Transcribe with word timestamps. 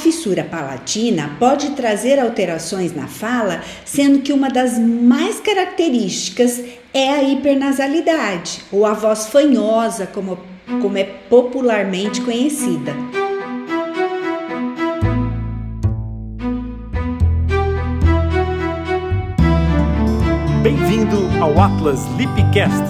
fissura 0.00 0.42
palatina 0.42 1.36
pode 1.38 1.70
trazer 1.72 2.18
alterações 2.18 2.94
na 2.96 3.06
fala, 3.06 3.62
sendo 3.84 4.20
que 4.20 4.32
uma 4.32 4.48
das 4.48 4.78
mais 4.78 5.38
características 5.38 6.62
é 6.92 7.10
a 7.10 7.22
hipernasalidade, 7.22 8.62
ou 8.72 8.86
a 8.86 8.94
voz 8.94 9.26
fanhosa, 9.26 10.06
como, 10.06 10.38
como 10.80 10.96
é 10.96 11.04
popularmente 11.04 12.22
conhecida. 12.22 12.94
Bem-vindo 20.62 21.16
ao 21.42 21.60
Atlas 21.60 22.00
Lipcast, 22.16 22.84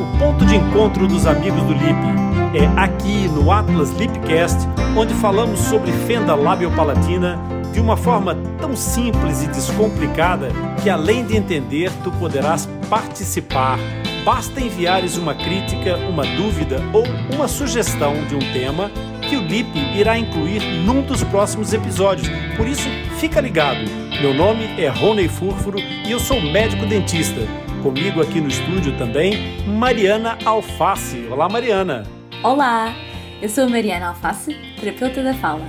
o 0.00 0.18
ponto 0.18 0.44
de 0.44 0.56
encontro 0.56 1.06
dos 1.06 1.26
amigos 1.26 1.62
do 1.62 1.72
Lip. 1.72 2.35
É 2.56 2.64
aqui 2.80 3.28
no 3.28 3.52
Atlas 3.52 3.90
Lipcast 3.90 4.56
onde 4.96 5.12
falamos 5.12 5.60
sobre 5.60 5.92
fenda 5.92 6.34
labiopalatina 6.34 7.38
de 7.70 7.78
uma 7.78 7.98
forma 7.98 8.34
tão 8.58 8.74
simples 8.74 9.42
e 9.42 9.46
descomplicada 9.48 10.48
que 10.82 10.88
além 10.88 11.26
de 11.26 11.36
entender, 11.36 11.92
tu 12.02 12.10
poderás 12.12 12.66
participar. 12.88 13.78
Basta 14.24 14.58
enviares 14.58 15.18
uma 15.18 15.34
crítica, 15.34 15.98
uma 16.08 16.24
dúvida 16.24 16.80
ou 16.94 17.04
uma 17.30 17.46
sugestão 17.46 18.24
de 18.24 18.34
um 18.34 18.52
tema 18.54 18.90
que 19.28 19.36
o 19.36 19.42
Lip 19.42 19.76
irá 19.94 20.16
incluir 20.16 20.62
num 20.86 21.02
dos 21.02 21.22
próximos 21.24 21.74
episódios. 21.74 22.26
Por 22.56 22.66
isso, 22.66 22.88
fica 23.20 23.38
ligado. 23.38 23.84
Meu 24.22 24.32
nome 24.32 24.64
é 24.80 24.88
Rony 24.88 25.28
Furfuro 25.28 25.78
e 25.78 26.10
eu 26.10 26.18
sou 26.18 26.40
médico 26.40 26.86
dentista. 26.86 27.42
Comigo 27.82 28.22
aqui 28.22 28.40
no 28.40 28.48
estúdio 28.48 28.96
também, 28.96 29.62
Mariana 29.66 30.38
Alface. 30.42 31.28
Olá, 31.30 31.50
Mariana. 31.50 32.16
Olá, 32.42 32.94
eu 33.40 33.48
sou 33.48 33.64
a 33.64 33.68
Mariana 33.68 34.08
Alface, 34.08 34.54
terapeuta 34.78 35.22
da 35.22 35.34
fala. 35.34 35.66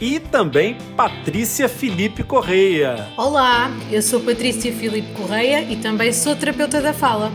E 0.00 0.20
também 0.20 0.76
Patrícia 0.96 1.68
Felipe 1.68 2.22
Correia. 2.22 3.08
Olá, 3.16 3.70
eu 3.90 4.02
sou 4.02 4.20
Patrícia 4.20 4.72
Felipe 4.72 5.12
Correia 5.14 5.62
e 5.62 5.76
também 5.76 6.12
sou 6.12 6.36
terapeuta 6.36 6.80
da 6.80 6.92
fala. 6.92 7.32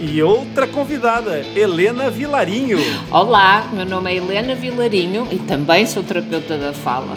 E 0.00 0.22
outra 0.22 0.66
convidada, 0.66 1.40
Helena 1.54 2.08
Vilarinho. 2.10 2.78
Olá, 3.10 3.68
meu 3.72 3.84
nome 3.84 4.12
é 4.12 4.16
Helena 4.16 4.54
Vilarinho 4.54 5.26
e 5.30 5.38
também 5.40 5.84
sou 5.84 6.02
terapeuta 6.02 6.56
da 6.56 6.72
fala. 6.72 7.16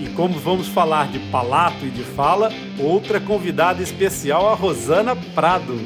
E 0.00 0.08
como 0.16 0.34
vamos 0.38 0.68
falar 0.68 1.08
de 1.08 1.18
palato 1.30 1.84
e 1.84 1.90
de 1.90 2.02
fala, 2.02 2.50
outra 2.78 3.20
convidada 3.20 3.82
especial, 3.82 4.48
a 4.50 4.54
Rosana 4.54 5.14
Prado. 5.34 5.78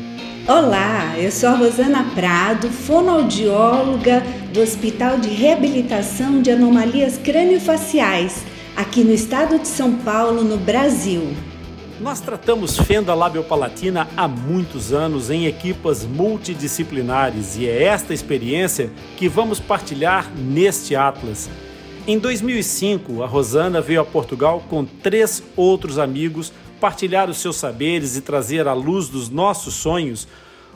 Olá, 0.48 1.18
eu 1.18 1.32
sou 1.32 1.48
a 1.48 1.56
Rosana 1.56 2.04
Prado, 2.14 2.70
fonoaudióloga 2.70 4.22
do 4.54 4.60
Hospital 4.60 5.18
de 5.18 5.28
Reabilitação 5.28 6.40
de 6.40 6.52
Anomalias 6.52 7.18
Crâniofaciais, 7.18 8.44
aqui 8.76 9.02
no 9.02 9.12
estado 9.12 9.58
de 9.58 9.66
São 9.66 9.96
Paulo, 9.96 10.44
no 10.44 10.56
Brasil. 10.56 11.34
Nós 12.00 12.20
tratamos 12.20 12.78
fenda 12.78 13.12
labiopalatina 13.12 14.06
há 14.16 14.28
muitos 14.28 14.92
anos 14.92 15.30
em 15.30 15.46
equipas 15.46 16.04
multidisciplinares 16.04 17.56
e 17.56 17.66
é 17.66 17.82
esta 17.82 18.14
experiência 18.14 18.92
que 19.16 19.28
vamos 19.28 19.58
partilhar 19.58 20.30
neste 20.32 20.94
Atlas. 20.94 21.50
Em 22.06 22.20
2005, 22.20 23.24
a 23.24 23.26
Rosana 23.26 23.80
veio 23.80 24.00
a 24.00 24.04
Portugal 24.04 24.62
com 24.70 24.84
três 24.84 25.42
outros 25.56 25.98
amigos 25.98 26.52
partilhar 26.86 27.28
os 27.28 27.38
seus 27.38 27.56
saberes 27.56 28.16
e 28.16 28.20
trazer 28.20 28.68
à 28.68 28.72
luz 28.72 29.08
dos 29.08 29.28
nossos 29.28 29.74
sonhos 29.74 30.28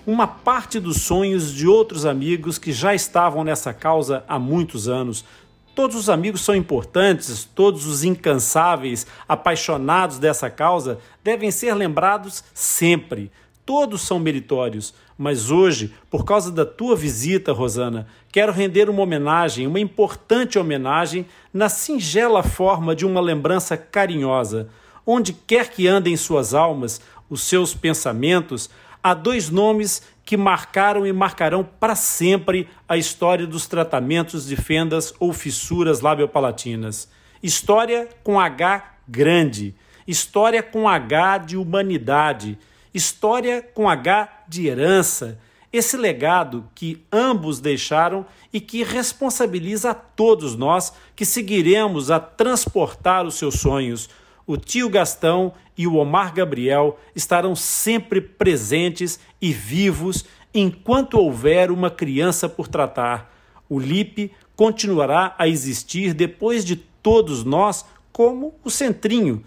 uma 0.04 0.26
parte 0.26 0.80
dos 0.80 1.02
sonhos 1.02 1.54
de 1.54 1.68
outros 1.68 2.04
amigos 2.04 2.58
que 2.58 2.72
já 2.72 2.92
estavam 2.92 3.44
nessa 3.44 3.72
causa 3.72 4.24
há 4.26 4.36
muitos 4.36 4.88
anos. 4.88 5.24
Todos 5.72 5.94
os 5.94 6.10
amigos 6.10 6.40
são 6.40 6.52
importantes, 6.56 7.48
todos 7.54 7.86
os 7.86 8.02
incansáveis, 8.02 9.06
apaixonados 9.28 10.18
dessa 10.18 10.50
causa 10.50 10.98
devem 11.22 11.52
ser 11.52 11.74
lembrados 11.74 12.42
sempre. 12.52 13.30
Todos 13.64 14.00
são 14.00 14.18
meritórios, 14.18 14.92
mas 15.16 15.48
hoje, 15.48 15.94
por 16.10 16.24
causa 16.24 16.50
da 16.50 16.66
tua 16.66 16.96
visita, 16.96 17.52
Rosana, 17.52 18.08
quero 18.32 18.50
render 18.50 18.90
uma 18.90 19.02
homenagem, 19.02 19.64
uma 19.64 19.78
importante 19.78 20.58
homenagem, 20.58 21.24
na 21.54 21.68
singela 21.68 22.42
forma 22.42 22.96
de 22.96 23.06
uma 23.06 23.20
lembrança 23.20 23.76
carinhosa 23.76 24.70
onde 25.06 25.32
quer 25.32 25.70
que 25.70 25.86
andem 25.86 26.16
suas 26.16 26.54
almas, 26.54 27.00
os 27.28 27.42
seus 27.42 27.74
pensamentos, 27.74 28.70
há 29.02 29.14
dois 29.14 29.50
nomes 29.50 30.02
que 30.24 30.36
marcaram 30.36 31.06
e 31.06 31.12
marcarão 31.12 31.64
para 31.64 31.94
sempre 31.94 32.68
a 32.88 32.96
história 32.96 33.46
dos 33.46 33.66
tratamentos 33.66 34.46
de 34.46 34.56
fendas 34.56 35.12
ou 35.18 35.32
fissuras 35.32 36.00
labiopalatinas. 36.00 37.08
História 37.42 38.08
com 38.22 38.38
H 38.38 38.98
grande, 39.08 39.74
história 40.06 40.62
com 40.62 40.88
H 40.88 41.38
de 41.38 41.56
humanidade, 41.56 42.56
história 42.94 43.60
com 43.60 43.88
H 43.88 44.44
de 44.46 44.68
herança. 44.68 45.38
Esse 45.72 45.96
legado 45.96 46.68
que 46.74 47.04
ambos 47.12 47.60
deixaram 47.60 48.26
e 48.52 48.60
que 48.60 48.82
responsabiliza 48.82 49.90
a 49.90 49.94
todos 49.94 50.56
nós 50.56 50.92
que 51.14 51.24
seguiremos 51.24 52.10
a 52.10 52.18
transportar 52.18 53.24
os 53.24 53.34
seus 53.34 53.54
sonhos, 53.54 54.08
o 54.46 54.56
tio 54.56 54.88
Gastão 54.88 55.52
e 55.76 55.86
o 55.86 55.96
Omar 55.96 56.34
Gabriel 56.34 56.98
estarão 57.14 57.54
sempre 57.54 58.20
presentes 58.20 59.20
e 59.40 59.52
vivos 59.52 60.24
enquanto 60.52 61.18
houver 61.18 61.70
uma 61.70 61.90
criança 61.90 62.48
por 62.48 62.68
tratar. 62.68 63.32
O 63.68 63.78
LIP 63.78 64.32
continuará 64.56 65.34
a 65.38 65.48
existir 65.48 66.12
depois 66.12 66.64
de 66.64 66.76
todos 66.76 67.44
nós, 67.44 67.84
como 68.12 68.54
o 68.64 68.70
Centrinho. 68.70 69.42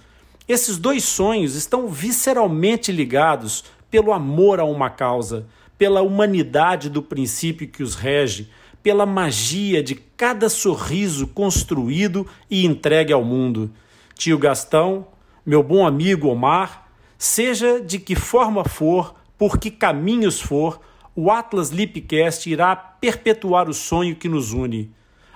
Esses 0.48 0.78
dois 0.78 1.04
sonhos 1.04 1.56
estão 1.56 1.88
visceralmente 1.88 2.92
ligados 2.92 3.64
pelo 3.92 4.12
amor 4.12 4.60
a 4.60 4.64
uma 4.66 4.90
causa, 4.90 5.46
pela 5.78 6.02
humanidade 6.02 6.90
do 6.90 7.04
princípio 7.04 7.68
que 7.68 7.84
os 7.84 7.96
rege, 7.96 8.50
pela 8.82 9.06
magia 9.06 9.84
de 9.84 9.96
cada 9.96 10.50
sorriso 10.50 11.28
construído 11.28 12.26
e 12.50 12.66
entregue 12.66 13.14
ao 13.14 13.24
mundo 13.24 13.70
tio 14.16 14.38
Gastão, 14.38 15.08
meu 15.46 15.64
bom 15.64 15.86
amigo 15.86 16.28
Omar, 16.28 16.88
seja 17.18 17.82
de 17.82 18.00
que 18.00 18.16
forma 18.16 18.64
for, 18.64 19.16
por 19.38 19.58
que 19.58 19.72
caminhos 19.72 20.42
for, 20.42 20.80
o 21.16 21.32
Atlas 21.32 21.70
Lipcast 21.70 22.50
irá 22.50 22.76
perpetuar 22.76 23.70
o 23.70 23.74
sonho 23.74 24.16
que 24.16 24.30
nos 24.30 24.52
une. 24.52 24.92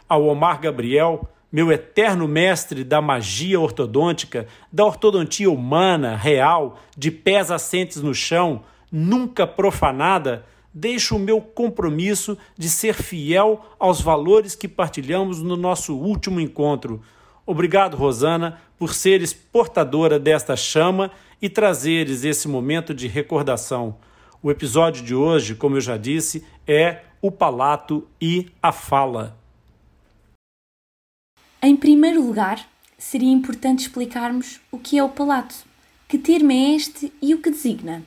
Ao 0.07 0.25
Omar 0.25 0.59
Gabriel, 0.59 1.29
meu 1.51 1.71
eterno 1.71 2.27
mestre 2.27 2.83
da 2.83 3.01
magia 3.01 3.59
ortodôntica, 3.59 4.47
da 4.71 4.85
ortodontia 4.85 5.49
humana, 5.49 6.15
real, 6.15 6.79
de 6.97 7.09
pés 7.11 7.51
assentes 7.51 8.01
no 8.01 8.13
chão, 8.13 8.63
nunca 8.91 9.45
profanada, 9.45 10.45
deixo 10.73 11.15
o 11.15 11.19
meu 11.19 11.41
compromisso 11.41 12.38
de 12.57 12.69
ser 12.69 12.94
fiel 12.94 13.65
aos 13.79 14.01
valores 14.01 14.55
que 14.55 14.67
partilhamos 14.67 15.41
no 15.41 15.55
nosso 15.55 15.95
último 15.97 16.39
encontro. 16.39 17.01
Obrigado, 17.45 17.95
Rosana, 17.95 18.59
por 18.77 18.93
seres 18.93 19.33
portadora 19.33 20.19
desta 20.19 20.55
chama 20.55 21.11
e 21.41 21.49
trazeres 21.49 22.23
esse 22.23 22.47
momento 22.47 22.93
de 22.93 23.07
recordação. 23.07 23.97
O 24.41 24.51
episódio 24.51 25.03
de 25.03 25.15
hoje, 25.15 25.55
como 25.55 25.77
eu 25.77 25.81
já 25.81 25.97
disse, 25.97 26.45
é 26.67 27.01
o 27.21 27.31
palato 27.31 28.07
e 28.21 28.47
a 28.61 28.71
fala. 28.71 29.38
Em 31.61 31.75
primeiro 31.75 32.21
lugar, 32.21 32.65
seria 32.97 33.31
importante 33.31 33.81
explicarmos 33.81 34.59
o 34.71 34.77
que 34.77 34.97
é 34.97 35.03
o 35.03 35.09
palato, 35.09 35.55
que 36.07 36.17
termo 36.17 36.51
é 36.51 36.75
este 36.75 37.11
e 37.21 37.33
o 37.33 37.41
que 37.41 37.49
designa. 37.49 38.03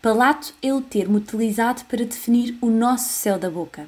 Palato 0.00 0.54
é 0.62 0.72
o 0.72 0.80
termo 0.80 1.16
utilizado 1.16 1.84
para 1.86 2.04
definir 2.04 2.56
o 2.60 2.70
nosso 2.70 3.08
céu 3.08 3.38
da 3.38 3.50
boca. 3.50 3.86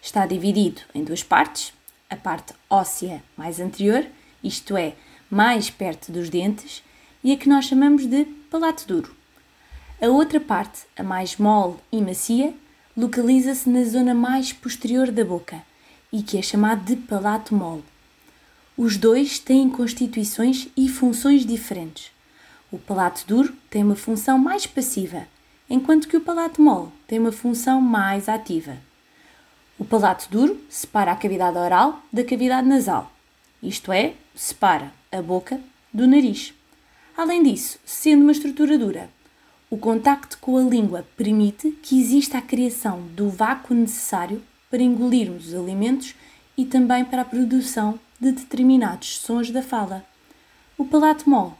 Está 0.00 0.26
dividido 0.26 0.82
em 0.94 1.04
duas 1.04 1.22
partes, 1.22 1.72
a 2.10 2.16
parte 2.16 2.52
óssea 2.68 3.22
mais 3.36 3.60
anterior, 3.60 4.04
isto 4.42 4.76
é, 4.76 4.94
mais 5.32 5.70
perto 5.70 6.12
dos 6.12 6.28
dentes, 6.28 6.82
e 7.24 7.32
a 7.32 7.36
que 7.38 7.48
nós 7.48 7.64
chamamos 7.64 8.04
de 8.06 8.26
palato 8.50 8.86
duro. 8.86 9.16
A 9.98 10.08
outra 10.08 10.38
parte, 10.38 10.82
a 10.94 11.02
mais 11.02 11.38
mole 11.38 11.76
e 11.90 12.02
macia, 12.02 12.52
localiza-se 12.94 13.70
na 13.70 13.82
zona 13.84 14.12
mais 14.12 14.52
posterior 14.52 15.10
da 15.10 15.24
boca 15.24 15.62
e 16.12 16.22
que 16.22 16.36
é 16.36 16.42
chamado 16.42 16.84
de 16.84 16.96
palato 16.96 17.54
mole. 17.54 17.82
Os 18.76 18.98
dois 18.98 19.38
têm 19.38 19.70
constituições 19.70 20.68
e 20.76 20.86
funções 20.86 21.46
diferentes. 21.46 22.10
O 22.70 22.76
palato 22.76 23.24
duro 23.26 23.54
tem 23.70 23.82
uma 23.82 23.96
função 23.96 24.36
mais 24.36 24.66
passiva, 24.66 25.26
enquanto 25.70 26.08
que 26.08 26.16
o 26.16 26.20
palato 26.20 26.60
mole 26.60 26.90
tem 27.06 27.18
uma 27.18 27.32
função 27.32 27.80
mais 27.80 28.28
ativa. 28.28 28.76
O 29.78 29.84
palato 29.84 30.28
duro 30.30 30.60
separa 30.68 31.12
a 31.12 31.16
cavidade 31.16 31.56
oral 31.56 32.02
da 32.12 32.22
cavidade 32.22 32.68
nasal, 32.68 33.11
isto 33.62 33.92
é, 33.92 34.14
separa 34.34 34.92
a 35.10 35.22
boca 35.22 35.60
do 35.92 36.06
nariz. 36.06 36.52
Além 37.16 37.42
disso, 37.42 37.78
sendo 37.84 38.22
uma 38.22 38.32
estrutura 38.32 38.76
dura, 38.76 39.08
o 39.70 39.76
contacto 39.76 40.38
com 40.38 40.56
a 40.56 40.62
língua 40.62 41.06
permite 41.16 41.70
que 41.82 42.00
exista 42.00 42.38
a 42.38 42.42
criação 42.42 43.02
do 43.14 43.30
vácuo 43.30 43.74
necessário 43.74 44.42
para 44.70 44.82
engolirmos 44.82 45.48
os 45.48 45.54
alimentos 45.54 46.14
e 46.56 46.64
também 46.64 47.04
para 47.04 47.22
a 47.22 47.24
produção 47.24 47.98
de 48.18 48.32
determinados 48.32 49.18
sons 49.18 49.50
da 49.50 49.62
fala. 49.62 50.04
O 50.76 50.84
palato 50.84 51.28
mole, 51.28 51.52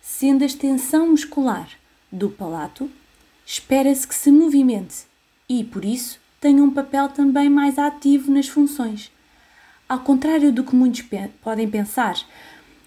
sendo 0.00 0.42
a 0.42 0.46
extensão 0.46 1.10
muscular 1.10 1.68
do 2.10 2.30
palato, 2.30 2.90
espera-se 3.44 4.06
que 4.06 4.14
se 4.14 4.30
movimente 4.30 5.04
e, 5.48 5.64
por 5.64 5.84
isso, 5.84 6.18
tenha 6.40 6.62
um 6.62 6.70
papel 6.70 7.08
também 7.08 7.48
mais 7.48 7.78
ativo 7.78 8.30
nas 8.30 8.48
funções. 8.48 9.10
Ao 9.88 10.00
contrário 10.00 10.52
do 10.52 10.62
que 10.62 10.76
muitos 10.76 11.00
pe 11.00 11.28
podem 11.42 11.66
pensar, 11.66 12.14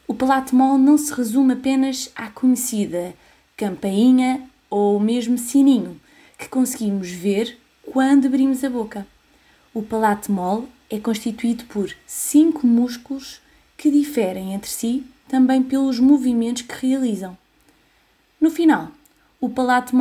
o 0.08 0.14
palato 0.14 0.56
mole 0.56 0.84
não 0.84 1.00
se 1.00 1.12
resume 1.12 1.54
apenas 1.54 2.12
à 2.16 2.30
conhecida 2.30 3.16
campainha 3.58 4.48
ou 4.70 5.00
mesmo 5.00 5.36
sininho 5.36 6.00
que 6.38 6.48
conseguimos 6.48 7.10
ver 7.10 7.58
quando 7.92 8.28
abrimos 8.28 8.64
a 8.64 8.70
boca. 8.70 9.08
O 9.74 9.82
palato 9.82 10.32
mole 10.32 10.68
é 10.92 11.00
constituído 11.00 11.64
por 11.66 11.92
cinco 12.06 12.68
músculos 12.68 13.42
que 13.76 13.90
diferem 13.90 14.54
entre 14.54 14.70
si 14.70 15.04
também 15.28 15.64
pelos 15.64 16.00
movimentos 16.00 16.62
que 16.62 16.86
realizam. 16.86 17.36
No 18.40 18.52
final, 18.52 18.92
o 19.40 19.50
palato 19.50 19.96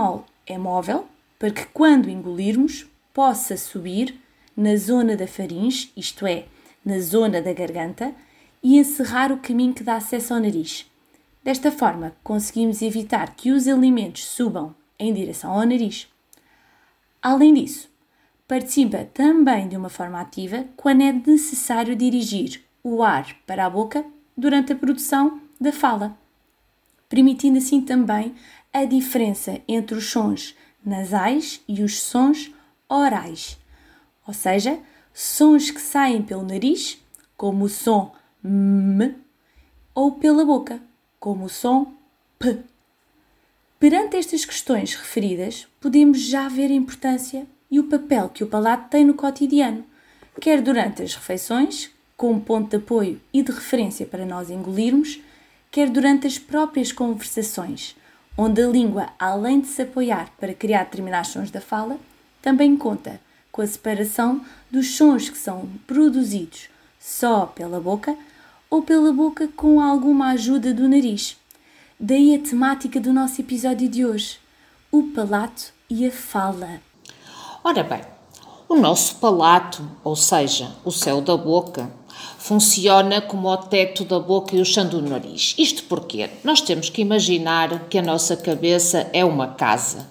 é 0.46 0.58
móvel 0.58 1.08
para 1.38 1.50
que 1.50 1.64
quando 1.66 2.10
engolirmos 2.10 2.86
possa 3.14 3.56
subir 3.56 4.20
na 4.54 4.76
zona 4.76 5.16
da 5.16 5.26
faringe, 5.26 5.90
isto 5.96 6.26
é, 6.26 6.44
na 6.84 6.98
zona 7.00 7.40
da 7.42 7.52
garganta, 7.52 8.14
e 8.62 8.78
encerrar 8.78 9.32
o 9.32 9.38
caminho 9.38 9.72
que 9.72 9.82
dá 9.82 9.96
acesso 9.96 10.34
ao 10.34 10.40
nariz. 10.40 10.90
Desta 11.42 11.72
forma, 11.72 12.14
conseguimos 12.22 12.82
evitar 12.82 13.34
que 13.34 13.50
os 13.50 13.66
alimentos 13.66 14.26
subam 14.26 14.74
em 14.98 15.14
direção 15.14 15.52
ao 15.52 15.66
nariz. 15.66 16.06
Além 17.22 17.54
disso, 17.54 17.88
participa 18.46 19.04
também 19.14 19.68
de 19.68 19.76
uma 19.76 19.88
forma 19.88 20.20
ativa 20.20 20.66
quando 20.76 21.02
é 21.02 21.12
necessário 21.12 21.96
dirigir 21.96 22.62
o 22.82 23.02
ar 23.02 23.34
para 23.46 23.64
a 23.64 23.70
boca 23.70 24.04
durante 24.36 24.72
a 24.72 24.76
produção 24.76 25.40
da 25.60 25.72
fala, 25.72 26.18
permitindo 27.08 27.58
assim 27.58 27.80
também 27.80 28.34
a 28.72 28.84
diferença 28.84 29.60
entre 29.66 29.96
os 29.96 30.10
sons 30.10 30.54
nasais 30.84 31.60
e 31.68 31.82
os 31.82 32.00
sons 32.00 32.50
orais, 32.88 33.58
ou 34.26 34.32
seja, 34.32 34.78
sons 35.22 35.70
que 35.70 35.82
saem 35.82 36.22
pelo 36.22 36.42
nariz, 36.42 36.98
como 37.36 37.66
o 37.66 37.68
som 37.68 38.10
M, 38.42 39.14
ou 39.94 40.12
pela 40.12 40.46
boca, 40.46 40.80
como 41.18 41.44
o 41.44 41.48
som 41.50 41.92
P. 42.38 42.60
Perante 43.78 44.16
estas 44.16 44.46
questões 44.46 44.94
referidas, 44.94 45.68
podemos 45.78 46.22
já 46.22 46.48
ver 46.48 46.70
a 46.70 46.74
importância 46.74 47.46
e 47.70 47.78
o 47.78 47.84
papel 47.84 48.30
que 48.30 48.42
o 48.42 48.46
palato 48.46 48.88
tem 48.88 49.04
no 49.04 49.12
cotidiano, 49.12 49.84
quer 50.40 50.62
durante 50.62 51.02
as 51.02 51.14
refeições, 51.14 51.90
como 52.16 52.40
ponto 52.40 52.70
de 52.70 52.76
apoio 52.82 53.20
e 53.30 53.42
de 53.42 53.52
referência 53.52 54.06
para 54.06 54.24
nós 54.24 54.48
engolirmos, 54.48 55.20
quer 55.70 55.90
durante 55.90 56.26
as 56.26 56.38
próprias 56.38 56.92
conversações, 56.92 57.94
onde 58.38 58.62
a 58.62 58.66
língua, 58.66 59.10
além 59.18 59.60
de 59.60 59.66
se 59.66 59.82
apoiar 59.82 60.32
para 60.40 60.54
criar 60.54 60.84
determinados 60.84 61.30
sons 61.30 61.50
da 61.50 61.60
fala, 61.60 61.98
também 62.40 62.74
conta 62.74 63.20
com 63.50 63.62
a 63.62 63.66
separação 63.66 64.40
dos 64.70 64.96
sons 64.96 65.28
que 65.28 65.38
são 65.38 65.68
produzidos 65.86 66.68
só 66.98 67.46
pela 67.46 67.80
boca 67.80 68.16
ou 68.68 68.82
pela 68.82 69.12
boca 69.12 69.48
com 69.56 69.80
alguma 69.80 70.30
ajuda 70.30 70.72
do 70.72 70.88
nariz. 70.88 71.36
Daí 71.98 72.34
a 72.34 72.38
temática 72.38 73.00
do 73.00 73.12
nosso 73.12 73.40
episódio 73.40 73.88
de 73.88 74.04
hoje: 74.04 74.38
o 74.92 75.04
palato 75.14 75.72
e 75.88 76.06
a 76.06 76.12
fala. 76.12 76.80
Ora 77.64 77.82
bem, 77.82 78.00
o 78.68 78.76
nosso 78.76 79.16
palato, 79.16 79.82
ou 80.04 80.14
seja, 80.14 80.70
o 80.84 80.92
céu 80.92 81.20
da 81.20 81.36
boca, 81.36 81.90
funciona 82.38 83.20
como 83.20 83.48
o 83.48 83.56
teto 83.56 84.04
da 84.04 84.18
boca 84.18 84.54
e 84.54 84.60
o 84.60 84.64
chão 84.64 84.88
do 84.88 85.02
nariz. 85.02 85.54
Isto 85.58 85.84
porque 85.84 86.30
nós 86.44 86.60
temos 86.60 86.88
que 86.88 87.02
imaginar 87.02 87.88
que 87.88 87.98
a 87.98 88.02
nossa 88.02 88.36
cabeça 88.36 89.10
é 89.12 89.24
uma 89.24 89.48
casa. 89.48 90.08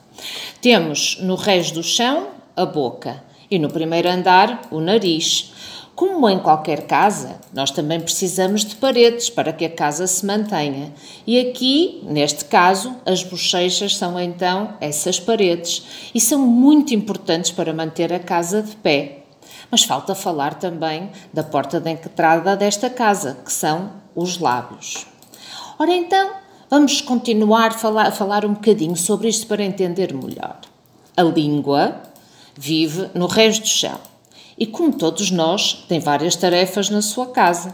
Temos 0.61 1.17
no 1.21 1.35
resto 1.35 1.75
do 1.75 1.83
chão 1.83 2.27
a 2.55 2.65
boca 2.65 3.23
e 3.49 3.57
no 3.57 3.69
primeiro 3.69 4.09
andar 4.09 4.61
o 4.71 4.79
nariz. 4.79 5.53
Como 5.99 6.29
em 6.29 6.39
qualquer 6.39 6.87
casa, 6.87 7.41
nós 7.53 7.71
também 7.71 7.99
precisamos 7.99 8.63
de 8.63 8.73
paredes 8.75 9.29
para 9.29 9.51
que 9.51 9.65
a 9.65 9.69
casa 9.69 10.07
se 10.07 10.25
mantenha. 10.25 10.93
E 11.27 11.37
aqui, 11.37 12.01
neste 12.05 12.45
caso, 12.45 12.95
as 13.05 13.21
bochechas 13.21 13.97
são 13.97 14.17
então 14.17 14.75
essas 14.79 15.19
paredes 15.19 16.09
e 16.15 16.21
são 16.21 16.39
muito 16.39 16.93
importantes 16.93 17.51
para 17.51 17.73
manter 17.73 18.13
a 18.13 18.19
casa 18.19 18.61
de 18.61 18.77
pé. 18.77 19.23
Mas 19.69 19.83
falta 19.83 20.15
falar 20.15 20.53
também 20.53 21.09
da 21.33 21.43
porta 21.43 21.81
de 21.81 21.91
entrada 21.91 22.55
desta 22.55 22.89
casa, 22.89 23.37
que 23.43 23.51
são 23.51 23.91
os 24.15 24.39
lábios. 24.39 25.05
Ora 25.77 25.91
então, 25.91 26.31
vamos 26.69 27.01
continuar 27.01 27.71
a 27.71 27.77
falar, 27.77 28.07
a 28.07 28.11
falar 28.11 28.45
um 28.45 28.53
bocadinho 28.53 28.95
sobre 28.95 29.27
isto 29.27 29.47
para 29.47 29.65
entender 29.65 30.13
melhor. 30.13 30.59
A 31.17 31.23
língua 31.23 32.03
vive 32.59 33.09
no 33.13 33.25
resto 33.25 33.61
do 33.61 33.69
chão 33.69 33.99
e, 34.57 34.65
como 34.65 34.91
todos 34.91 35.31
nós, 35.31 35.85
tem 35.87 36.01
várias 36.01 36.35
tarefas 36.35 36.89
na 36.89 37.01
sua 37.01 37.27
casa. 37.27 37.73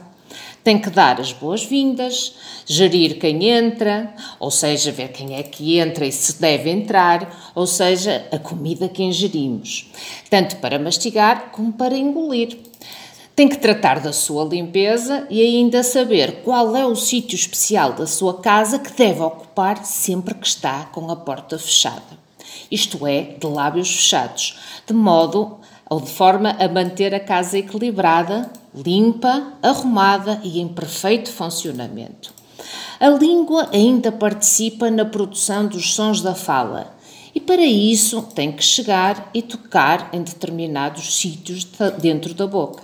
Tem 0.63 0.79
que 0.79 0.91
dar 0.91 1.19
as 1.19 1.31
boas-vindas, 1.31 2.35
gerir 2.67 3.17
quem 3.19 3.49
entra, 3.49 4.13
ou 4.39 4.51
seja, 4.51 4.91
ver 4.91 5.09
quem 5.09 5.35
é 5.35 5.41
que 5.41 5.79
entra 5.79 6.05
e 6.05 6.11
se 6.11 6.39
deve 6.39 6.69
entrar, 6.69 7.51
ou 7.55 7.65
seja, 7.65 8.27
a 8.31 8.37
comida 8.37 8.87
que 8.87 9.01
ingerimos, 9.01 9.91
tanto 10.29 10.57
para 10.57 10.77
mastigar 10.77 11.51
como 11.51 11.73
para 11.73 11.97
engolir. 11.97 12.59
Tem 13.35 13.49
que 13.49 13.57
tratar 13.57 13.99
da 13.99 14.13
sua 14.13 14.45
limpeza 14.45 15.25
e 15.29 15.41
ainda 15.41 15.83
saber 15.83 16.43
qual 16.43 16.75
é 16.75 16.85
o 16.85 16.95
sítio 16.95 17.35
especial 17.35 17.93
da 17.93 18.05
sua 18.05 18.39
casa 18.39 18.77
que 18.77 18.93
deve 18.93 19.21
ocupar 19.21 19.83
sempre 19.83 20.35
que 20.35 20.47
está 20.47 20.85
com 20.85 21.09
a 21.09 21.15
porta 21.15 21.57
fechada. 21.57 22.24
Isto 22.71 23.05
é, 23.05 23.35
de 23.39 23.47
lábios 23.47 23.93
fechados, 23.95 24.57
de 24.85 24.93
modo 24.93 25.57
ou 25.89 25.99
de 25.99 26.09
forma 26.09 26.51
a 26.59 26.67
manter 26.67 27.13
a 27.13 27.19
casa 27.19 27.57
equilibrada, 27.57 28.51
limpa, 28.73 29.53
arrumada 29.61 30.39
e 30.43 30.59
em 30.59 30.67
perfeito 30.67 31.31
funcionamento. 31.31 32.33
A 32.99 33.09
língua 33.09 33.69
ainda 33.71 34.11
participa 34.11 34.89
na 34.89 35.05
produção 35.05 35.67
dos 35.67 35.93
sons 35.93 36.21
da 36.21 36.33
fala 36.33 36.95
e, 37.33 37.39
para 37.39 37.65
isso, 37.65 38.21
tem 38.33 38.51
que 38.51 38.63
chegar 38.63 39.29
e 39.33 39.41
tocar 39.41 40.09
em 40.13 40.21
determinados 40.21 41.17
sítios 41.17 41.67
dentro 41.99 42.33
da 42.33 42.47
boca. 42.47 42.83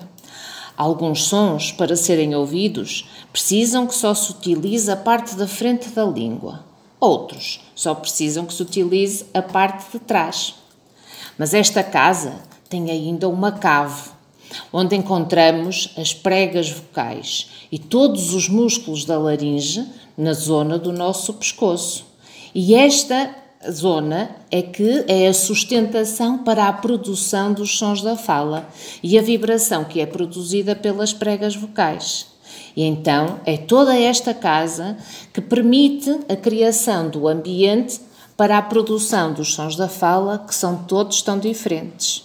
Alguns 0.76 1.24
sons, 1.24 1.72
para 1.72 1.96
serem 1.96 2.36
ouvidos, 2.36 3.08
precisam 3.32 3.88
que 3.88 3.96
só 3.96 4.14
se 4.14 4.32
utilize 4.32 4.92
a 4.92 4.96
parte 4.96 5.36
da 5.36 5.48
frente 5.48 5.90
da 5.90 6.04
língua. 6.04 6.71
Outros 7.02 7.60
só 7.74 7.96
precisam 7.96 8.46
que 8.46 8.54
se 8.54 8.62
utilize 8.62 9.26
a 9.34 9.42
parte 9.42 9.92
de 9.92 9.98
trás. 9.98 10.54
Mas 11.36 11.56
esta 11.56 11.84
casa 11.84 12.36
tem 12.70 12.92
ainda 12.92 13.28
uma 13.28 13.52
cave, 13.52 14.12
onde 14.72 14.96
encontramos 14.96 15.96
as 15.98 16.14
pregas 16.14 16.70
vocais 16.70 17.50
e 17.72 17.80
todos 17.80 18.36
os 18.36 18.48
músculos 18.48 19.04
da 19.04 19.18
laringe 19.18 19.84
na 20.16 20.34
zona 20.34 20.78
do 20.78 20.94
nosso 20.94 21.34
pescoço. 21.34 22.06
E 22.54 22.76
esta 22.76 23.34
zona 23.68 24.36
é 24.52 24.62
que 24.62 25.04
é 25.08 25.28
a 25.28 25.34
sustentação 25.34 26.38
para 26.38 26.68
a 26.68 26.74
produção 26.74 27.52
dos 27.52 27.80
sons 27.80 28.04
da 28.04 28.16
fala 28.16 28.70
e 29.02 29.18
a 29.18 29.22
vibração 29.24 29.84
que 29.84 30.00
é 30.00 30.06
produzida 30.06 30.76
pelas 30.76 31.14
pregas 31.14 31.56
vocais. 31.56 32.31
E 32.76 32.84
então 32.84 33.40
é 33.46 33.58
toda 33.58 33.98
esta 33.98 34.34
casa 34.34 34.98
que 35.34 35.42
permite 35.42 36.10
a 36.30 36.36
criação 36.36 37.10
do 37.10 37.28
ambiente 37.28 38.00
para 38.38 38.58
a 38.58 38.62
produção 38.62 39.34
dos 39.34 39.54
sons 39.54 39.76
da 39.76 39.88
fala, 39.88 40.40
que 40.40 40.56
são 40.56 40.84
todos 40.84 41.22
tão 41.22 41.38
diferentes. 41.38 42.24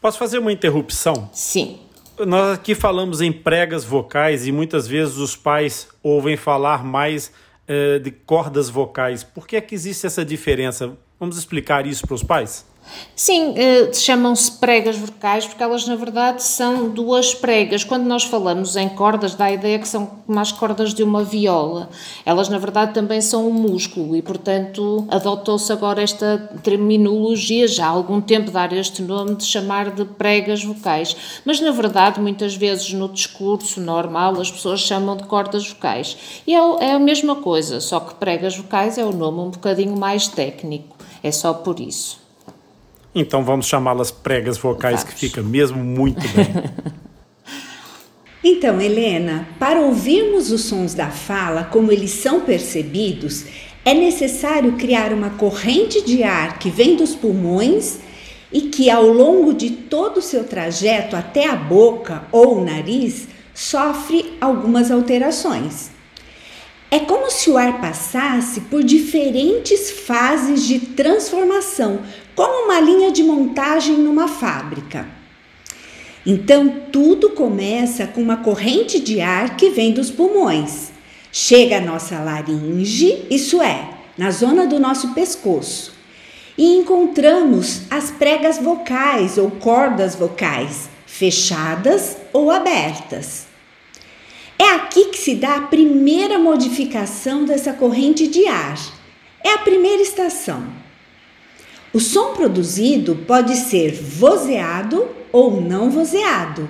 Posso 0.00 0.18
fazer 0.18 0.38
uma 0.38 0.52
interrupção? 0.52 1.28
Sim. 1.32 1.78
Nós 2.18 2.54
aqui 2.54 2.74
falamos 2.74 3.20
em 3.20 3.32
pregas 3.32 3.84
vocais 3.84 4.46
e 4.46 4.52
muitas 4.52 4.86
vezes 4.86 5.16
os 5.16 5.36
pais 5.36 5.88
ouvem 6.02 6.36
falar 6.36 6.84
mais 6.84 7.32
eh, 7.68 7.98
de 7.98 8.10
cordas 8.10 8.68
vocais. 8.68 9.22
Por 9.22 9.46
que 9.46 9.56
é 9.56 9.60
que 9.60 9.74
existe 9.74 10.06
essa 10.06 10.24
diferença? 10.24 10.92
Vamos 11.18 11.38
explicar 11.38 11.86
isso 11.86 12.06
para 12.06 12.14
os 12.14 12.22
pais? 12.22 12.66
Sim, 13.14 13.54
eh, 13.56 13.92
chamam-se 13.92 14.50
pregas 14.52 14.96
vocais 14.96 15.46
porque 15.46 15.62
elas 15.62 15.86
na 15.86 15.94
verdade 15.94 16.42
são 16.42 16.88
duas 16.88 17.34
pregas. 17.34 17.84
Quando 17.84 18.04
nós 18.04 18.24
falamos 18.24 18.74
em 18.74 18.88
cordas, 18.88 19.34
dá 19.34 19.44
a 19.46 19.52
ideia 19.52 19.78
que 19.78 19.86
são 19.86 20.06
como 20.26 20.40
as 20.40 20.50
cordas 20.50 20.92
de 20.92 21.02
uma 21.02 21.22
viola. 21.22 21.88
Elas 22.26 22.48
na 22.48 22.58
verdade 22.58 22.94
também 22.94 23.20
são 23.20 23.48
um 23.48 23.52
músculo 23.52 24.16
e 24.16 24.22
portanto 24.22 25.06
adotou-se 25.08 25.72
agora 25.72 26.02
esta 26.02 26.50
terminologia 26.62 27.68
já 27.68 27.86
há 27.86 27.90
algum 27.90 28.20
tempo 28.20 28.50
dar 28.50 28.72
este 28.72 29.02
nome 29.02 29.36
de 29.36 29.44
chamar 29.44 29.90
de 29.90 30.04
pregas 30.04 30.64
vocais. 30.64 31.16
Mas 31.44 31.60
na 31.60 31.70
verdade 31.70 32.20
muitas 32.20 32.56
vezes 32.56 32.92
no 32.92 33.08
discurso 33.08 33.80
normal 33.80 34.40
as 34.40 34.50
pessoas 34.50 34.80
chamam 34.80 35.16
de 35.16 35.24
cordas 35.24 35.68
vocais. 35.68 36.16
E 36.46 36.54
é, 36.54 36.58
é 36.80 36.92
a 36.92 36.98
mesma 36.98 37.36
coisa, 37.36 37.80
só 37.80 38.00
que 38.00 38.14
pregas 38.14 38.56
vocais 38.56 38.98
é 38.98 39.04
o 39.04 39.12
nome 39.12 39.40
um 39.40 39.50
bocadinho 39.50 39.96
mais 39.96 40.26
técnico. 40.28 40.96
É 41.22 41.30
só 41.30 41.52
por 41.54 41.78
isso. 41.78 42.21
Então 43.14 43.44
vamos 43.44 43.66
chamá-las 43.66 44.10
pregas 44.10 44.56
vocais, 44.56 45.00
vamos. 45.00 45.14
que 45.14 45.20
fica 45.20 45.42
mesmo 45.42 45.82
muito 45.82 46.20
bem. 46.28 47.02
Então, 48.44 48.80
Helena, 48.80 49.46
para 49.56 49.80
ouvirmos 49.80 50.50
os 50.50 50.62
sons 50.62 50.94
da 50.94 51.10
fala 51.10 51.62
como 51.62 51.92
eles 51.92 52.10
são 52.10 52.40
percebidos, 52.40 53.44
é 53.84 53.94
necessário 53.94 54.72
criar 54.72 55.12
uma 55.12 55.30
corrente 55.30 56.02
de 56.02 56.24
ar 56.24 56.58
que 56.58 56.68
vem 56.68 56.96
dos 56.96 57.14
pulmões 57.14 58.00
e 58.52 58.62
que, 58.62 58.90
ao 58.90 59.06
longo 59.06 59.54
de 59.54 59.70
todo 59.70 60.18
o 60.18 60.22
seu 60.22 60.42
trajeto 60.42 61.14
até 61.14 61.48
a 61.48 61.54
boca 61.54 62.24
ou 62.32 62.58
o 62.58 62.64
nariz, 62.64 63.28
sofre 63.54 64.36
algumas 64.40 64.90
alterações. 64.90 65.90
É 66.90 66.98
como 66.98 67.30
se 67.30 67.48
o 67.48 67.56
ar 67.56 67.80
passasse 67.80 68.60
por 68.62 68.82
diferentes 68.82 69.90
fases 69.90 70.66
de 70.66 70.78
transformação, 70.78 72.00
como 72.34 72.64
uma 72.64 72.80
linha 72.80 73.10
de 73.10 73.22
montagem 73.22 73.96
numa 73.96 74.28
fábrica. 74.28 75.06
Então, 76.24 76.82
tudo 76.92 77.30
começa 77.30 78.06
com 78.06 78.22
uma 78.22 78.36
corrente 78.36 79.00
de 79.00 79.20
ar 79.20 79.56
que 79.56 79.70
vem 79.70 79.92
dos 79.92 80.10
pulmões. 80.10 80.92
Chega 81.32 81.78
à 81.78 81.80
nossa 81.80 82.20
laringe, 82.20 83.26
isso 83.30 83.60
é, 83.60 83.90
na 84.16 84.30
zona 84.30 84.66
do 84.66 84.78
nosso 84.78 85.14
pescoço, 85.14 85.94
e 86.56 86.76
encontramos 86.76 87.82
as 87.90 88.10
pregas 88.10 88.58
vocais 88.58 89.38
ou 89.38 89.50
cordas 89.50 90.14
vocais, 90.14 90.88
fechadas 91.06 92.16
ou 92.32 92.50
abertas. 92.50 93.46
É 94.58 94.70
aqui 94.74 95.06
que 95.06 95.18
se 95.18 95.34
dá 95.34 95.56
a 95.56 95.62
primeira 95.62 96.38
modificação 96.38 97.44
dessa 97.44 97.72
corrente 97.72 98.28
de 98.28 98.46
ar. 98.46 98.78
É 99.42 99.54
a 99.54 99.58
primeira 99.58 100.02
estação. 100.02 100.81
O 101.92 102.00
som 102.00 102.34
produzido 102.34 103.16
pode 103.26 103.54
ser 103.54 103.92
vozeado 103.92 105.08
ou 105.30 105.60
não 105.60 105.90
vozeado, 105.90 106.68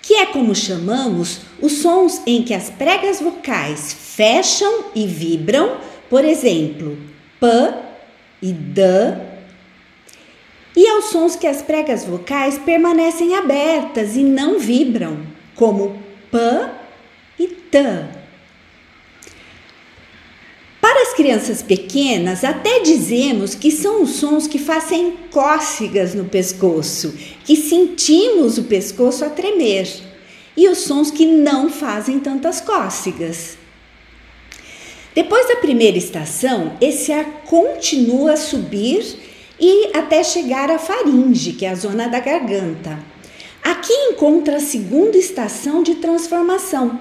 que 0.00 0.14
é 0.14 0.26
como 0.26 0.54
chamamos 0.54 1.40
os 1.60 1.72
sons 1.82 2.22
em 2.26 2.42
que 2.42 2.54
as 2.54 2.70
pregas 2.70 3.20
vocais 3.20 3.92
fecham 3.92 4.86
e 4.94 5.06
vibram, 5.06 5.76
por 6.08 6.24
exemplo, 6.24 6.96
p 7.38 7.46
e 8.40 8.52
d, 8.52 8.80
e 10.74 10.88
aos 10.88 11.06
sons 11.06 11.34
que 11.36 11.46
as 11.46 11.60
pregas 11.60 12.04
vocais 12.04 12.56
permanecem 12.56 13.34
abertas 13.34 14.16
e 14.16 14.22
não 14.22 14.58
vibram, 14.58 15.18
como 15.56 16.00
p 16.30 16.38
e 17.38 17.48
t. 17.48 18.17
Para 20.88 21.02
as 21.02 21.12
crianças 21.12 21.60
pequenas, 21.60 22.42
até 22.42 22.80
dizemos 22.80 23.54
que 23.54 23.70
são 23.70 24.02
os 24.02 24.12
sons 24.12 24.46
que 24.46 24.58
fazem 24.58 25.18
cócegas 25.30 26.14
no 26.14 26.24
pescoço, 26.24 27.14
que 27.44 27.56
sentimos 27.56 28.56
o 28.56 28.62
pescoço 28.62 29.22
a 29.22 29.28
tremer, 29.28 29.86
e 30.56 30.66
os 30.66 30.78
sons 30.78 31.10
que 31.10 31.26
não 31.26 31.68
fazem 31.68 32.18
tantas 32.18 32.62
cócegas. 32.62 33.58
Depois 35.14 35.46
da 35.46 35.56
primeira 35.56 35.98
estação, 35.98 36.72
esse 36.80 37.12
ar 37.12 37.42
continua 37.44 38.32
a 38.32 38.38
subir 38.38 39.04
e 39.60 39.90
até 39.94 40.24
chegar 40.24 40.70
à 40.70 40.78
faringe, 40.78 41.52
que 41.52 41.66
é 41.66 41.68
a 41.68 41.74
zona 41.74 42.08
da 42.08 42.18
garganta. 42.18 42.98
Aqui 43.62 43.92
encontra 43.92 44.56
a 44.56 44.60
segunda 44.60 45.18
estação 45.18 45.82
de 45.82 45.96
transformação, 45.96 46.98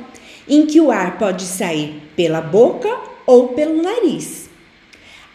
em 0.48 0.66
que 0.66 0.80
o 0.80 0.92
ar 0.92 1.18
pode 1.18 1.44
sair 1.44 2.02
pela 2.16 2.42
boca 2.42 2.90
ou 3.26 3.50
pelo 3.50 3.82
nariz. 3.82 4.50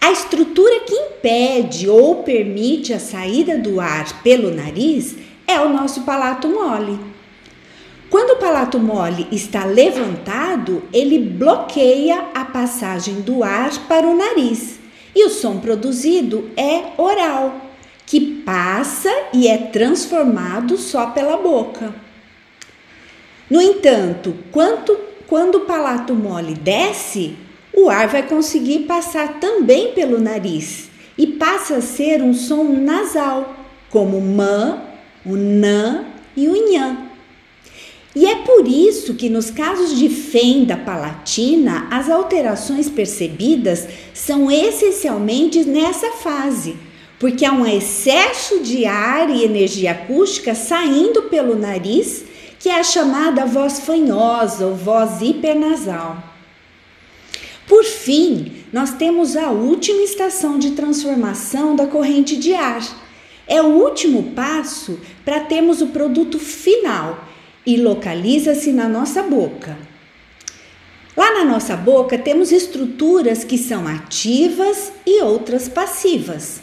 A 0.01 0.11
estrutura 0.11 0.81
que 0.81 0.95
impede 0.95 1.89
ou 1.89 2.25
permite 2.25 2.93
a 2.93 2.99
saída 2.99 3.57
do 3.59 3.81
ar 3.81 4.23
pelo 4.23 4.51
nariz 4.51 5.15
é 5.47 5.61
o 5.61 5.69
nosso 5.69 6.03
palato 6.03 6.49
mole. 6.49 6.99
Quando 8.11 8.33
o 8.33 8.37
palato 8.37 8.79
mole 8.79 9.27
está 9.31 9.65
levantado, 9.65 10.83
ele 10.93 11.19
bloqueia 11.19 12.27
a 12.35 12.45
passagem 12.45 13.21
do 13.21 13.43
ar 13.45 13.71
para 13.89 14.07
o 14.07 14.17
nariz 14.17 14.81
e 15.15 15.25
o 15.25 15.31
som 15.31 15.59
produzido 15.59 16.51
é 16.57 16.93
oral, 17.01 17.55
que 18.07 18.21
passa 18.45 19.11
e 19.33 19.47
é 19.47 19.57
transformado 19.57 20.77
só 20.77 21.07
pela 21.07 21.37
boca. 21.37 21.95
No 23.53 23.61
entanto, 23.61 24.35
quando, 24.51 24.99
quando 25.27 25.57
o 25.57 25.67
palato 25.67 26.15
mole 26.15 26.55
desce, 26.55 27.37
o 27.71 27.91
ar 27.91 28.09
vai 28.09 28.27
conseguir 28.27 28.87
passar 28.87 29.41
também 29.41 29.93
pelo 29.93 30.19
nariz 30.19 30.89
e 31.19 31.27
passa 31.27 31.77
a 31.77 31.83
ser 31.83 32.23
um 32.23 32.33
som 32.33 32.65
nasal, 32.65 33.55
como 33.91 34.19
mã, 34.23 34.83
o 35.23 35.37
nã 35.37 36.07
e 36.35 36.49
o 36.49 36.71
nhã. 36.71 36.97
E 38.17 38.25
é 38.25 38.37
por 38.37 38.67
isso 38.67 39.17
que 39.17 39.29
nos 39.29 39.51
casos 39.51 39.99
de 39.99 40.09
fenda 40.09 40.75
palatina, 40.75 41.89
as 41.91 42.09
alterações 42.09 42.89
percebidas 42.89 43.87
são 44.15 44.51
essencialmente 44.51 45.63
nessa 45.63 46.11
fase, 46.13 46.75
porque 47.19 47.45
há 47.45 47.53
um 47.53 47.67
excesso 47.67 48.61
de 48.61 48.87
ar 48.87 49.29
e 49.29 49.45
energia 49.45 49.91
acústica 49.91 50.55
saindo 50.55 51.25
pelo 51.25 51.55
nariz, 51.55 52.32
que 52.63 52.69
é 52.69 52.79
a 52.79 52.85
chamada 52.85 53.45
voz 53.45 53.81
fanhosa 53.81 54.69
ou 54.69 54.77
voz 54.77 55.21
hipernasal. 55.21 56.23
Por 57.67 57.83
fim, 57.83 58.53
nós 58.73 58.93
temos 58.93 59.37
a 59.37 59.51
última 59.51 60.01
estação 60.03 60.61
de 60.61 60.71
transformação 60.71 61.75
da 61.75 61.89
corrente 61.89 62.37
de 62.37 62.55
ar. 62.55 62.81
É 63.49 63.61
o 63.61 63.67
último 63.67 64.31
passo 64.31 65.01
para 65.25 65.41
termos 65.41 65.83
o 65.83 65.89
produto 65.89 66.39
final 66.39 67.25
e 67.67 67.77
localiza-se 67.77 68.73
na 68.73 68.89
nossa 68.89 69.25
boca. 69.25 69.77
Lá 71.17 71.35
na 71.35 71.45
nossa 71.45 71.77
boca 71.77 72.17
temos 72.17 72.53
estruturas 72.53 73.43
que 73.43 73.59
são 73.59 73.89
ativas 73.89 74.93
e 75.05 75.21
outras 75.21 75.69
passivas. 75.69 76.63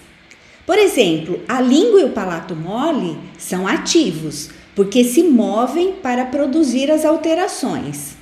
Por 0.65 0.77
exemplo, 0.77 1.41
a 1.45 1.59
língua 1.59 1.99
e 1.99 2.05
o 2.05 2.11
palato 2.11 2.55
mole 2.55 3.17
são 3.37 3.67
ativos, 3.67 4.49
porque 4.79 5.03
se 5.03 5.23
movem 5.23 5.91
para 5.91 6.27
produzir 6.27 6.89
as 6.89 7.03
alterações. 7.03 8.15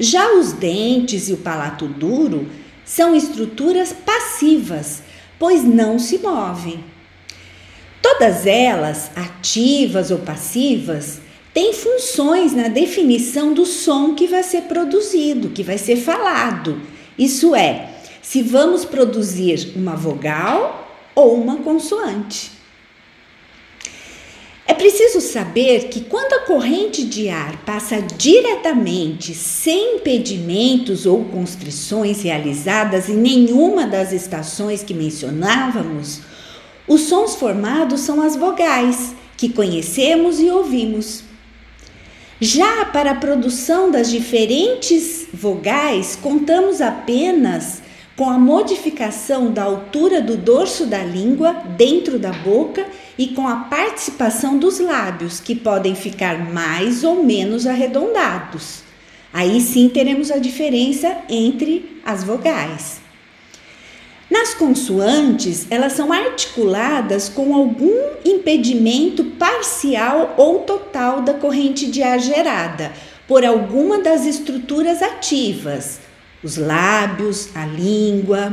Já 0.00 0.32
os 0.32 0.52
dentes 0.52 1.28
e 1.28 1.34
o 1.34 1.36
palato 1.36 1.86
duro 1.86 2.48
são 2.82 3.14
estruturas 3.14 3.92
passivas, 3.92 5.02
pois 5.38 5.64
não 5.64 5.98
se 5.98 6.16
movem. 6.16 6.82
Todas 8.00 8.46
elas, 8.46 9.10
ativas 9.14 10.10
ou 10.10 10.20
passivas, 10.20 11.20
têm 11.52 11.74
funções 11.74 12.54
na 12.54 12.68
definição 12.68 13.52
do 13.52 13.66
som 13.66 14.14
que 14.14 14.26
vai 14.26 14.42
ser 14.42 14.62
produzido, 14.62 15.50
que 15.50 15.62
vai 15.62 15.76
ser 15.76 15.96
falado. 15.96 16.80
Isso 17.18 17.54
é, 17.54 17.90
se 18.22 18.40
vamos 18.40 18.86
produzir 18.86 19.74
uma 19.76 19.94
vogal 19.94 20.88
ou 21.14 21.34
uma 21.34 21.56
consoante. 21.56 22.55
É 24.68 24.74
preciso 24.74 25.20
saber 25.20 25.88
que 25.88 26.00
quando 26.00 26.32
a 26.32 26.40
corrente 26.40 27.04
de 27.04 27.28
ar 27.28 27.64
passa 27.64 28.02
diretamente, 28.02 29.32
sem 29.32 29.96
impedimentos 29.96 31.06
ou 31.06 31.24
constrições 31.26 32.22
realizadas 32.22 33.08
em 33.08 33.16
nenhuma 33.16 33.86
das 33.86 34.12
estações 34.12 34.82
que 34.82 34.92
mencionávamos, 34.92 36.20
os 36.88 37.02
sons 37.02 37.36
formados 37.36 38.00
são 38.00 38.20
as 38.20 38.34
vogais, 38.34 39.14
que 39.36 39.48
conhecemos 39.48 40.40
e 40.40 40.50
ouvimos. 40.50 41.22
Já 42.40 42.86
para 42.86 43.12
a 43.12 43.16
produção 43.16 43.90
das 43.90 44.10
diferentes 44.10 45.28
vogais, 45.32 46.18
contamos 46.20 46.80
apenas 46.80 47.82
com 48.16 48.28
a 48.28 48.38
modificação 48.38 49.52
da 49.52 49.62
altura 49.62 50.20
do 50.20 50.36
dorso 50.36 50.86
da 50.86 51.02
língua 51.04 51.52
dentro 51.76 52.18
da 52.18 52.32
boca 52.32 52.84
e 53.18 53.28
com 53.28 53.46
a 53.48 53.56
participação 53.56 54.58
dos 54.58 54.78
lábios, 54.78 55.40
que 55.40 55.54
podem 55.54 55.94
ficar 55.94 56.52
mais 56.52 57.04
ou 57.04 57.22
menos 57.24 57.66
arredondados. 57.66 58.82
Aí 59.32 59.60
sim 59.60 59.88
teremos 59.88 60.30
a 60.30 60.38
diferença 60.38 61.16
entre 61.28 62.00
as 62.04 62.24
vogais. 62.24 63.00
Nas 64.30 64.54
consoantes, 64.54 65.66
elas 65.70 65.92
são 65.92 66.12
articuladas 66.12 67.28
com 67.28 67.54
algum 67.54 67.94
impedimento 68.24 69.24
parcial 69.24 70.34
ou 70.36 70.60
total 70.60 71.22
da 71.22 71.34
corrente 71.34 71.86
de 71.86 72.02
ar 72.02 72.18
gerada 72.18 72.92
por 73.28 73.44
alguma 73.44 73.98
das 74.00 74.26
estruturas 74.26 75.00
ativas 75.02 76.00
os 76.46 76.56
lábios, 76.56 77.48
a 77.54 77.66
língua. 77.66 78.52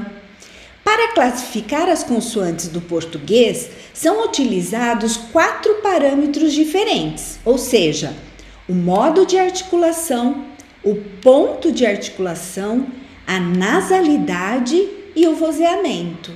Para 0.93 1.11
classificar 1.11 1.89
as 1.89 2.03
consoantes 2.03 2.67
do 2.67 2.79
português, 2.79 3.67
são 3.95 4.23
utilizados 4.25 5.17
quatro 5.17 5.81
parâmetros 5.81 6.53
diferentes, 6.53 7.39
ou 7.43 7.57
seja, 7.57 8.15
o 8.69 8.75
modo 8.75 9.25
de 9.25 9.35
articulação, 9.35 10.45
o 10.83 10.93
ponto 11.19 11.71
de 11.71 11.83
articulação, 11.83 12.85
a 13.25 13.39
nasalidade 13.39 14.87
e 15.15 15.25
o 15.27 15.35
vozeamento. 15.35 16.31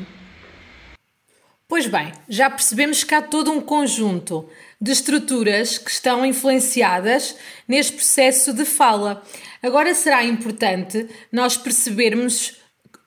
Pois 1.68 1.86
bem, 1.86 2.12
já 2.28 2.50
percebemos 2.50 3.04
que 3.04 3.14
há 3.14 3.22
todo 3.22 3.52
um 3.52 3.62
conjunto. 3.62 4.50
de 4.82 4.92
estruturas 4.92 5.78
que 5.78 5.92
estão 5.92 6.26
influenciadas 6.26 7.36
neste 7.68 7.94
processo 7.94 8.54
de 8.54 8.66
fala. 8.66 9.24
Agora 9.62 9.94
será 9.94 10.24
importante 10.24 11.08
nós 11.32 11.58
percebermos 11.58 12.58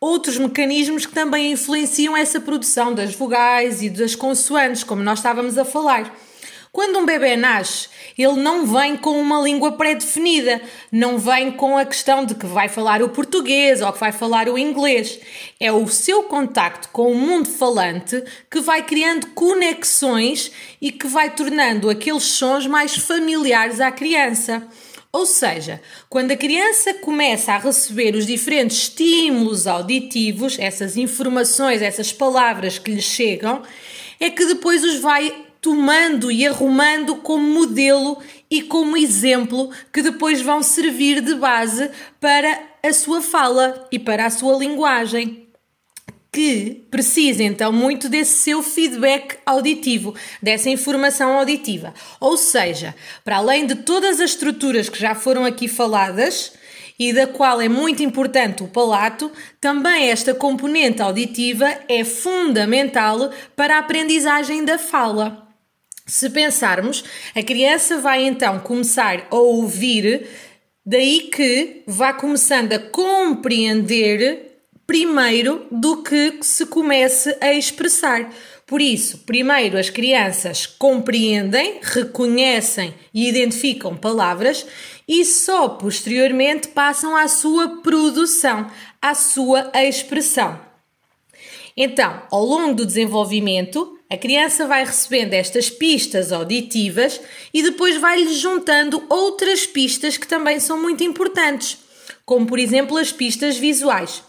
outros 0.01 0.39
mecanismos 0.39 1.05
que 1.05 1.13
também 1.13 1.53
influenciam 1.53 2.17
essa 2.17 2.41
produção 2.41 2.95
das 2.95 3.15
vogais 3.15 3.83
e 3.83 3.91
das 3.91 4.15
consoantes, 4.15 4.83
como 4.83 5.03
nós 5.03 5.19
estávamos 5.19 5.59
a 5.59 5.65
falar. 5.65 6.17
Quando 6.73 7.01
um 7.01 7.05
bebê 7.05 7.37
nasce, 7.37 7.89
ele 8.17 8.41
não 8.41 8.65
vem 8.65 8.97
com 8.97 9.21
uma 9.21 9.41
língua 9.41 9.73
pré-definida, 9.73 10.63
não 10.91 11.19
vem 11.19 11.51
com 11.51 11.77
a 11.77 11.85
questão 11.85 12.25
de 12.25 12.33
que 12.33 12.47
vai 12.47 12.69
falar 12.69 13.03
o 13.03 13.09
português 13.09 13.83
ou 13.83 13.93
que 13.93 13.99
vai 13.99 14.13
falar 14.13 14.49
o 14.49 14.57
inglês. 14.57 15.19
É 15.59 15.73
o 15.73 15.89
seu 15.89 16.23
contacto 16.23 16.89
com 16.91 17.11
o 17.11 17.17
mundo 17.17 17.49
falante 17.49 18.23
que 18.49 18.61
vai 18.61 18.85
criando 18.85 19.27
conexões 19.35 20.53
e 20.81 20.93
que 20.93 21.09
vai 21.09 21.31
tornando 21.31 21.91
aqueles 21.91 22.23
sons 22.23 22.69
mais 22.69 22.95
familiares 22.97 23.81
à 23.81 23.91
criança. 23.91 24.63
Ou 25.13 25.27
seja, 25.27 25.81
quando 26.09 26.31
a 26.31 26.37
criança 26.37 26.95
começa 26.95 27.53
a 27.53 27.59
receber 27.59 28.15
os 28.15 28.27
diferentes 28.27 28.77
estímulos 28.77 29.67
auditivos, 29.67 30.57
essas 30.59 30.97
informações, 30.97 31.83
essas 31.83 32.13
palavras 32.13 32.79
que 32.79 32.93
lhe 32.93 33.03
chegam, 33.03 33.63
é 34.21 34.31
que 34.31 34.47
depois 34.47 34.85
os 34.85 35.01
vai 35.01 35.47
tomando 35.61 36.31
e 36.31 36.47
arrumando 36.47 37.17
como 37.17 37.43
modelo 37.43 38.19
e 38.49 38.63
como 38.63 38.97
exemplo 38.97 39.71
que 39.93 40.01
depois 40.01 40.41
vão 40.41 40.63
servir 40.63 41.21
de 41.21 41.35
base 41.35 41.91
para 42.21 42.63
a 42.83 42.93
sua 42.93 43.21
fala 43.21 43.89
e 43.91 43.99
para 43.99 44.27
a 44.27 44.31
sua 44.31 44.57
linguagem. 44.57 45.50
Que 46.33 46.87
precisa 46.91 47.43
então 47.43 47.73
muito 47.73 48.09
desse 48.09 48.39
seu 48.39 48.63
feedback 48.63 49.39
auditivo, 49.45 50.15
dessa 50.41 50.71
informação 50.71 51.33
auditiva. 51.37 51.93
Ou 52.21 52.37
seja, 52.37 52.95
para 53.25 53.39
além 53.39 53.67
de 53.67 53.75
todas 53.75 54.21
as 54.21 54.31
estruturas 54.31 54.89
que 54.89 54.99
já 54.99 55.15
foram 55.15 55.45
aqui 55.45 55.67
faladas, 55.67 56.53
e 57.01 57.15
da 57.15 57.27
qual 57.27 57.63
é 57.63 57.69
muito 57.69 58.03
importante 58.03 58.63
o 58.63 58.69
palato, 58.69 59.33
também 59.59 60.11
esta 60.11 60.35
componente 60.35 61.01
auditiva 61.01 61.67
é 61.89 62.05
fundamental 62.05 63.31
para 63.57 63.77
a 63.77 63.79
aprendizagem 63.79 64.67
da 64.67 64.79
fala. 64.79 65.49
Se 66.07 66.29
pensarmos, 66.29 67.03
a 67.35 67.43
criança 67.43 67.99
vai 67.99 68.25
então 68.25 68.59
começar 68.59 69.27
a 69.31 69.37
ouvir, 69.37 70.27
daí 70.85 71.31
que 71.33 71.85
vá 71.87 72.13
começando 72.13 72.75
a 72.75 72.79
compreender 72.79 74.50
primeiro 74.91 75.69
do 75.71 76.03
que 76.03 76.39
se 76.41 76.67
comece 76.67 77.37
a 77.41 77.53
expressar. 77.53 78.29
Por 78.67 78.81
isso, 78.81 79.19
primeiro 79.19 79.79
as 79.79 79.89
crianças 79.89 80.67
compreendem, 80.67 81.79
reconhecem 81.81 82.93
e 83.15 83.29
identificam 83.29 83.97
palavras 83.97 84.67
e 85.07 85.25
só 85.25 85.69
posteriormente 85.69 86.67
passam 86.67 87.15
à 87.15 87.29
sua 87.29 87.81
produção, 87.83 88.69
à 89.01 89.15
sua 89.15 89.71
expressão. 89.77 90.59
Então, 91.77 92.25
ao 92.29 92.45
longo 92.45 92.75
do 92.75 92.85
desenvolvimento, 92.85 93.97
a 94.11 94.17
criança 94.17 94.67
vai 94.67 94.85
recebendo 94.85 95.35
estas 95.35 95.71
pistas 95.71 96.33
auditivas 96.33 97.21
e 97.55 97.63
depois 97.63 97.97
vai-lhe 97.97 98.35
juntando 98.35 99.05
outras 99.09 99.65
pistas 99.65 100.17
que 100.17 100.27
também 100.27 100.59
são 100.59 100.83
muito 100.83 101.05
importantes, 101.05 101.79
como 102.27 102.45
por 102.45 102.59
exemplo 102.59 102.97
as 102.97 103.13
pistas 103.13 103.57
visuais. 103.57 104.29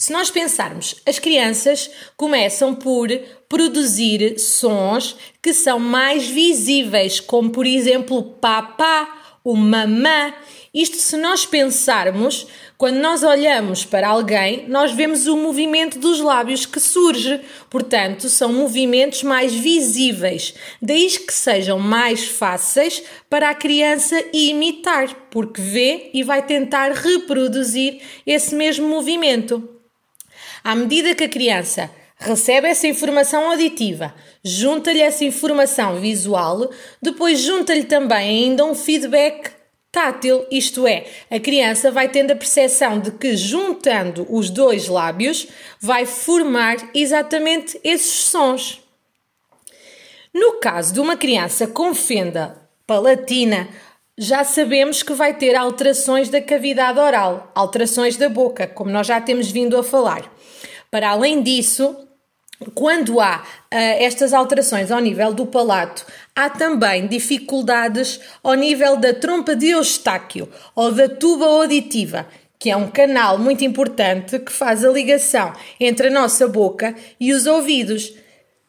Se 0.00 0.12
nós 0.12 0.30
pensarmos, 0.30 0.94
as 1.04 1.18
crianças 1.18 1.90
começam 2.16 2.72
por 2.72 3.08
produzir 3.48 4.38
sons 4.38 5.16
que 5.42 5.52
são 5.52 5.80
mais 5.80 6.28
visíveis, 6.28 7.18
como 7.18 7.50
por 7.50 7.66
exemplo 7.66 8.22
papá, 8.22 9.40
o 9.42 9.56
mamã. 9.56 10.32
Isto 10.72 10.98
se 10.98 11.16
nós 11.16 11.44
pensarmos 11.44 12.46
quando 12.76 12.98
nós 12.98 13.24
olhamos 13.24 13.84
para 13.84 14.06
alguém, 14.06 14.68
nós 14.68 14.92
vemos 14.92 15.26
o 15.26 15.36
movimento 15.36 15.98
dos 15.98 16.20
lábios 16.20 16.64
que 16.64 16.78
surge, 16.78 17.40
portanto, 17.68 18.28
são 18.28 18.52
movimentos 18.52 19.24
mais 19.24 19.52
visíveis, 19.52 20.54
daí 20.80 21.10
que 21.10 21.32
sejam 21.32 21.80
mais 21.80 22.24
fáceis 22.24 23.02
para 23.28 23.50
a 23.50 23.54
criança 23.54 24.22
imitar, 24.32 25.26
porque 25.28 25.60
vê 25.60 26.10
e 26.14 26.22
vai 26.22 26.46
tentar 26.46 26.92
reproduzir 26.92 28.00
esse 28.24 28.54
mesmo 28.54 28.86
movimento. 28.86 29.77
À 30.68 30.74
medida 30.74 31.14
que 31.14 31.24
a 31.24 31.28
criança 31.30 31.90
recebe 32.18 32.68
essa 32.68 32.86
informação 32.86 33.50
auditiva, 33.50 34.14
junta-lhe 34.44 35.00
essa 35.00 35.24
informação 35.24 35.98
visual, 35.98 36.70
depois 37.00 37.40
junta-lhe 37.40 37.84
também 37.84 38.44
ainda 38.44 38.66
um 38.66 38.74
feedback 38.74 39.50
tátil, 39.90 40.44
isto 40.50 40.86
é, 40.86 41.06
a 41.30 41.40
criança 41.40 41.90
vai 41.90 42.10
tendo 42.10 42.32
a 42.32 42.36
percepção 42.36 43.00
de 43.00 43.12
que 43.12 43.34
juntando 43.34 44.26
os 44.28 44.50
dois 44.50 44.88
lábios 44.88 45.48
vai 45.80 46.04
formar 46.04 46.76
exatamente 46.94 47.80
esses 47.82 48.24
sons. 48.24 48.82
No 50.34 50.60
caso 50.60 50.92
de 50.92 51.00
uma 51.00 51.16
criança 51.16 51.66
com 51.66 51.94
fenda 51.94 52.60
palatina, 52.86 53.70
já 54.18 54.44
sabemos 54.44 55.02
que 55.02 55.14
vai 55.14 55.32
ter 55.32 55.54
alterações 55.54 56.28
da 56.28 56.42
cavidade 56.42 56.98
oral, 56.98 57.50
alterações 57.54 58.18
da 58.18 58.28
boca, 58.28 58.66
como 58.66 58.90
nós 58.90 59.06
já 59.06 59.18
temos 59.18 59.50
vindo 59.50 59.74
a 59.78 59.82
falar. 59.82 60.30
Para 60.90 61.10
além 61.10 61.42
disso, 61.42 62.08
quando 62.74 63.20
há 63.20 63.38
uh, 63.42 63.42
estas 63.70 64.32
alterações 64.32 64.90
ao 64.90 65.00
nível 65.00 65.32
do 65.32 65.46
palato, 65.46 66.04
há 66.34 66.50
também 66.50 67.06
dificuldades 67.06 68.20
ao 68.42 68.54
nível 68.54 68.96
da 68.96 69.14
trompa 69.14 69.54
de 69.54 69.68
Eustáquio 69.68 70.48
ou 70.74 70.90
da 70.90 71.08
tuba 71.08 71.46
auditiva, 71.46 72.26
que 72.58 72.70
é 72.70 72.76
um 72.76 72.90
canal 72.90 73.38
muito 73.38 73.64
importante 73.64 74.38
que 74.38 74.50
faz 74.50 74.84
a 74.84 74.90
ligação 74.90 75.52
entre 75.78 76.08
a 76.08 76.10
nossa 76.10 76.48
boca 76.48 76.94
e 77.20 77.32
os 77.32 77.46
ouvidos. 77.46 78.12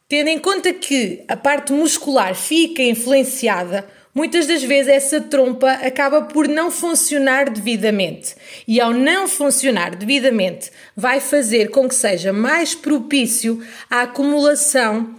Tendo 0.08 0.28
em 0.28 0.40
conta 0.40 0.74
que 0.74 1.24
a 1.28 1.38
parte 1.38 1.72
muscular 1.72 2.36
fica 2.36 2.84
influenciada, 2.84 3.88
Muitas 4.20 4.46
das 4.46 4.62
vezes 4.62 4.92
essa 4.92 5.22
trompa 5.22 5.72
acaba 5.72 6.24
por 6.24 6.46
não 6.46 6.70
funcionar 6.70 7.50
devidamente 7.50 8.36
e, 8.68 8.82
ao 8.82 8.92
não 8.92 9.30
funcionar 9.30 9.96
devidamente, 9.96 10.72
vai 10.94 11.22
fazer 11.22 11.70
com 11.70 11.88
que 11.88 11.96
seja 11.96 12.34
mais 12.34 12.76
propício 12.76 13.64
à 13.90 14.02
acumulação 14.02 15.16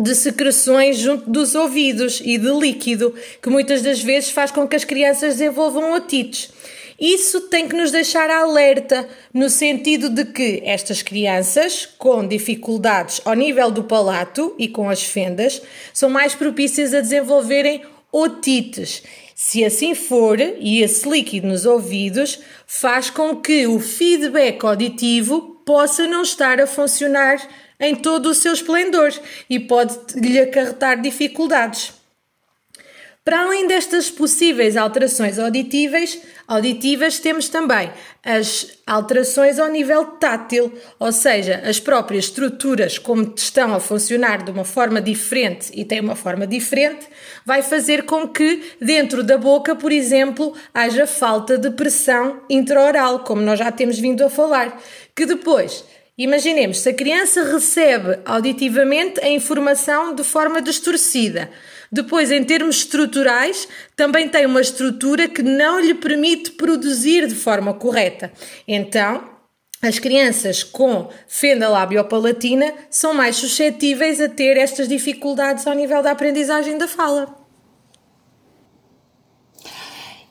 de 0.00 0.14
secreções 0.14 0.96
junto 0.96 1.28
dos 1.28 1.56
ouvidos 1.56 2.22
e 2.24 2.38
de 2.38 2.52
líquido, 2.52 3.12
que 3.42 3.50
muitas 3.50 3.82
das 3.82 4.00
vezes 4.00 4.30
faz 4.30 4.52
com 4.52 4.64
que 4.68 4.76
as 4.76 4.84
crianças 4.84 5.38
desenvolvam 5.38 5.92
otites. 5.94 6.52
Isso 7.00 7.48
tem 7.48 7.66
que 7.66 7.74
nos 7.74 7.90
deixar 7.90 8.30
alerta, 8.30 9.08
no 9.34 9.50
sentido 9.50 10.08
de 10.08 10.24
que 10.24 10.62
estas 10.64 11.02
crianças 11.02 11.84
com 11.98 12.24
dificuldades 12.24 13.20
ao 13.24 13.34
nível 13.34 13.72
do 13.72 13.82
palato 13.82 14.54
e 14.56 14.68
com 14.68 14.88
as 14.88 15.02
fendas 15.02 15.60
são 15.92 16.08
mais 16.08 16.32
propícias 16.32 16.94
a 16.94 17.00
desenvolverem 17.00 17.82
otites. 18.16 19.02
Se 19.34 19.62
assim 19.62 19.94
for, 19.94 20.40
e 20.40 20.82
esse 20.82 21.06
líquido 21.06 21.46
nos 21.46 21.66
ouvidos 21.66 22.40
faz 22.66 23.10
com 23.10 23.36
que 23.36 23.66
o 23.66 23.78
feedback 23.78 24.64
auditivo 24.64 25.60
possa 25.66 26.06
não 26.06 26.22
estar 26.22 26.58
a 26.58 26.66
funcionar 26.66 27.46
em 27.78 27.94
todo 27.94 28.30
o 28.30 28.34
seu 28.34 28.54
esplendor 28.54 29.12
e 29.50 29.60
pode 29.60 29.94
lhe 30.14 30.40
acarretar 30.40 31.00
dificuldades. 31.02 31.92
Para 33.26 33.40
além 33.40 33.66
destas 33.66 34.08
possíveis 34.08 34.76
alterações 34.76 35.36
auditivas, 35.36 36.16
temos 37.18 37.48
também 37.48 37.90
as 38.24 38.78
alterações 38.86 39.58
ao 39.58 39.66
nível 39.66 40.04
tátil, 40.04 40.72
ou 40.96 41.10
seja, 41.10 41.60
as 41.66 41.80
próprias 41.80 42.26
estruturas, 42.26 42.98
como 42.98 43.34
estão 43.36 43.74
a 43.74 43.80
funcionar 43.80 44.44
de 44.44 44.52
uma 44.52 44.64
forma 44.64 45.02
diferente 45.02 45.72
e 45.74 45.84
têm 45.84 45.98
uma 45.98 46.14
forma 46.14 46.46
diferente, 46.46 47.04
vai 47.44 47.62
fazer 47.62 48.04
com 48.04 48.28
que 48.28 48.62
dentro 48.80 49.24
da 49.24 49.36
boca, 49.36 49.74
por 49.74 49.90
exemplo, 49.90 50.54
haja 50.72 51.04
falta 51.04 51.58
de 51.58 51.70
pressão 51.70 52.42
intraoral, 52.48 53.24
como 53.24 53.42
nós 53.42 53.58
já 53.58 53.72
temos 53.72 53.98
vindo 53.98 54.24
a 54.24 54.30
falar, 54.30 54.80
que 55.16 55.26
depois 55.26 55.84
Imaginemos, 56.18 56.78
se 56.78 56.88
a 56.88 56.94
criança 56.94 57.44
recebe 57.44 58.20
auditivamente 58.24 59.20
a 59.20 59.28
informação 59.28 60.14
de 60.14 60.24
forma 60.24 60.62
distorcida, 60.62 61.50
depois, 61.90 62.30
em 62.30 62.42
termos 62.42 62.78
estruturais, 62.78 63.68
também 63.94 64.28
tem 64.28 64.46
uma 64.46 64.60
estrutura 64.60 65.28
que 65.28 65.42
não 65.42 65.80
lhe 65.80 65.94
permite 65.94 66.52
produzir 66.52 67.26
de 67.26 67.34
forma 67.34 67.74
correta. 67.74 68.32
Então, 68.66 69.36
as 69.82 69.98
crianças 69.98 70.64
com 70.64 71.10
fenda 71.28 71.68
labiopalatina 71.68 72.72
são 72.90 73.12
mais 73.12 73.36
suscetíveis 73.36 74.20
a 74.20 74.28
ter 74.28 74.56
estas 74.56 74.88
dificuldades 74.88 75.66
ao 75.66 75.74
nível 75.74 76.02
da 76.02 76.12
aprendizagem 76.12 76.78
da 76.78 76.88
fala. 76.88 77.35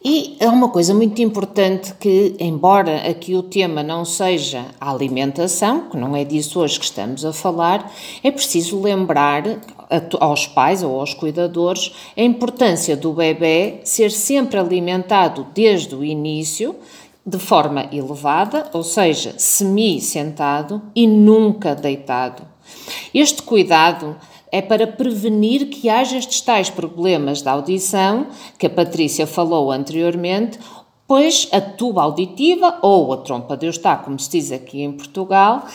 E 0.07 0.37
é 0.39 0.47
uma 0.47 0.69
coisa 0.69 0.93
muito 0.93 1.19
importante 1.19 1.95
que, 1.95 2.35
embora 2.39 3.09
aqui 3.09 3.33
o 3.33 3.41
tema 3.41 3.81
não 3.81 4.05
seja 4.05 4.67
a 4.79 4.91
alimentação, 4.91 5.89
que 5.89 5.97
não 5.97 6.15
é 6.15 6.23
disso 6.23 6.59
hoje 6.59 6.77
que 6.77 6.85
estamos 6.85 7.25
a 7.25 7.33
falar, 7.33 7.91
é 8.23 8.29
preciso 8.29 8.79
lembrar 8.79 9.43
aos 10.19 10.45
pais 10.45 10.83
ou 10.83 10.99
aos 10.99 11.15
cuidadores 11.15 11.91
a 12.15 12.21
importância 12.21 12.95
do 12.95 13.13
bebê 13.13 13.79
ser 13.83 14.11
sempre 14.11 14.59
alimentado 14.59 15.47
desde 15.55 15.95
o 15.95 16.03
início 16.05 16.75
de 17.25 17.39
forma 17.39 17.89
elevada, 17.91 18.69
ou 18.73 18.83
seja, 18.83 19.33
semi-sentado 19.39 20.83
e 20.95 21.07
nunca 21.07 21.73
deitado. 21.73 22.43
Este 23.11 23.41
cuidado 23.41 24.15
é 24.55 24.61
para 24.61 24.87
prevenir 24.87 25.67
que 25.67 25.89
haja 25.89 26.17
estes 26.17 26.39
tais 26.39 26.69
problemas 26.69 27.41
da 27.41 27.51
audição 27.51 28.27
que 28.57 28.65
a 28.65 28.69
Patrícia 28.69 29.27
falou 29.27 29.69
anteriormente, 29.69 30.57
pois 31.05 31.49
a 31.51 31.59
tuba 31.59 32.03
auditiva, 32.03 32.79
ou 32.81 33.11
a 33.11 33.17
trompa 33.17 33.57
de 33.57 33.65
Eustáquio, 33.65 34.05
como 34.05 34.17
se 34.17 34.29
diz 34.29 34.53
aqui 34.53 34.81
em 34.81 34.93
Portugal, 34.93 35.65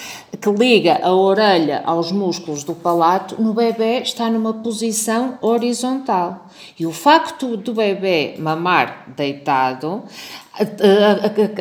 que 0.41 0.51
liga 0.51 0.99
a 1.03 1.13
orelha 1.13 1.83
aos 1.85 2.11
músculos 2.11 2.65
do 2.65 2.75
palato, 2.75 3.41
no 3.41 3.53
bebê 3.53 4.01
está 4.01 4.31
numa 4.31 4.55
posição 4.55 5.39
horizontal. 5.43 6.47
E 6.79 6.87
o 6.87 6.93
facto 6.93 7.59
do 7.59 7.75
bebê 7.75 8.35
mamar 8.39 9.13
deitado 9.15 10.03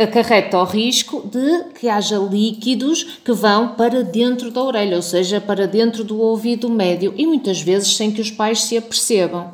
acarreta 0.02 0.58
o 0.58 0.64
risco 0.64 1.19
de 1.30 1.66
que 1.80 1.88
haja 1.88 2.18
líquidos 2.18 3.04
que 3.24 3.32
vão 3.32 3.70
para 3.76 4.04
dentro 4.04 4.52
da 4.52 4.64
orelha, 4.64 4.96
ou 4.96 5.02
seja, 5.02 5.40
para 5.40 5.68
dentro 5.68 6.04
do 6.04 6.20
ouvido 6.20 6.70
médio, 6.70 7.14
e 7.18 7.26
muitas 7.26 7.62
vezes 7.62 7.96
sem 7.96 8.12
que 8.12 8.22
os 8.22 8.32
pais 8.32 8.64
se 8.64 8.78
apercebam. 8.78 9.54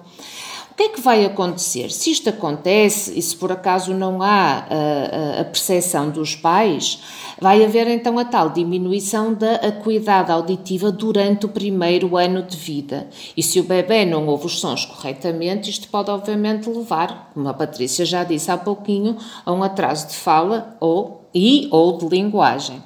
O 0.71 0.77
que 0.77 0.83
é 0.83 0.89
que 0.89 0.99
vai 0.99 1.23
acontecer? 1.23 1.89
Se 1.89 2.11
isto 2.11 2.29
acontece 2.29 3.17
e 3.17 3.21
se 3.21 3.33
por 3.33 3.49
acaso 3.49 3.93
não 3.93 4.21
há 4.21 4.27
a, 4.69 5.37
a, 5.37 5.41
a 5.41 5.45
percepção 5.45 6.09
dos 6.09 6.35
pais, 6.35 6.99
vai 7.39 7.63
haver 7.63 7.87
então 7.87 8.19
a 8.19 8.25
tal 8.25 8.49
diminuição 8.49 9.33
da 9.33 9.55
acuidade 9.55 10.33
auditiva 10.33 10.91
durante 10.91 11.45
o 11.45 11.49
primeiro 11.49 12.17
ano 12.17 12.43
de 12.43 12.57
vida. 12.57 13.07
E 13.37 13.41
se 13.41 13.57
o 13.57 13.63
bebê 13.63 14.03
não 14.03 14.27
ouve 14.27 14.47
os 14.47 14.59
sons 14.59 14.83
corretamente, 14.83 15.69
isto 15.69 15.87
pode 15.87 16.11
obviamente 16.11 16.69
levar, 16.69 17.31
como 17.33 17.47
a 17.47 17.53
Patrícia 17.53 18.05
já 18.05 18.25
disse 18.25 18.51
há 18.51 18.57
pouquinho, 18.57 19.15
a 19.45 19.53
um 19.53 19.63
atraso 19.63 20.09
de 20.09 20.15
fala 20.15 20.75
ou 20.81 21.24
e 21.35 21.67
ou 21.69 21.97
de 21.97 22.07
linguagem. 22.07 22.81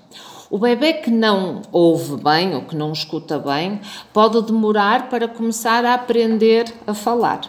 O 0.50 0.58
bebê 0.58 0.94
que 0.94 1.12
não 1.12 1.62
ouve 1.72 2.22
bem 2.24 2.56
ou 2.56 2.64
que 2.64 2.76
não 2.76 2.92
escuta 2.92 3.38
bem 3.38 3.80
pode 4.12 4.42
demorar 4.42 5.08
para 5.08 5.28
começar 5.28 5.86
a 5.86 5.94
aprender 5.94 6.66
a 6.88 6.94
falar. 6.96 7.42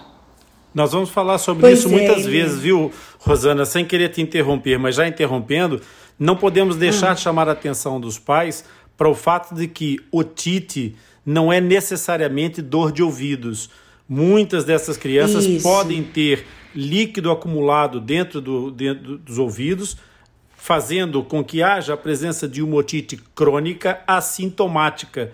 Nós 0.75 0.93
vamos 0.93 1.09
falar 1.09 1.39
sobre 1.39 1.63
pois 1.63 1.79
isso 1.79 1.89
é, 1.89 1.91
muitas 1.91 2.27
vezes, 2.27 2.61
viu, 2.61 2.93
Rosana? 3.19 3.65
Sem 3.65 3.85
querer 3.85 4.11
te 4.11 4.21
interromper, 4.21 4.79
mas 4.79 4.97
já 4.97 5.09
interrompendo, 5.09 5.81
não 6.19 6.37
podemos 6.37 6.77
deixar 6.77 7.13
hum. 7.13 7.15
de 7.15 7.21
chamar 7.23 7.49
a 7.49 7.53
atenção 7.53 7.99
dos 7.99 8.19
pais 8.19 8.65
para 8.97 9.09
o 9.09 9.15
fato 9.15 9.55
de 9.55 9.67
que 9.67 9.99
otite 10.13 10.95
não 11.25 11.51
é 11.51 11.61
necessariamente 11.61 12.61
dor 12.61 12.93
de 12.93 13.03
ouvidos. 13.03 13.71
Muitas 14.07 14.65
dessas 14.65 14.97
crianças 14.97 15.45
isso. 15.45 15.63
podem 15.63 16.03
ter 16.03 16.45
líquido 16.75 17.31
acumulado 17.31 17.99
dentro, 17.99 18.41
do, 18.41 18.71
dentro 18.71 19.19
dos 19.19 19.39
ouvidos, 19.39 19.97
fazendo 20.61 21.23
com 21.23 21.43
que 21.43 21.63
haja 21.63 21.95
a 21.95 21.97
presença 21.97 22.47
de 22.47 22.63
uma 22.63 22.77
otite 22.77 23.17
crônica 23.35 24.01
assintomática. 24.07 25.33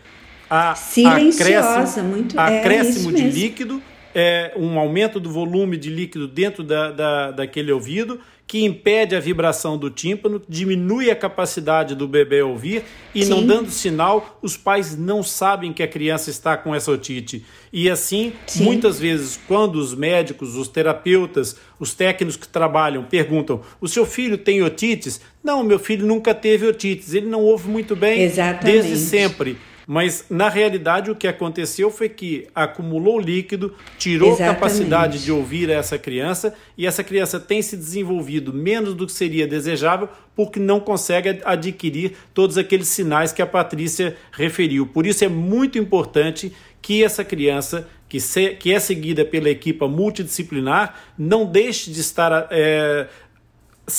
A, 0.48 0.74
Silenciosa, 0.76 1.80
acréscimo, 1.80 2.08
muito 2.08 2.38
é 2.38 2.60
acréscimo 2.60 3.10
é 3.10 3.14
de 3.14 3.22
líquido 3.22 3.82
é, 4.18 4.54
um 4.56 4.78
aumento 4.78 5.20
do 5.20 5.30
volume 5.30 5.76
de 5.76 5.90
líquido 5.90 6.26
dentro 6.26 6.64
da, 6.64 6.90
da, 6.90 7.30
daquele 7.32 7.70
ouvido, 7.70 8.18
que 8.46 8.64
impede 8.64 9.14
a 9.14 9.20
vibração 9.20 9.76
do 9.76 9.90
tímpano, 9.90 10.40
diminui 10.48 11.10
a 11.10 11.16
capacidade 11.16 11.94
do 11.94 12.08
bebê 12.08 12.40
ouvir 12.40 12.82
e 13.14 13.22
Sim. 13.22 13.28
não 13.28 13.46
dando 13.46 13.70
sinal, 13.70 14.38
os 14.40 14.56
pais 14.56 14.96
não 14.96 15.22
sabem 15.22 15.70
que 15.70 15.82
a 15.82 15.88
criança 15.88 16.30
está 16.30 16.56
com 16.56 16.74
essa 16.74 16.90
otite. 16.90 17.44
E 17.78 17.90
assim, 17.90 18.32
Sim. 18.46 18.64
muitas 18.64 18.98
vezes, 18.98 19.38
quando 19.46 19.76
os 19.76 19.94
médicos, 19.94 20.56
os 20.56 20.66
terapeutas, 20.66 21.56
os 21.78 21.92
técnicos 21.92 22.34
que 22.34 22.48
trabalham 22.48 23.04
perguntam: 23.04 23.60
o 23.78 23.86
seu 23.86 24.06
filho 24.06 24.38
tem 24.38 24.62
otites? 24.62 25.20
Não, 25.44 25.62
meu 25.62 25.78
filho 25.78 26.06
nunca 26.06 26.34
teve 26.34 26.66
otites, 26.66 27.12
ele 27.12 27.26
não 27.26 27.42
ouve 27.42 27.68
muito 27.68 27.94
bem 27.94 28.22
Exatamente. 28.22 28.64
desde 28.64 28.96
sempre. 28.96 29.58
Mas, 29.86 30.24
na 30.30 30.48
realidade, 30.48 31.10
o 31.10 31.14
que 31.14 31.28
aconteceu 31.28 31.90
foi 31.90 32.08
que 32.08 32.48
acumulou 32.54 33.20
líquido, 33.20 33.74
tirou 33.98 34.30
Exatamente. 34.30 34.54
capacidade 34.54 35.22
de 35.22 35.30
ouvir 35.30 35.68
essa 35.68 35.98
criança 35.98 36.54
e 36.78 36.86
essa 36.86 37.04
criança 37.04 37.38
tem 37.38 37.60
se 37.60 37.76
desenvolvido 37.76 38.54
menos 38.54 38.94
do 38.94 39.06
que 39.06 39.12
seria 39.12 39.46
desejável 39.46 40.08
porque 40.34 40.58
não 40.58 40.80
consegue 40.80 41.40
adquirir 41.44 42.16
todos 42.34 42.58
aqueles 42.58 42.88
sinais 42.88 43.32
que 43.32 43.40
a 43.40 43.46
Patrícia 43.46 44.16
referiu. 44.32 44.86
Por 44.86 45.06
isso 45.06 45.24
é 45.24 45.28
muito 45.28 45.78
importante 45.78 46.52
que 46.86 47.02
essa 47.02 47.24
criança 47.24 47.88
que, 48.08 48.20
se, 48.20 48.50
que 48.50 48.72
é 48.72 48.78
seguida 48.78 49.24
pela 49.24 49.50
equipa 49.50 49.88
multidisciplinar 49.88 50.94
não 51.18 51.44
deixe 51.44 51.90
de 51.90 52.00
estar 52.00 52.46
é, 52.48 53.08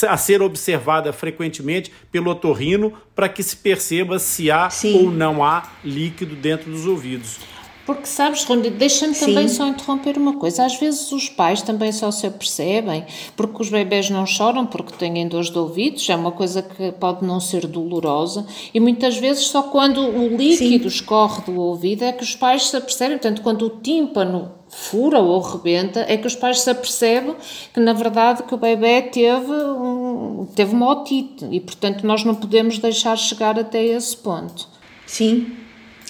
a 0.07 0.15
ser 0.15 0.41
observada 0.41 1.11
frequentemente 1.11 1.91
pelo 2.09 2.31
otorrino 2.31 2.93
para 3.13 3.27
que 3.27 3.43
se 3.43 3.57
perceba 3.57 4.19
se 4.19 4.49
há 4.49 4.69
Sim. 4.69 4.99
ou 4.99 5.11
não 5.11 5.43
há 5.43 5.69
líquido 5.83 6.33
dentro 6.33 6.71
dos 6.71 6.85
ouvidos. 6.85 7.39
Porque 7.87 8.05
sabes, 8.05 8.43
Rony, 8.43 8.69
deixa-me 8.69 9.15
também 9.15 9.47
só 9.47 9.65
interromper 9.65 10.17
uma 10.17 10.33
coisa. 10.33 10.65
Às 10.65 10.75
vezes 10.75 11.09
os 11.13 11.29
pais 11.29 11.61
também 11.61 11.89
só 11.93 12.11
se 12.11 12.27
apercebem 12.27 13.05
porque 13.33 13.61
os 13.61 13.69
bebés 13.69 14.09
não 14.09 14.25
choram 14.25 14.65
porque 14.65 14.91
têm 14.91 15.25
dores 15.25 15.49
de 15.49 15.57
ouvidos, 15.57 16.09
é 16.09 16.15
uma 16.17 16.33
coisa 16.33 16.61
que 16.61 16.91
pode 16.91 17.25
não 17.25 17.39
ser 17.39 17.65
dolorosa 17.65 18.45
e 18.73 18.79
muitas 18.81 19.15
vezes 19.15 19.45
só 19.45 19.63
quando 19.63 20.01
o 20.01 20.35
líquido 20.35 20.89
Sim. 20.89 20.97
escorre 20.97 21.43
do 21.43 21.61
ouvido 21.61 22.03
é 22.03 22.11
que 22.11 22.23
os 22.23 22.35
pais 22.35 22.67
se 22.67 22.75
apercebem. 22.75 23.19
Portanto, 23.19 23.41
quando 23.41 23.65
o 23.65 23.69
tímpano 23.69 24.51
fura 24.67 25.19
ou 25.19 25.39
rebenta, 25.39 26.05
é 26.09 26.17
que 26.17 26.27
os 26.27 26.35
pais 26.35 26.59
se 26.59 26.69
apercebem 26.69 27.37
que 27.73 27.79
na 27.79 27.93
verdade 27.93 28.43
que 28.43 28.53
o 28.53 28.57
bebê 28.57 29.01
teve, 29.03 29.49
um, 29.49 30.45
teve 30.53 30.73
uma 30.75 30.91
otite 30.91 31.47
e 31.49 31.61
portanto 31.61 32.05
nós 32.05 32.25
não 32.25 32.35
podemos 32.35 32.79
deixar 32.79 33.15
chegar 33.15 33.57
até 33.57 33.81
esse 33.81 34.17
ponto. 34.17 34.67
Sim, 35.05 35.53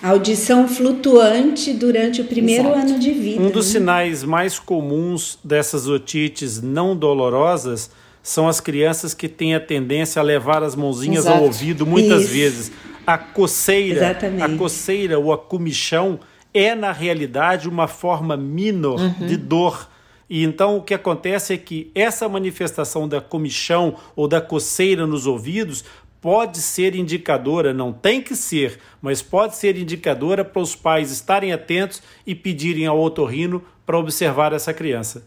Audição 0.02 0.68
flutuante 0.68 1.74
durante 1.74 2.22
o 2.22 2.26
primeiro 2.26 2.70
Exato. 2.70 2.80
ano 2.80 3.00
de 3.00 3.12
vida. 3.12 3.42
Um 3.42 3.50
dos 3.50 3.66
né? 3.68 3.80
sinais 3.80 4.24
mais 4.24 4.60
comuns 4.60 5.40
dessas 5.44 5.88
otites 5.88 6.62
não 6.62 6.96
dolorosas 6.96 7.90
são 8.22 8.48
as 8.48 8.60
crianças 8.60 9.14
que 9.14 9.28
têm 9.28 9.56
a 9.56 9.60
tendência 9.60 10.20
a 10.20 10.24
levar 10.24 10.62
as 10.62 10.76
mãozinhas 10.76 11.26
Exato. 11.26 11.38
ao 11.38 11.44
ouvido 11.46 11.86
muitas 11.86 12.24
Isso. 12.24 12.34
vezes. 12.34 12.72
A 13.08 13.18
coceira, 13.18 14.00
Exatamente. 14.06 14.44
a 14.44 14.58
coceira 14.58 15.18
ou 15.18 15.32
a 15.32 15.38
comichão 15.38 16.20
é 16.54 16.76
na 16.76 16.92
realidade 16.92 17.70
uma 17.70 17.88
forma 17.88 18.36
minor 18.36 19.00
uhum. 19.00 19.28
de 19.28 19.38
dor. 19.38 19.90
E 20.30 20.44
então 20.44 20.78
o 20.78 20.82
que 20.82 20.94
acontece 20.94 21.54
é 21.54 21.58
que 21.58 21.90
essa 21.96 22.28
manifestação 22.28 23.08
da 23.08 23.22
comichão 23.22 23.96
ou 24.16 24.28
da 24.28 24.42
coceira 24.42 25.08
nos 25.08 25.26
ouvidos 25.26 25.86
pode 26.28 26.58
ser 26.58 26.94
indicadora, 26.94 27.74
não 27.74 27.94
tem 27.94 28.22
que 28.22 28.36
ser, 28.36 28.80
mas 29.02 29.22
pode 29.22 29.56
ser 29.56 29.78
indicadora 29.78 30.44
para 30.44 30.62
os 30.62 30.76
pais 30.76 31.10
estarem 31.10 31.54
atentos 31.54 32.02
e 32.26 32.36
pedirem 32.36 32.86
ao 32.86 33.00
otorrino 33.00 33.63
para 33.86 33.98
observar 33.98 34.52
essa 34.52 34.74
criança. 34.74 35.24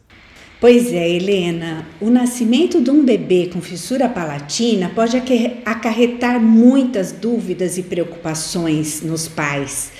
Pois 0.60 0.92
é, 0.92 1.08
Helena, 1.08 1.86
o 2.02 2.10
nascimento 2.10 2.82
de 2.82 2.90
um 2.90 3.02
bebê 3.02 3.48
com 3.50 3.62
fissura 3.62 4.10
palatina 4.10 4.92
pode 4.94 5.16
acarretar 5.64 6.38
muitas 6.38 7.12
dúvidas 7.12 7.78
e 7.78 7.82
preocupações 7.82 9.00
nos 9.00 9.26
pais. 9.26 9.92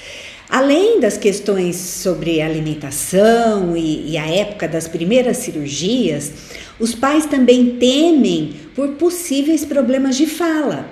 Além 0.51 1.01
das 1.01 1.17
questões 1.17 1.77
sobre 1.77 2.43
alimentação 2.43 3.75
e, 3.75 4.11
e, 4.11 4.19
a 4.19 4.27
época 4.27 4.69
das 4.69 4.87
primeiras 4.87 5.39
cirurgias, 5.39 6.33
os 6.81 6.95
pais 6.95 7.27
também 7.27 7.77
temem 7.77 8.55
por 8.75 8.89
possíveis 8.93 9.65
problemas 9.65 10.17
de 10.17 10.27
fala. 10.27 10.89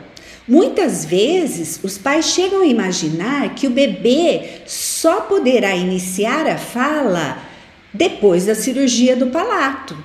Muitas 0.46 1.04
vezes, 1.04 1.80
os 1.82 1.98
pais 1.98 2.26
chegam 2.26 2.62
a 2.62 2.66
imaginar 2.66 3.54
que 3.54 3.66
o 3.66 3.70
bebê 3.70 4.60
só 4.66 5.22
poderá 5.22 5.74
iniciar 5.74 6.46
a 6.46 6.56
fala 6.56 7.38
depois 7.92 8.46
da 8.46 8.54
cirurgia 8.54 9.16
do 9.16 9.26
palato. 9.26 9.96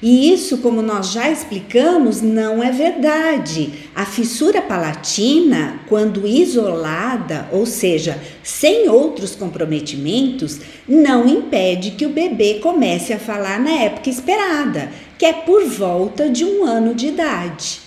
E 0.00 0.32
isso, 0.32 0.58
como 0.58 0.80
nós 0.80 1.10
já 1.10 1.28
explicamos, 1.28 2.22
não 2.22 2.62
é 2.62 2.70
verdade. 2.70 3.70
A 3.96 4.06
fissura 4.06 4.62
palatina, 4.62 5.80
quando 5.88 6.24
isolada, 6.24 7.48
ou 7.50 7.66
seja, 7.66 8.16
sem 8.44 8.88
outros 8.88 9.34
comprometimentos, 9.34 10.60
não 10.88 11.26
impede 11.26 11.92
que 11.92 12.06
o 12.06 12.10
bebê 12.10 12.60
comece 12.62 13.12
a 13.12 13.18
falar 13.18 13.58
na 13.58 13.72
época 13.72 14.08
esperada, 14.08 14.88
que 15.18 15.26
é 15.26 15.32
por 15.32 15.64
volta 15.66 16.30
de 16.30 16.44
um 16.44 16.64
ano 16.64 16.94
de 16.94 17.08
idade. 17.08 17.80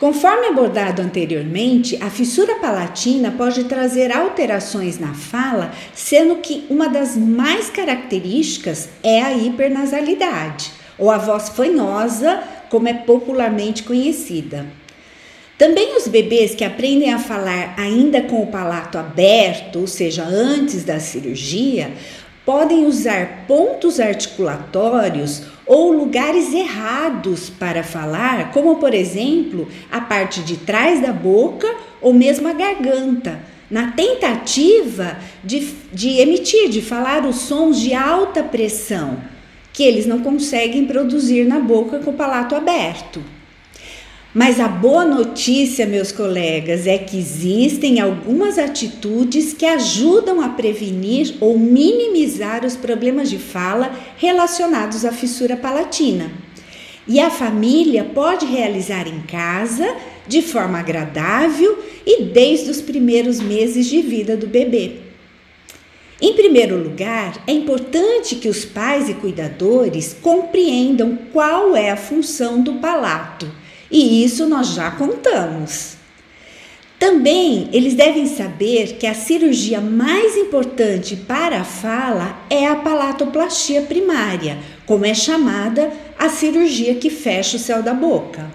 Conforme 0.00 0.46
abordado 0.46 1.02
anteriormente, 1.02 1.98
a 2.00 2.08
fissura 2.08 2.54
palatina 2.54 3.30
pode 3.30 3.64
trazer 3.64 4.10
alterações 4.10 4.98
na 4.98 5.12
fala, 5.12 5.72
sendo 5.92 6.36
que 6.36 6.64
uma 6.70 6.88
das 6.88 7.18
mais 7.18 7.68
características 7.68 8.88
é 9.02 9.20
a 9.20 9.34
hipernasalidade, 9.34 10.72
ou 10.96 11.10
a 11.10 11.18
voz 11.18 11.50
fanhosa, 11.50 12.42
como 12.70 12.88
é 12.88 12.94
popularmente 12.94 13.82
conhecida. 13.82 14.66
Também 15.58 15.94
os 15.94 16.08
bebês 16.08 16.54
que 16.54 16.64
aprendem 16.64 17.12
a 17.12 17.18
falar 17.18 17.74
ainda 17.76 18.22
com 18.22 18.42
o 18.42 18.46
palato 18.46 18.96
aberto, 18.96 19.80
ou 19.80 19.86
seja, 19.86 20.24
antes 20.24 20.84
da 20.84 20.98
cirurgia, 20.98 21.92
podem 22.50 22.84
usar 22.84 23.44
pontos 23.46 24.00
articulatórios 24.00 25.42
ou 25.64 25.92
lugares 25.92 26.52
errados 26.52 27.48
para 27.48 27.84
falar, 27.84 28.50
como 28.50 28.74
por 28.74 28.92
exemplo 28.92 29.68
a 29.88 30.00
parte 30.00 30.40
de 30.40 30.56
trás 30.56 31.00
da 31.00 31.12
boca 31.12 31.72
ou 32.00 32.12
mesmo 32.12 32.48
a 32.48 32.52
garganta, 32.52 33.38
na 33.70 33.92
tentativa 33.92 35.16
de, 35.44 35.60
de 35.92 36.18
emitir, 36.18 36.68
de 36.68 36.82
falar 36.82 37.24
os 37.24 37.36
sons 37.36 37.78
de 37.78 37.94
alta 37.94 38.42
pressão 38.42 39.18
que 39.72 39.84
eles 39.84 40.04
não 40.04 40.18
conseguem 40.18 40.86
produzir 40.86 41.44
na 41.44 41.60
boca 41.60 42.00
com 42.00 42.10
o 42.10 42.14
palato 42.14 42.56
aberto. 42.56 43.22
Mas 44.32 44.60
a 44.60 44.68
boa 44.68 45.04
notícia, 45.04 45.84
meus 45.86 46.12
colegas, 46.12 46.86
é 46.86 46.96
que 46.96 47.18
existem 47.18 47.98
algumas 47.98 48.60
atitudes 48.60 49.52
que 49.52 49.66
ajudam 49.66 50.40
a 50.40 50.50
prevenir 50.50 51.34
ou 51.40 51.58
minimizar 51.58 52.64
os 52.64 52.76
problemas 52.76 53.28
de 53.28 53.38
fala 53.38 53.92
relacionados 54.16 55.04
à 55.04 55.10
fissura 55.10 55.56
palatina. 55.56 56.30
E 57.08 57.18
a 57.18 57.28
família 57.28 58.04
pode 58.04 58.46
realizar 58.46 59.08
em 59.08 59.20
casa 59.22 59.96
de 60.28 60.40
forma 60.42 60.78
agradável 60.78 61.82
e 62.06 62.22
desde 62.22 62.70
os 62.70 62.80
primeiros 62.80 63.40
meses 63.40 63.86
de 63.86 64.00
vida 64.00 64.36
do 64.36 64.46
bebê. 64.46 64.92
Em 66.22 66.34
primeiro 66.34 66.80
lugar, 66.80 67.42
é 67.48 67.52
importante 67.52 68.36
que 68.36 68.48
os 68.48 68.64
pais 68.64 69.08
e 69.08 69.14
cuidadores 69.14 70.16
compreendam 70.22 71.18
qual 71.32 71.74
é 71.74 71.90
a 71.90 71.96
função 71.96 72.62
do 72.62 72.74
palato 72.74 73.59
e 73.90 74.24
isso 74.24 74.46
nós 74.46 74.68
já 74.68 74.90
contamos. 74.90 75.98
Também 77.00 77.70
eles 77.72 77.94
devem 77.94 78.26
saber 78.26 78.98
que 78.98 79.06
a 79.06 79.14
cirurgia 79.14 79.80
mais 79.80 80.36
importante 80.36 81.16
para 81.16 81.62
a 81.62 81.64
fala 81.64 82.38
é 82.50 82.66
a 82.66 82.76
palatoplastia 82.76 83.80
primária, 83.80 84.58
como 84.84 85.06
é 85.06 85.14
chamada 85.14 85.90
a 86.18 86.28
cirurgia 86.28 86.94
que 86.94 87.08
fecha 87.08 87.56
o 87.56 87.60
céu 87.60 87.82
da 87.82 87.94
boca. 87.94 88.50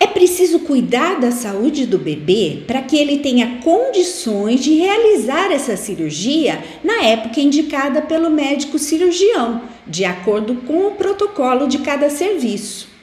É 0.00 0.06
preciso 0.06 0.60
cuidar 0.60 1.20
da 1.20 1.30
saúde 1.30 1.84
do 1.84 1.98
bebê 1.98 2.62
para 2.66 2.80
que 2.80 2.96
ele 2.96 3.18
tenha 3.18 3.58
condições 3.62 4.60
de 4.60 4.74
realizar 4.76 5.52
essa 5.52 5.76
cirurgia 5.76 6.64
na 6.82 7.02
época 7.04 7.38
indicada 7.38 8.00
pelo 8.00 8.30
médico 8.30 8.78
cirurgião, 8.78 9.60
de 9.86 10.04
acordo 10.04 10.56
com 10.56 10.88
o 10.88 10.92
protocolo 10.92 11.66
de 11.66 11.78
cada 11.78 12.10
serviço. 12.10 12.94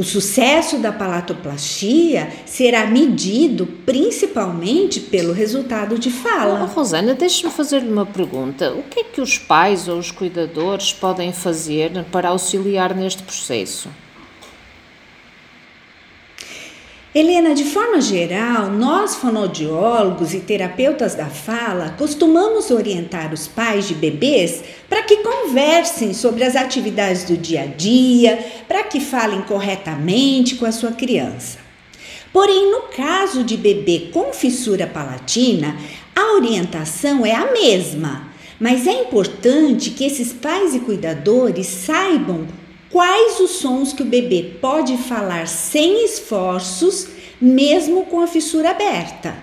O 0.00 0.02
sucesso 0.02 0.78
da 0.78 0.90
palatoplastia 0.90 2.32
será 2.46 2.86
medido 2.86 3.66
principalmente 3.84 4.98
pelo 4.98 5.34
resultado 5.34 5.98
de 5.98 6.10
fala. 6.10 6.62
Oh, 6.62 6.74
Rosana, 6.74 7.12
deixe-me 7.12 7.52
fazer-lhe 7.52 7.92
uma 7.92 8.06
pergunta. 8.06 8.72
O 8.72 8.82
que 8.84 9.00
é 9.00 9.04
que 9.04 9.20
os 9.20 9.36
pais 9.36 9.88
ou 9.88 9.98
os 9.98 10.10
cuidadores 10.10 10.90
podem 10.90 11.34
fazer 11.34 12.04
para 12.10 12.30
auxiliar 12.30 12.94
neste 12.94 13.22
processo? 13.22 13.90
Helena, 17.12 17.56
de 17.56 17.64
forma 17.64 18.00
geral, 18.00 18.70
nós 18.70 19.16
fonoaudiólogos 19.16 20.32
e 20.32 20.38
terapeutas 20.38 21.16
da 21.16 21.26
fala 21.26 21.96
costumamos 21.98 22.70
orientar 22.70 23.34
os 23.34 23.48
pais 23.48 23.88
de 23.88 23.94
bebês 23.94 24.62
para 24.88 25.02
que 25.02 25.16
conversem 25.16 26.14
sobre 26.14 26.44
as 26.44 26.54
atividades 26.54 27.24
do 27.24 27.36
dia 27.36 27.62
a 27.62 27.66
dia, 27.66 28.38
para 28.68 28.84
que 28.84 29.00
falem 29.00 29.42
corretamente 29.42 30.54
com 30.54 30.64
a 30.64 30.70
sua 30.70 30.92
criança. 30.92 31.58
Porém, 32.32 32.70
no 32.70 32.82
caso 32.82 33.42
de 33.42 33.56
bebê 33.56 34.10
com 34.12 34.32
fissura 34.32 34.86
palatina, 34.86 35.76
a 36.14 36.34
orientação 36.36 37.26
é 37.26 37.34
a 37.34 37.50
mesma, 37.50 38.28
mas 38.60 38.86
é 38.86 38.92
importante 38.92 39.90
que 39.90 40.04
esses 40.04 40.32
pais 40.32 40.76
e 40.76 40.78
cuidadores 40.78 41.66
saibam 41.66 42.46
Quais 42.90 43.38
os 43.38 43.52
sons 43.52 43.92
que 43.92 44.02
o 44.02 44.06
bebê 44.06 44.56
pode 44.60 44.96
falar 44.96 45.46
sem 45.46 46.04
esforços, 46.04 47.06
mesmo 47.40 48.04
com 48.06 48.20
a 48.20 48.26
fissura 48.26 48.70
aberta, 48.70 49.36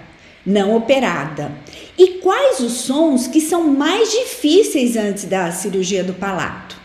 não 0.45 0.75
operada? 0.75 1.53
E 1.97 2.19
quais 2.19 2.59
os 2.59 2.73
sons 2.73 3.25
que 3.25 3.39
são 3.39 3.63
mais 3.63 4.11
difíceis 4.11 4.97
antes 4.97 5.23
da 5.23 5.49
cirurgia 5.53 6.03
do 6.03 6.13
palato? 6.13 6.75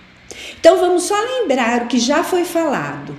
Então 0.61 0.79
vamos 0.79 1.03
só 1.03 1.17
lembrar 1.21 1.83
o 1.83 1.87
que 1.89 1.99
já 1.99 2.23
foi 2.23 2.45
falado. 2.45 3.17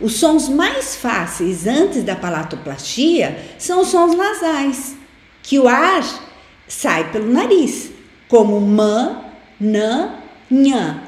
Os 0.00 0.14
sons 0.14 0.48
mais 0.48 0.96
fáceis 0.96 1.66
antes 1.66 2.02
da 2.02 2.16
palatoplastia 2.16 3.38
são 3.58 3.82
os 3.82 3.88
sons 3.88 4.16
nasais, 4.16 4.96
que 5.42 5.58
o 5.58 5.68
ar 5.68 6.02
sai 6.66 7.12
pelo 7.12 7.30
nariz, 7.30 7.90
como 8.26 8.58
mã, 8.58 9.22
nã, 9.60 10.14
nhã. 10.50 11.05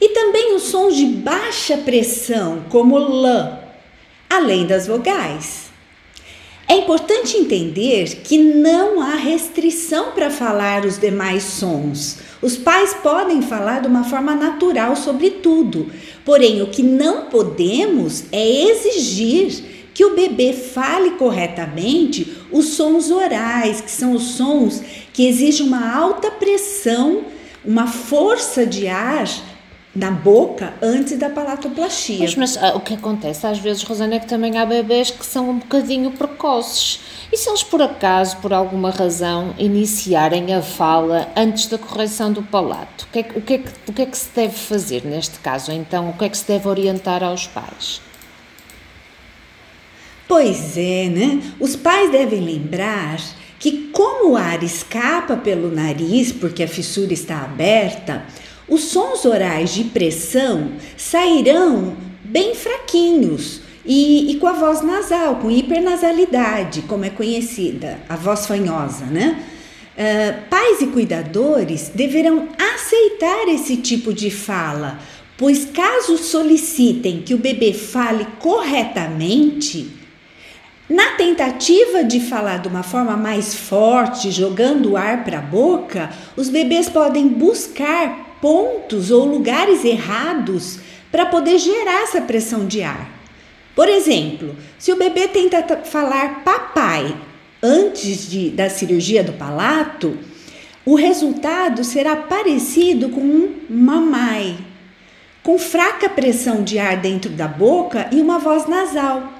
E 0.00 0.10
também 0.10 0.54
os 0.54 0.62
sons 0.64 0.96
de 0.96 1.06
baixa 1.06 1.76
pressão, 1.78 2.64
como 2.68 2.98
lã, 2.98 3.58
além 4.30 4.66
das 4.66 4.86
vogais. 4.86 5.68
É 6.70 6.76
importante 6.76 7.38
entender 7.38 8.16
que 8.22 8.36
não 8.36 9.00
há 9.00 9.14
restrição 9.14 10.12
para 10.12 10.30
falar 10.30 10.84
os 10.84 10.98
demais 10.98 11.42
sons. 11.42 12.18
Os 12.42 12.58
pais 12.58 12.92
podem 13.02 13.40
falar 13.40 13.80
de 13.80 13.88
uma 13.88 14.04
forma 14.04 14.34
natural 14.34 14.94
sobre 14.94 15.30
tudo, 15.30 15.90
porém, 16.26 16.60
o 16.60 16.66
que 16.66 16.82
não 16.82 17.24
podemos 17.24 18.24
é 18.30 18.70
exigir 18.70 19.64
que 19.94 20.04
o 20.04 20.14
bebê 20.14 20.52
fale 20.52 21.12
corretamente 21.12 22.36
os 22.52 22.66
sons 22.66 23.10
orais, 23.10 23.80
que 23.80 23.90
são 23.90 24.12
os 24.12 24.34
sons 24.34 24.82
que 25.12 25.26
exigem 25.26 25.66
uma 25.66 25.96
alta 25.96 26.30
pressão, 26.30 27.24
uma 27.64 27.86
força 27.86 28.66
de 28.66 28.86
ar 28.86 29.26
na 29.98 30.12
boca 30.12 30.74
antes 30.80 31.18
da 31.18 31.28
palatoplastia. 31.28 32.20
Mas, 32.20 32.36
mas 32.36 32.56
ah, 32.56 32.76
o 32.76 32.80
que 32.80 32.94
acontece 32.94 33.44
às 33.46 33.58
vezes, 33.58 33.82
Rosana, 33.82 34.14
é 34.14 34.18
que 34.20 34.28
também 34.28 34.56
há 34.56 34.64
bebês 34.64 35.10
que 35.10 35.26
são 35.26 35.50
um 35.50 35.58
bocadinho 35.58 36.12
precoces. 36.12 37.00
E 37.32 37.36
se 37.36 37.48
eles 37.48 37.64
por 37.64 37.82
acaso, 37.82 38.36
por 38.36 38.52
alguma 38.52 38.90
razão, 38.90 39.54
iniciarem 39.58 40.54
a 40.54 40.62
fala 40.62 41.28
antes 41.36 41.66
da 41.66 41.76
correção 41.76 42.32
do 42.32 42.42
palato, 42.44 43.06
o 43.06 43.12
que, 43.12 43.18
é, 43.18 43.22
o, 43.34 43.42
que 43.42 43.54
é 43.54 43.58
que, 43.58 43.70
o 43.88 43.92
que 43.92 44.02
é 44.02 44.06
que 44.06 44.16
se 44.16 44.28
deve 44.34 44.54
fazer 44.54 45.04
neste 45.04 45.40
caso? 45.40 45.72
Então, 45.72 46.10
o 46.10 46.12
que 46.12 46.24
é 46.24 46.28
que 46.28 46.38
se 46.38 46.46
deve 46.46 46.68
orientar 46.68 47.24
aos 47.24 47.48
pais? 47.48 48.00
Pois 50.28 50.76
é, 50.76 51.08
né? 51.08 51.42
Os 51.58 51.74
pais 51.74 52.12
devem 52.12 52.40
lembrar 52.40 53.18
que, 53.58 53.90
como 53.92 54.32
o 54.32 54.36
ar 54.36 54.62
escapa 54.62 55.36
pelo 55.36 55.74
nariz 55.74 56.30
porque 56.30 56.62
a 56.62 56.68
fissura 56.68 57.12
está 57.12 57.40
aberta, 57.40 58.24
os 58.68 58.84
sons 58.84 59.24
orais 59.24 59.70
de 59.70 59.84
pressão 59.84 60.72
sairão 60.96 61.96
bem 62.22 62.54
fraquinhos 62.54 63.62
e, 63.84 64.30
e, 64.30 64.36
com 64.36 64.46
a 64.46 64.52
voz 64.52 64.82
nasal, 64.82 65.36
com 65.36 65.50
hipernasalidade, 65.50 66.82
como 66.82 67.06
é 67.06 67.10
conhecida, 67.10 67.98
a 68.06 68.16
voz 68.16 68.46
fanhosa, 68.46 69.06
né? 69.06 69.42
Uh, 69.96 70.48
pais 70.50 70.80
e 70.82 70.88
cuidadores 70.88 71.90
deverão 71.94 72.48
aceitar 72.74 73.48
esse 73.48 73.78
tipo 73.78 74.12
de 74.12 74.30
fala, 74.30 75.00
pois 75.36 75.64
caso 75.64 76.18
solicitem 76.18 77.22
que 77.22 77.34
o 77.34 77.38
bebê 77.38 77.72
fale 77.72 78.26
corretamente, 78.38 79.90
na 80.88 81.16
tentativa 81.16 82.04
de 82.04 82.20
falar 82.20 82.58
de 82.58 82.68
uma 82.68 82.82
forma 82.82 83.16
mais 83.16 83.54
forte, 83.54 84.30
jogando 84.30 84.92
o 84.92 84.96
ar 84.96 85.24
para 85.24 85.38
a 85.38 85.42
boca, 85.42 86.10
os 86.36 86.48
bebês 86.48 86.88
podem 86.88 87.28
buscar 87.28 88.27
pontos 88.40 89.10
ou 89.10 89.24
lugares 89.24 89.84
errados 89.84 90.78
para 91.10 91.26
poder 91.26 91.58
gerar 91.58 92.02
essa 92.02 92.20
pressão 92.20 92.66
de 92.66 92.82
ar. 92.82 93.18
Por 93.74 93.88
exemplo, 93.88 94.56
se 94.78 94.92
o 94.92 94.96
bebê 94.96 95.28
tenta 95.28 95.62
falar 95.84 96.42
papai 96.42 97.16
antes 97.62 98.28
de, 98.28 98.50
da 98.50 98.68
cirurgia 98.68 99.22
do 99.22 99.32
palato, 99.32 100.18
o 100.84 100.94
resultado 100.94 101.84
será 101.84 102.16
parecido 102.16 103.10
com 103.10 103.20
um 103.20 103.54
mamai, 103.68 104.56
com 105.42 105.58
fraca 105.58 106.08
pressão 106.08 106.62
de 106.62 106.78
ar 106.78 106.96
dentro 106.96 107.30
da 107.30 107.46
boca 107.46 108.08
e 108.10 108.20
uma 108.20 108.38
voz 108.38 108.66
nasal. 108.66 109.32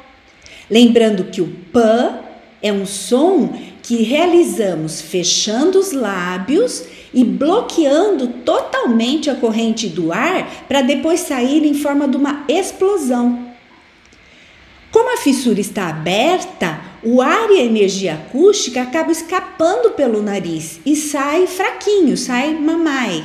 Lembrando 0.70 1.24
que 1.24 1.40
o 1.40 1.48
pan 1.72 2.20
é 2.62 2.72
um 2.72 2.84
som 2.84 3.58
que 3.82 4.02
realizamos 4.02 5.00
fechando 5.00 5.78
os 5.78 5.92
lábios 5.92 6.84
e 7.12 7.24
bloqueando 7.24 8.28
totalmente 8.44 9.30
a 9.30 9.34
corrente 9.34 9.88
do 9.88 10.12
ar 10.12 10.66
para 10.68 10.82
depois 10.82 11.20
sair 11.20 11.64
em 11.64 11.74
forma 11.74 12.06
de 12.06 12.16
uma 12.16 12.44
explosão. 12.48 13.48
Como 14.90 15.12
a 15.14 15.18
fissura 15.18 15.60
está 15.60 15.88
aberta, 15.88 16.80
o 17.02 17.20
ar 17.20 17.50
e 17.50 17.60
a 17.60 17.64
energia 17.64 18.14
acústica 18.14 18.82
acabam 18.82 19.12
escapando 19.12 19.90
pelo 19.90 20.22
nariz 20.22 20.80
e 20.84 20.96
sai 20.96 21.46
fraquinho, 21.46 22.16
sai 22.16 22.54
mamai. 22.54 23.24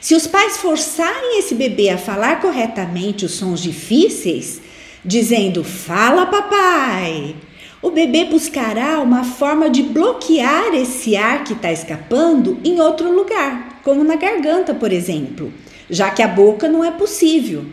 Se 0.00 0.14
os 0.14 0.26
pais 0.26 0.56
forçarem 0.56 1.38
esse 1.38 1.54
bebê 1.54 1.90
a 1.90 1.98
falar 1.98 2.40
corretamente 2.40 3.24
os 3.24 3.32
sons 3.32 3.60
difíceis, 3.60 4.60
dizendo 5.04 5.64
fala 5.64 6.26
papai, 6.26 7.34
o 7.80 7.90
bebê 7.90 8.24
buscará 8.24 9.00
uma 9.00 9.22
forma 9.22 9.70
de 9.70 9.82
bloquear 9.82 10.74
esse 10.74 11.16
ar 11.16 11.44
que 11.44 11.52
está 11.52 11.72
escapando 11.72 12.58
em 12.64 12.80
outro 12.80 13.12
lugar, 13.14 13.80
como 13.84 14.02
na 14.02 14.16
garganta, 14.16 14.74
por 14.74 14.92
exemplo, 14.92 15.52
já 15.88 16.10
que 16.10 16.22
a 16.22 16.28
boca 16.28 16.68
não 16.68 16.84
é 16.84 16.90
possível. 16.90 17.64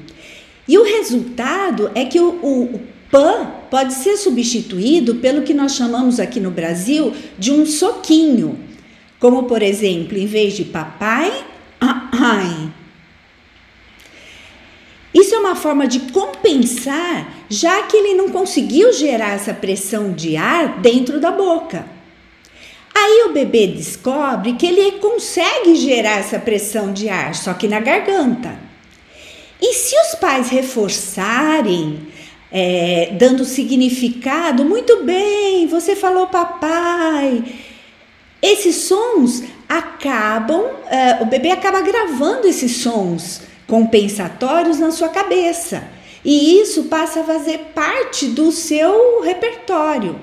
E 0.68 0.78
o 0.78 0.84
resultado 0.84 1.91
é 1.96 2.06
que 2.06 2.20
o, 2.20 2.30
o, 2.41 2.63
o 2.76 2.82
pan 3.10 3.52
pode 3.70 3.94
ser 3.94 4.18
substituído 4.18 5.15
pelo 5.15 5.41
que 5.41 5.54
nós 5.54 5.76
chamamos 5.76 6.20
aqui 6.20 6.39
no 6.39 6.52
Brasil 6.52 7.13
de 7.38 7.52
um 7.52 7.65
soquinho, 7.65 8.60
como 9.20 9.44
por 9.44 9.62
exemplo, 9.62 10.18
em 10.18 10.26
vez 10.28 10.54
de 10.54 10.65
papai, 10.65 11.32
ai. 11.80 12.72
Isso 15.13 15.34
é 15.34 15.38
uma 15.38 15.56
forma 15.56 15.88
de 15.88 16.12
compensar, 16.12 17.35
já 17.49 17.84
que 17.84 17.97
ele 17.97 18.15
não 18.15 18.29
conseguiu 18.29 18.91
gerar 18.93 19.31
essa 19.31 19.53
pressão 19.53 20.13
de 20.13 20.36
ar 20.38 20.79
dentro 20.79 21.19
da 21.19 21.31
boca. 21.31 21.86
Aí 22.93 23.25
o 23.29 23.34
bebê 23.34 23.67
descobre 23.67 24.53
que 24.53 24.65
ele 24.65 24.93
consegue 24.93 25.75
gerar 25.75 26.19
essa 26.19 26.39
pressão 26.39 26.93
de 26.93 27.10
ar, 27.10 27.36
só 27.36 27.53
que 27.53 27.67
na 27.67 27.79
garganta. 27.79 28.58
E 29.62 29.73
se 29.73 29.95
os 29.99 30.15
pais 30.15 30.49
reforçarem, 30.49 32.08
é, 32.51 33.12
dando 33.17 33.43
significado, 33.43 34.63
muito 34.63 35.03
bem, 35.03 35.67
você 35.67 35.95
falou 35.95 36.27
papai, 36.27 37.43
esses 38.41 38.75
sons 38.75 39.43
acabam, 39.67 40.62
uh, 40.62 41.23
o 41.23 41.25
bebê 41.25 41.51
acaba 41.51 41.81
gravando 41.81 42.47
esses 42.47 42.77
sons 42.77 43.41
compensatórios 43.67 44.79
na 44.79 44.91
sua 44.91 45.10
cabeça 45.10 45.84
e 46.26 46.60
isso 46.60 46.86
passa 46.86 47.22
a 47.22 47.24
fazer 47.24 47.60
parte 47.76 48.26
do 48.26 48.52
seu 48.52 49.22
repertório. 49.22 50.20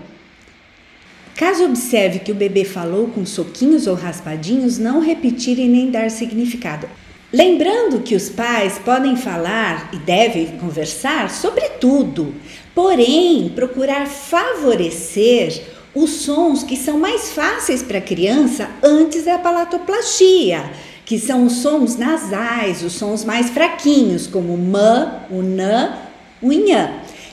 Caso 1.36 1.64
observe 1.64 2.18
que 2.18 2.32
o 2.32 2.34
bebê 2.34 2.64
falou 2.64 3.06
com 3.08 3.24
soquinhos 3.24 3.86
ou 3.86 3.94
raspadinhos, 3.94 4.78
não 4.78 5.00
repetir 5.00 5.58
e 5.58 5.68
nem 5.68 5.90
dar 5.90 6.10
significado. 6.10 6.88
Lembrando 7.32 8.00
que 8.00 8.14
os 8.14 8.28
pais 8.28 8.78
podem 8.78 9.16
falar 9.16 9.90
e 9.94 9.96
devem 9.96 10.58
conversar 10.58 11.30
sobre 11.30 11.66
tudo, 11.80 12.34
porém 12.74 13.50
procurar 13.54 14.06
favorecer 14.06 15.62
os 15.94 16.10
sons 16.10 16.62
que 16.62 16.76
são 16.76 16.98
mais 16.98 17.32
fáceis 17.32 17.82
para 17.82 17.98
a 17.98 18.02
criança 18.02 18.68
antes 18.82 19.24
da 19.24 19.38
palatoplastia, 19.38 20.70
que 21.04 21.18
são 21.18 21.46
os 21.46 21.54
sons 21.54 21.96
nasais, 21.96 22.82
os 22.82 22.92
sons 22.92 23.24
mais 23.24 23.50
fraquinhos, 23.50 24.26
como 24.26 24.54
o 24.54 24.58
mã, 24.58 25.20
o 25.30 25.42
nã, 25.42 25.98
o. 26.40 26.52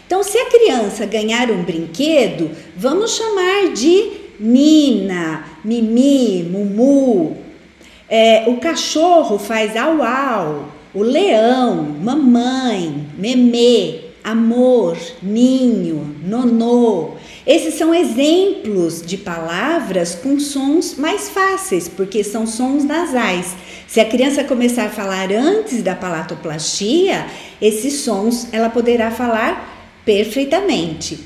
Então, 0.06 0.24
se 0.24 0.38
a 0.38 0.50
criança 0.50 1.06
ganhar 1.06 1.52
um 1.52 1.64
brinquedo, 1.64 2.50
vamos 2.76 3.16
chamar 3.16 3.74
de 3.74 4.12
Nina, 4.40 5.46
Mimi, 5.64 6.44
Mumu. 6.44 7.38
É, 8.10 8.46
o 8.48 8.58
cachorro 8.58 9.38
faz 9.38 9.78
au 9.78 10.02
au, 10.02 10.66
o 10.96 11.04
leão, 11.04 11.96
mamãe, 12.02 13.06
memê, 13.18 14.09
amor, 14.32 14.98
ninho, 15.22 16.16
nonô. 16.24 17.12
Esses 17.46 17.76
são 17.76 17.94
exemplos 17.94 19.02
de 19.02 19.18
palavras 19.18 20.16
com 20.16 20.40
sons 20.40 20.96
mais 20.96 21.30
fáceis, 21.30 21.88
porque 21.88 22.24
são 22.24 22.46
sons 22.46 22.84
nasais. 22.84 23.56
Se 23.88 24.00
a 24.00 24.06
criança 24.06 24.44
começar 24.44 24.86
a 24.86 24.90
falar 24.90 25.32
antes 25.32 25.82
da 25.82 25.96
palatoplastia, 25.96 27.26
esses 27.62 28.02
sons 28.02 28.48
ela 28.52 28.70
poderá 28.70 29.10
falar 29.10 30.02
perfeitamente. 30.06 31.20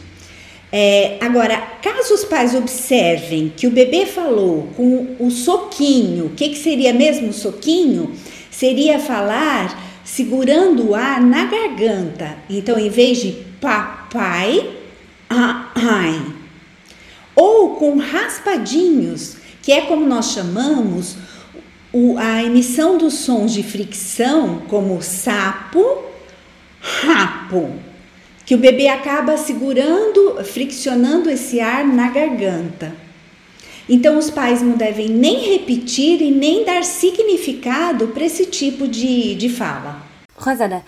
É, 0.72 1.18
agora, 1.22 1.58
caso 1.82 2.16
os 2.16 2.24
pais 2.24 2.56
observem 2.56 3.54
que 3.56 3.68
o 3.68 3.72
bebê 3.72 4.06
falou 4.06 4.70
com 4.76 5.16
o 5.20 5.30
soquinho, 5.30 6.26
o 6.26 6.30
que, 6.32 6.50
que 6.50 6.58
seria 6.58 6.92
mesmo 6.92 7.32
soquinho? 7.32 8.12
Seria 8.50 8.98
falar 8.98 9.93
segurando 10.16 10.90
o 10.90 10.96
ar 10.96 11.20
na 11.20 11.46
garganta. 11.46 12.38
Então, 12.48 12.78
em 12.78 12.88
vez 12.88 13.18
de 13.18 13.32
papai, 13.60 14.70
ai. 15.28 16.22
Ou 17.36 17.78
com 17.78 17.98
raspadinhos, 17.98 19.38
que 19.64 19.72
é 19.72 19.82
como 19.82 20.06
nós 20.06 20.34
chamamos 20.34 21.18
a 22.20 22.44
emissão 22.44 22.96
dos 22.96 23.16
sons 23.16 23.54
de 23.54 23.64
fricção, 23.64 24.62
como 24.68 25.02
sapo, 25.02 26.04
rapo, 26.80 27.72
que 28.46 28.54
o 28.54 28.60
bebê 28.60 28.90
acaba 28.90 29.36
segurando, 29.36 30.44
friccionando 30.44 31.28
esse 31.28 31.60
ar 31.60 31.88
na 31.88 32.10
garganta. 32.10 32.94
Então, 33.90 34.20
os 34.20 34.30
pais 34.30 34.62
não 34.62 34.78
devem 34.78 35.10
nem 35.10 35.54
repetir 35.54 36.22
e 36.22 36.30
nem 36.30 36.64
dar 36.64 36.84
significado 36.84 38.10
para 38.10 38.26
esse 38.26 38.46
tipo 38.46 38.88
de, 38.88 39.34
de 39.34 39.50
fala. 39.50 40.03
Rosana, 40.44 40.84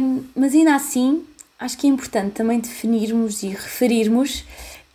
hum, 0.00 0.24
mas 0.34 0.54
ainda 0.54 0.74
assim, 0.74 1.24
acho 1.58 1.78
que 1.78 1.86
é 1.86 1.90
importante 1.90 2.32
também 2.32 2.58
definirmos 2.58 3.42
e 3.42 3.48
referirmos 3.48 4.44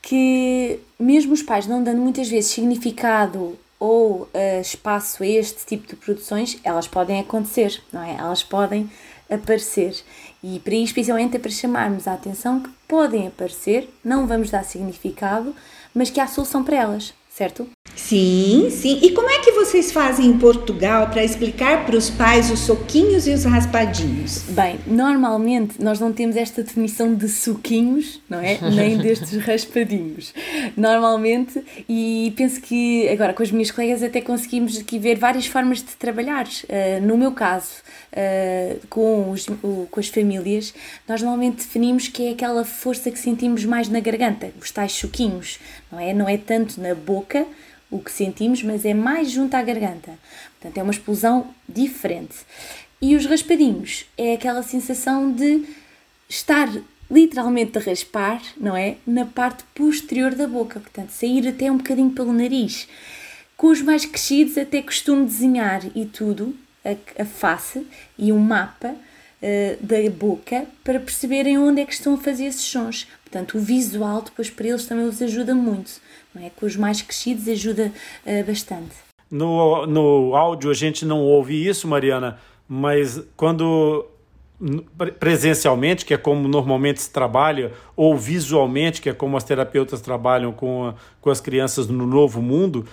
que, 0.02 0.80
mesmo 1.00 1.34
os 1.34 1.42
pais 1.42 1.66
não 1.66 1.84
dando 1.84 2.02
muitas 2.02 2.28
vezes 2.28 2.52
significado 2.52 3.58
ou 3.80 4.24
uh, 4.24 4.62
espaço 4.62 5.24
a 5.24 5.28
este 5.28 5.66
tipo 5.66 5.88
de 5.88 5.96
produções, 5.96 6.60
elas 6.64 6.88
podem 6.88 7.20
acontecer, 7.20 7.82
não 7.92 8.04
é? 8.04 8.16
Elas 8.18 8.44
podem 8.44 8.90
aparecer. 9.30 9.96
E 10.44 10.60
para 10.60 10.76
isso, 10.76 10.86
especialmente, 10.86 11.36
é 11.38 11.40
para 11.40 11.52
chamarmos 11.52 12.08
a 12.08 12.14
atenção 12.14 12.60
que 12.60 12.70
podem 12.88 13.28
aparecer, 13.28 13.90
não 14.04 14.28
vamos 14.28 14.50
dar 14.50 14.64
significado, 14.64 15.56
mas 15.94 16.10
que 16.10 16.20
há 16.20 16.28
solução 16.28 16.64
para 16.64 16.76
elas 16.78 17.14
certo? 17.34 17.68
Sim, 17.96 18.70
sim. 18.70 19.00
E 19.02 19.12
como 19.12 19.30
é 19.30 19.40
que 19.40 19.52
vocês 19.52 19.92
fazem 19.92 20.26
em 20.28 20.38
Portugal 20.38 21.08
para 21.08 21.24
explicar 21.24 21.86
para 21.86 21.96
os 21.96 22.10
pais 22.10 22.50
os 22.50 22.60
soquinhos 22.60 23.28
e 23.28 23.32
os 23.32 23.46
raspadinhos? 23.46 24.44
Bem, 24.50 24.80
normalmente 24.88 25.82
nós 25.82 26.00
não 26.00 26.12
temos 26.12 26.36
esta 26.36 26.64
definição 26.64 27.14
de 27.14 27.30
suquinhos, 27.30 28.22
não 28.30 28.40
é? 28.40 28.58
Nem 28.74 28.98
destes 28.98 29.38
raspadinhos. 29.44 30.34
Normalmente, 30.76 31.64
e 31.88 32.34
penso 32.36 32.62
que 32.62 33.08
agora 33.10 33.34
com 33.34 33.44
as 33.44 33.52
minhas 33.52 33.72
colegas 33.72 34.04
até 34.04 34.22
conseguimos 34.22 34.78
aqui 34.78 34.98
ver 34.98 35.18
várias 35.18 35.46
formas 35.46 35.78
de 35.80 35.96
trabalhar. 35.96 36.46
Uh, 36.46 37.06
no 37.06 37.18
meu 37.18 37.32
caso, 37.32 37.76
uh, 38.12 38.88
com, 38.90 39.32
os, 39.32 39.48
o, 39.62 39.88
com 39.90 40.00
as 40.00 40.08
famílias, 40.08 40.74
nós 41.08 41.22
normalmente 41.22 41.58
definimos 41.58 42.08
que 42.08 42.28
é 42.28 42.32
aquela 42.32 42.66
força 42.66 43.12
que 43.12 43.20
sentimos 43.20 43.66
mais 43.66 43.88
na 43.88 44.00
garganta, 44.00 44.52
os 44.62 44.72
tais 44.72 44.92
suquinhos, 44.92 45.60
não 45.92 46.00
é? 46.00 46.14
Não 46.14 46.28
é 46.28 46.38
tanto 46.38 46.82
na 46.82 46.94
boca 46.96 47.46
o 47.94 48.00
que 48.00 48.12
sentimos, 48.12 48.64
mas 48.64 48.84
é 48.86 48.94
mais 48.94 49.30
junto 49.30 49.54
à 49.56 49.62
garganta. 49.62 50.18
Portanto, 50.60 50.78
é 50.78 50.84
uma 50.84 50.92
explosão 50.92 51.48
diferente. 51.70 52.36
E 53.02 53.16
os 53.16 53.26
raspadinhos 53.26 54.06
é 54.18 54.34
aquela 54.34 54.64
sensação 54.64 55.32
de 55.32 55.64
estar 56.28 56.70
literalmente 57.12 57.78
a 57.78 57.82
raspar, 57.82 58.42
não 58.58 58.76
é? 58.76 58.96
Na 59.06 59.26
parte 59.26 59.64
posterior 59.76 60.34
da 60.34 60.48
boca, 60.48 60.80
portanto, 60.80 61.12
sair 61.12 61.48
até 61.48 61.72
um 61.72 61.78
bocadinho 61.78 62.12
pelo 62.12 62.34
nariz. 62.34 62.88
Com 63.56 63.68
os 63.68 63.82
mais 63.82 64.06
crescidos, 64.06 64.58
até 64.58 64.82
costumo 64.82 65.26
desenhar 65.26 65.82
e 65.96 66.06
tudo, 66.06 66.56
a, 66.84 67.22
a 67.22 67.26
face 67.26 67.86
e 68.18 68.32
um 68.32 68.40
mapa 68.40 68.90
uh, 68.90 69.86
da 69.86 70.10
boca 70.10 70.66
para 70.84 71.00
perceberem 71.00 71.58
onde 71.58 71.82
é 71.82 71.86
que 71.86 71.94
estão 71.94 72.16
a 72.16 72.18
fazer 72.18 72.46
esses 72.46 72.64
sons. 72.64 73.08
Portanto, 73.24 73.58
o 73.58 73.62
visual 73.62 74.22
depois 74.22 74.50
para 74.50 74.68
eles 74.68 74.86
também 74.86 75.06
os 75.06 75.22
ajuda 75.22 75.54
muito, 75.54 76.02
não 76.34 76.44
é? 76.44 76.50
Com 76.50 76.66
os 76.66 76.76
mais 76.76 77.02
crescidos 77.02 77.48
ajuda 77.48 77.92
uh, 78.26 78.44
bastante. 78.46 78.96
No, 79.30 79.86
no 79.86 80.36
áudio 80.36 80.70
a 80.70 80.74
gente 80.74 81.06
não 81.06 81.22
ouve 81.22 81.68
isso, 81.68 81.88
Mariana, 81.88 82.38
mas 82.68 83.22
quando 83.36 84.08
presencialmente, 85.20 86.06
que 86.06 86.14
é 86.14 86.18
como 86.18 86.48
normalmente 86.48 87.02
se 87.02 87.12
trabalha, 87.12 87.74
ou 87.96 88.18
visualmente, 88.18 89.02
que 89.02 89.10
é 89.10 89.14
como 89.14 89.36
as 89.36 89.44
terapeutas 89.44 90.02
trabalham 90.02 90.52
com, 90.52 90.88
a, 90.88 90.96
com 91.20 91.30
as 91.30 91.42
crianças 91.42 91.88
no 91.88 92.06
novo 92.06 92.42
mundo, 92.42 92.86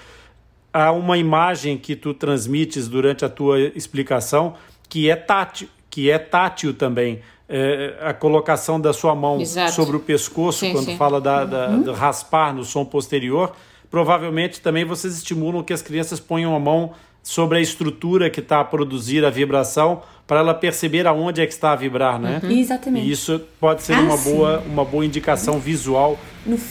há 0.73 0.91
uma 0.91 1.19
imagem 1.19 1.77
que 1.77 1.95
tu 1.95 2.13
transmites 2.15 2.89
durante 2.89 3.25
a 3.25 3.29
tua 3.29 3.61
explicação 3.61 4.55
que 4.89 5.09
é 5.09 5.15
tátil, 5.15 5.69
que 5.89 6.11
é 6.11 6.19
tátil 6.19 6.75
também. 6.75 7.21
É, 7.53 7.97
a 8.01 8.15
colocação 8.15 8.81
da 8.81 8.93
sua 8.93 9.13
mão 9.13 9.41
Exato. 9.41 9.73
sobre 9.73 9.97
o 9.97 10.01
pescoço, 10.01 10.61
sim, 10.61 10.73
quando 10.73 10.85
sim. 10.85 10.97
fala 10.97 11.21
da, 11.21 11.45
da 11.45 11.69
uhum. 11.71 11.83
de 11.83 11.91
raspar 11.91 12.55
no 12.55 12.63
som 12.63 12.85
posterior, 12.85 13.53
provavelmente 13.91 14.61
também 14.61 14.85
vocês 14.85 15.17
estimulam 15.17 15.65
que 15.65 15.73
as 15.73 15.83
crianças 15.83 16.21
ponham 16.21 16.55
a 16.55 16.61
mão 16.61 16.93
sobre 17.23 17.59
a 17.59 17.61
estrutura 17.61 18.31
que 18.31 18.41
está 18.41 18.61
a 18.61 18.65
produzir 18.65 19.25
a 19.25 19.31
vibração 19.31 20.03
para 20.27 20.39
ela 20.39 20.55
perceber 20.55 21.09
aonde 21.09 21.41
é 21.41 21.47
que 21.47 21.53
está 21.53 21.73
a 21.73 21.77
vibrar, 21.77 22.21
né? 22.21 22.41
Uhum. 22.43 22.51
Exatamente. 22.53 23.05
E 23.05 23.11
isso 23.11 23.41
pode 23.59 23.83
ser 23.83 23.95
ah, 23.95 24.01
uma, 24.01 24.17
boa, 24.17 24.63
uma 24.65 24.85
boa 24.85 25.05
indicação 25.05 25.59
visual 25.59 26.17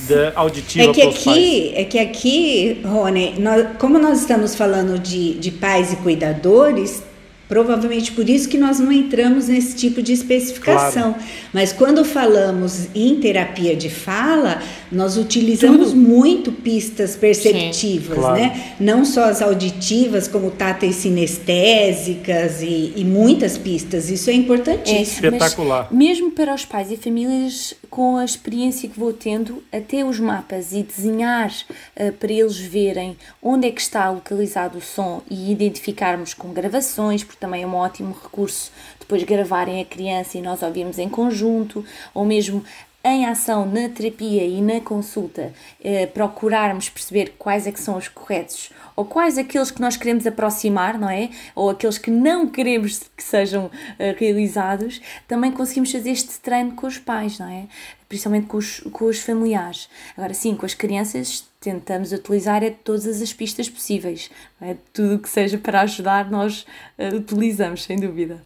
da 0.07 0.31
auditiva 0.35 0.89
é 0.89 0.93
que 0.93 1.01
aqui 1.01 1.25
pais. 1.25 1.71
É 1.75 1.83
que 1.83 1.99
aqui, 1.99 2.81
Rony, 2.85 3.37
nós, 3.37 3.67
como 3.77 3.99
nós 3.99 4.21
estamos 4.21 4.55
falando 4.55 4.97
de, 4.97 5.33
de 5.33 5.51
pais 5.51 5.91
e 5.91 5.97
cuidadores, 5.97 7.03
Provavelmente 7.49 8.11
por 8.11 8.29
isso 8.29 8.47
que 8.47 8.59
nós 8.59 8.79
não 8.79 8.91
entramos 8.91 9.47
nesse 9.47 9.75
tipo 9.75 10.03
de 10.03 10.13
especificação. 10.13 11.13
Claro. 11.13 11.27
Mas 11.51 11.73
quando 11.73 12.05
falamos 12.05 12.87
em 12.93 13.15
terapia 13.19 13.75
de 13.75 13.89
fala, 13.89 14.61
nós 14.91 15.17
utilizamos 15.17 15.89
Tudo. 15.89 15.99
muito 15.99 16.51
pistas 16.51 17.15
perceptivas, 17.15 18.15
Sim, 18.15 18.21
claro. 18.21 18.39
né? 18.39 18.75
Não 18.79 19.03
só 19.03 19.23
as 19.25 19.41
auditivas, 19.41 20.27
como 20.27 20.51
táteis 20.51 20.97
sinestésicas 20.97 22.61
e, 22.61 22.93
e 22.95 23.03
muitas 23.03 23.57
pistas. 23.57 24.11
Isso 24.11 24.29
é 24.29 24.33
importantíssimo. 24.33 25.25
É, 25.25 25.29
Espetacular. 25.29 25.87
mesmo 25.91 26.29
para 26.29 26.53
os 26.53 26.65
pais 26.65 26.91
e 26.91 26.97
famílias, 26.97 27.73
com 27.89 28.17
a 28.17 28.25
experiência 28.25 28.87
que 28.87 28.99
vou 28.99 29.11
tendo, 29.11 29.63
até 29.73 30.05
os 30.05 30.19
mapas 30.19 30.71
e 30.71 30.83
desenhar 30.83 31.49
uh, 31.49 32.11
para 32.13 32.31
eles 32.31 32.59
verem 32.59 33.17
onde 33.41 33.67
é 33.67 33.71
que 33.71 33.81
está 33.81 34.09
localizado 34.09 34.77
o 34.77 34.81
som 34.81 35.23
e 35.29 35.51
identificarmos 35.51 36.35
com 36.35 36.53
gravações, 36.53 37.23
também 37.39 37.63
é 37.63 37.67
um 37.67 37.75
ótimo 37.75 38.15
recurso 38.21 38.71
depois 38.99 39.23
gravarem 39.23 39.81
a 39.81 39.85
criança 39.85 40.37
e 40.37 40.41
nós 40.41 40.61
ouvirmos 40.61 40.99
em 40.99 41.09
conjunto, 41.09 41.83
ou 42.13 42.25
mesmo 42.25 42.63
em 43.03 43.25
ação 43.25 43.65
na 43.65 43.87
terapia 43.87 44.45
e 44.45 44.61
na 44.61 44.81
consulta 44.81 45.53
eh, 45.81 46.05
procurarmos 46.07 46.89
perceber 46.89 47.33
quais 47.39 47.65
é 47.65 47.71
que 47.71 47.79
são 47.79 47.97
os 47.97 48.09
corretos 48.09 48.71
ou 48.99 49.05
quais 49.05 49.37
aqueles 49.37 49.71
que 49.71 49.79
nós 49.79 49.95
queremos 49.95 50.27
aproximar, 50.27 50.99
não 50.99 51.09
é? 51.09 51.29
Ou 51.55 51.69
aqueles 51.69 51.97
que 51.97 52.11
não 52.11 52.49
queremos 52.49 53.09
que 53.15 53.23
sejam 53.23 53.71
eh, 53.97 54.13
realizados, 54.19 54.99
também 55.25 55.53
conseguimos 55.53 55.89
fazer 55.89 56.09
este 56.09 56.37
treino 56.41 56.73
com 56.73 56.85
os 56.85 56.97
pais, 56.97 57.39
não 57.39 57.47
é? 57.47 57.67
Principalmente 58.09 58.47
com 58.47 58.57
os, 58.57 58.79
com 58.91 59.05
os 59.05 59.19
familiares. 59.19 59.87
Agora 60.17 60.33
sim, 60.33 60.55
com 60.55 60.65
as 60.65 60.73
crianças 60.73 61.47
tentamos 61.61 62.11
utilizar 62.11 62.63
é 62.63 62.71
todas 62.71 63.21
as 63.21 63.31
pistas 63.31 63.69
possíveis, 63.69 64.31
é? 64.59 64.75
Tudo 64.91 65.19
que 65.19 65.29
seja 65.29 65.57
para 65.57 65.81
ajudar 65.81 66.29
nós 66.29 66.65
uh, 66.97 67.15
utilizamos, 67.15 67.83
sem 67.83 67.99
dúvida 67.99 68.43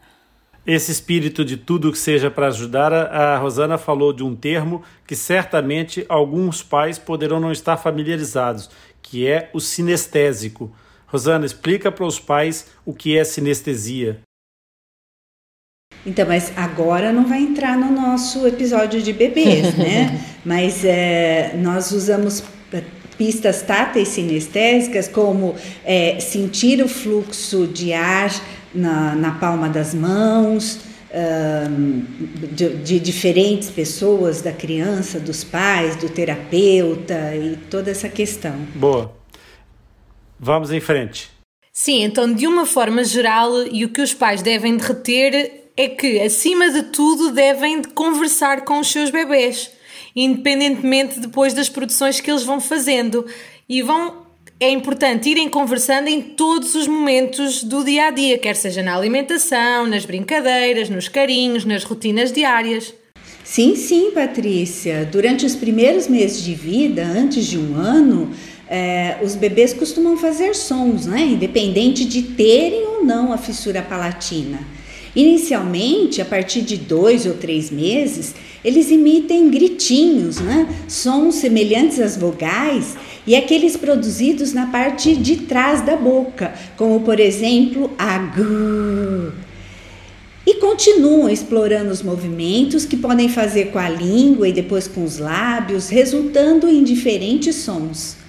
esse 0.65 0.91
espírito 0.91 1.43
de 1.43 1.57
tudo 1.57 1.91
que 1.91 1.97
seja 1.97 2.31
para 2.31 2.47
ajudar, 2.47 2.93
a 2.93 3.37
Rosana 3.37 3.77
falou 3.77 4.13
de 4.13 4.23
um 4.23 4.33
termo 4.33 4.81
que 5.05 5.15
certamente 5.15 6.05
alguns 6.07 6.63
pais 6.63 6.97
poderão 6.97 7.39
não 7.39 7.51
estar 7.51 7.75
familiarizados, 7.75 8.69
que 9.01 9.27
é 9.27 9.49
o 9.53 9.59
sinestésico. 9.59 10.73
Rosana, 11.05 11.45
explica 11.45 11.91
para 11.91 12.05
os 12.05 12.19
pais 12.19 12.71
o 12.85 12.93
que 12.93 13.17
é 13.17 13.23
sinestesia. 13.23 14.21
Então, 16.05 16.27
mas 16.27 16.51
agora 16.55 17.13
não 17.13 17.25
vai 17.25 17.39
entrar 17.39 17.77
no 17.77 17.91
nosso 17.91 18.45
episódio 18.45 19.01
de 19.01 19.13
bebês, 19.13 19.73
né? 19.77 20.19
mas 20.43 20.83
é, 20.83 21.55
nós 21.55 21.91
usamos 21.91 22.43
pistas 23.17 23.61
táteis 23.61 24.09
sinestésicas 24.09 25.07
como 25.07 25.55
é, 25.85 26.19
sentir 26.19 26.83
o 26.83 26.87
fluxo 26.87 27.67
de 27.67 27.93
ar 27.93 28.31
na, 28.73 29.15
na 29.15 29.31
palma 29.31 29.69
das 29.69 29.93
mãos, 29.93 30.79
de, 32.51 32.69
de, 32.77 32.99
diferentes 32.99 33.69
pessoas, 33.69 34.41
da 34.41 34.51
criança, 34.51 35.19
dos 35.19 35.43
pais, 35.43 35.95
do 35.95 36.09
terapeuta 36.09 37.35
e 37.35 37.55
toda 37.69 37.91
essa 37.91 38.09
questão. 38.09 38.55
Boa. 38.73 39.13
Vamos 40.39 40.71
em 40.71 40.79
frente. 40.79 41.29
Sim, 41.71 42.03
então 42.03 42.33
de 42.33 42.47
uma 42.47 42.65
forma 42.65 43.03
geral, 43.03 43.51
e 43.71 43.85
o 43.85 43.89
que 43.89 44.01
os 44.01 44.13
pais 44.13 44.41
devem 44.41 44.75
de 44.75 44.83
reter 44.83 45.62
é 45.75 45.87
que, 45.87 46.19
acima 46.19 46.69
de 46.69 46.83
tudo, 46.83 47.31
devem 47.31 47.81
de 47.81 47.89
conversar 47.89 48.63
com 48.63 48.79
os 48.79 48.91
seus 48.91 49.09
bebês, 49.09 49.71
independentemente 50.15 51.19
depois 51.19 51.53
das 51.53 51.69
produções 51.69 52.19
que 52.19 52.29
eles 52.29 52.43
vão 52.43 52.61
fazendo. 52.61 53.25
E 53.67 53.81
vão 53.81 54.23
é 54.59 54.69
importante 54.69 55.29
irem 55.29 55.49
conversando 55.49 56.07
em 56.07 56.21
todos 56.21 56.73
os 56.75 56.87
momentos 56.87 57.63
do 57.63 57.83
dia 57.83 58.05
a 58.05 58.11
dia, 58.11 58.37
quer 58.37 58.55
seja 58.55 58.81
na 58.81 58.95
alimentação, 58.95 59.87
nas 59.87 60.05
brincadeiras, 60.05 60.89
nos 60.89 61.09
carinhos, 61.09 61.65
nas 61.65 61.83
rotinas 61.83 62.31
diárias. 62.31 62.93
Sim, 63.43 63.75
sim, 63.75 64.11
Patrícia. 64.11 65.07
Durante 65.11 65.45
os 65.45 65.55
primeiros 65.55 66.07
meses 66.07 66.41
de 66.41 66.53
vida, 66.53 67.03
antes 67.03 67.45
de 67.45 67.57
um 67.57 67.75
ano, 67.75 68.31
é, 68.69 69.17
os 69.21 69.35
bebês 69.35 69.73
costumam 69.73 70.15
fazer 70.15 70.55
sons, 70.55 71.05
né? 71.05 71.21
independente 71.21 72.05
de 72.05 72.21
terem 72.21 72.85
ou 72.85 73.03
não 73.03 73.33
a 73.33 73.37
fissura 73.37 73.81
palatina. 73.81 74.59
Inicialmente, 75.15 76.21
a 76.21 76.25
partir 76.25 76.61
de 76.61 76.75
dois 76.75 77.25
ou 77.25 77.35
três 77.35 77.69
meses, 77.69 78.33
eles 78.65 78.89
emitem 78.89 79.49
gritinhos, 79.51 80.39
né? 80.39 80.67
sons 80.87 81.35
semelhantes 81.35 81.99
às 81.99 82.17
vogais 82.17 82.97
e 83.27 83.35
aqueles 83.35 83.77
produzidos 83.77 84.53
na 84.53 84.67
parte 84.67 85.15
de 85.15 85.37
trás 85.37 85.81
da 85.81 85.95
boca, 85.95 86.53
como 86.75 87.01
por 87.01 87.19
exemplo 87.19 87.91
a 87.97 88.17
g. 88.19 89.31
E 90.45 90.55
continuam 90.55 91.29
explorando 91.29 91.91
os 91.91 92.01
movimentos 92.01 92.85
que 92.85 92.97
podem 92.97 93.29
fazer 93.29 93.65
com 93.65 93.79
a 93.79 93.87
língua 93.87 94.47
e 94.47 94.51
depois 94.51 94.87
com 94.87 95.03
os 95.03 95.19
lábios, 95.19 95.89
resultando 95.89 96.67
em 96.67 96.83
diferentes 96.83 97.55
sons. 97.57 98.22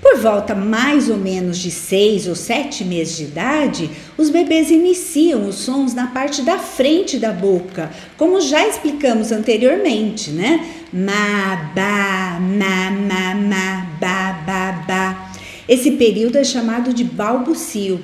Por 0.00 0.18
volta 0.18 0.54
mais 0.54 1.08
ou 1.08 1.16
menos 1.16 1.58
de 1.58 1.70
seis 1.70 2.26
ou 2.26 2.34
sete 2.34 2.84
meses 2.84 3.16
de 3.16 3.24
idade, 3.24 3.90
os 4.18 4.28
bebês 4.28 4.70
iniciam 4.70 5.48
os 5.48 5.56
sons 5.56 5.94
na 5.94 6.08
parte 6.08 6.42
da 6.42 6.58
frente 6.58 7.18
da 7.18 7.32
boca, 7.32 7.90
como 8.16 8.40
já 8.40 8.66
explicamos 8.66 9.32
anteriormente, 9.32 10.30
né? 10.30 10.66
Ma, 10.92 11.70
ba, 11.74 12.38
ma, 12.38 12.90
ma, 12.90 13.34
ma, 13.34 13.86
ba, 13.98 14.32
ba, 14.46 14.84
ba. 14.86 15.32
Esse 15.66 15.92
período 15.92 16.36
é 16.36 16.44
chamado 16.44 16.92
de 16.92 17.02
balbucio. 17.02 17.98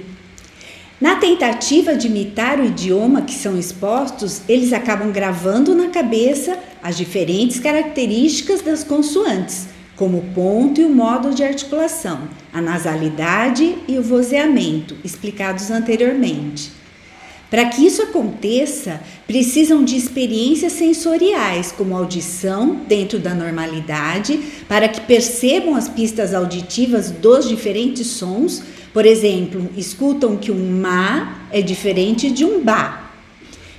Na 0.99 1.17
tentativa 1.17 1.95
de 1.95 2.07
imitar 2.07 2.59
o 2.59 2.65
idioma 2.65 3.23
que 3.23 3.35
são 3.35 3.59
expostos, 3.59 4.41
eles 4.49 4.73
acabam 4.73 5.13
gravando 5.13 5.75
na 5.75 5.89
cabeça 5.89 6.59
as 6.83 6.97
diferentes 6.97 7.61
características 7.61 8.63
das 8.63 8.83
consoantes 8.83 9.72
como 9.97 10.19
o 10.19 10.35
ponto 10.35 10.81
e 10.81 10.85
o 10.85 10.91
modo 10.91 11.35
de 11.35 11.45
articulação, 11.45 12.29
a 12.53 12.61
nasalidade 12.61 13.77
e 13.87 13.99
o 13.99 14.03
vozeamento, 14.03 14.97
explicados 15.05 15.71
anteriormente. 15.71 16.73
Para 17.53 17.67
que 17.67 17.85
isso 17.85 18.01
aconteça, 18.01 19.03
precisam 19.27 19.85
de 19.85 19.95
experiências 19.95 20.73
sensoriais, 20.73 21.71
como 21.71 21.95
audição 21.95 22.77
dentro 22.89 23.19
da 23.19 23.35
normalidade, 23.35 24.41
para 24.67 24.89
que 24.89 25.03
percebam 25.03 25.75
as 25.75 25.87
pistas 25.87 26.33
auditivas 26.33 27.11
dos 27.11 27.47
diferentes 27.47 28.07
sons. 28.07 28.63
Por 28.91 29.05
exemplo, 29.05 29.69
escutam 29.77 30.39
que 30.39 30.51
um 30.51 30.81
ma 30.81 31.47
é 31.53 31.61
diferente 31.61 32.31
de 32.31 32.43
um 32.43 32.65
ba. 32.65 33.11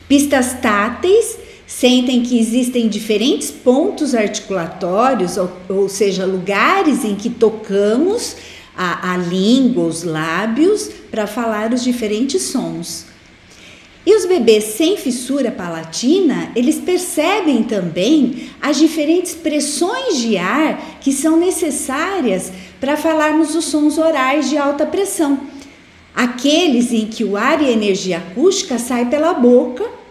Pistas 0.07 0.53
táteis 0.61 1.39
sentem 1.79 2.21
que 2.21 2.39
existem 2.39 2.87
diferentes 2.87 3.49
pontos 3.49 4.13
articulatórios, 4.13 5.37
ou, 5.37 5.51
ou 5.67 5.89
seja, 5.89 6.23
lugares 6.23 7.03
em 7.03 7.15
que 7.15 7.31
tocamos 7.31 8.35
a, 8.77 9.13
a 9.13 9.17
língua, 9.17 9.85
os 9.85 10.03
lábios, 10.03 10.89
para 11.09 11.25
falar 11.25 11.73
os 11.73 11.83
diferentes 11.83 12.43
sons. 12.43 13.07
E 14.05 14.15
os 14.15 14.25
bebês 14.25 14.65
sem 14.65 14.97
fissura 14.97 15.49
palatina, 15.49 16.51
eles 16.55 16.77
percebem 16.77 17.63
também 17.63 18.49
as 18.61 18.77
diferentes 18.77 19.33
pressões 19.33 20.19
de 20.19 20.37
ar 20.37 20.99
que 21.01 21.11
são 21.11 21.37
necessárias 21.37 22.51
para 22.79 22.95
falarmos 22.95 23.55
os 23.55 23.65
sons 23.65 23.97
orais 23.97 24.47
de 24.47 24.57
alta 24.57 24.85
pressão. 24.85 25.39
Aqueles 26.13 26.93
em 26.93 27.07
que 27.07 27.23
o 27.23 27.35
ar 27.35 27.61
e 27.63 27.65
a 27.65 27.71
energia 27.71 28.17
acústica 28.17 28.77
sai 28.77 29.09
pela 29.09 29.33
boca 29.33 30.02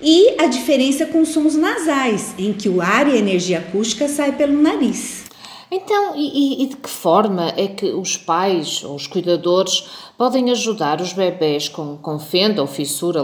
e 0.00 0.34
a 0.38 0.46
diferença 0.46 1.06
com 1.06 1.24
sons 1.24 1.54
nasais, 1.54 2.34
em 2.38 2.52
que 2.52 2.68
o 2.68 2.80
ar 2.80 3.08
e 3.08 3.12
a 3.12 3.16
energia 3.16 3.58
acústica 3.58 4.08
saem 4.08 4.32
pelo 4.32 4.60
nariz. 4.60 5.24
Então, 5.70 6.14
e, 6.14 6.62
e, 6.62 6.66
de 6.66 6.76
que 6.76 6.88
forma 6.88 7.52
é 7.56 7.66
que 7.66 7.86
os 7.86 8.16
pais 8.16 8.84
ou 8.84 8.94
os 8.94 9.06
cuidadores 9.06 9.84
podem 10.16 10.50
ajudar 10.50 11.00
os 11.00 11.12
bebés 11.12 11.68
com, 11.68 11.96
com 11.96 12.18
fenda 12.18 12.60
ou 12.62 12.68
fissura 12.68 13.20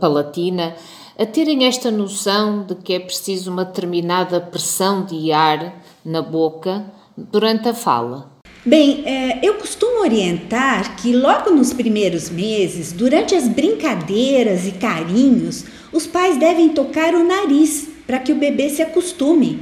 palatina 0.00 0.76
a 1.18 1.26
terem 1.26 1.64
esta 1.64 1.90
noção 1.90 2.64
de 2.64 2.74
que 2.76 2.92
é 2.92 3.00
preciso 3.00 3.50
uma 3.50 3.64
determinada 3.64 4.40
pressão 4.40 5.04
de 5.04 5.32
ar 5.32 5.82
na 6.04 6.22
boca 6.22 6.84
durante 7.16 7.68
a 7.68 7.74
fala? 7.74 8.30
Bem, 8.64 9.02
é, 9.06 9.38
eu 9.42 9.54
costumo 9.54 10.00
orientar 10.00 10.96
que 10.96 11.14
logo 11.14 11.50
nos 11.50 11.72
primeiros 11.72 12.28
meses, 12.28 12.92
durante 12.92 13.34
as 13.34 13.48
brincadeiras 13.48 14.66
e 14.66 14.72
carinhos, 14.72 15.64
os 15.96 16.06
pais 16.06 16.36
devem 16.36 16.68
tocar 16.68 17.14
o 17.14 17.24
nariz 17.24 17.88
para 18.06 18.18
que 18.18 18.32
o 18.32 18.36
bebê 18.36 18.68
se 18.68 18.82
acostume. 18.82 19.60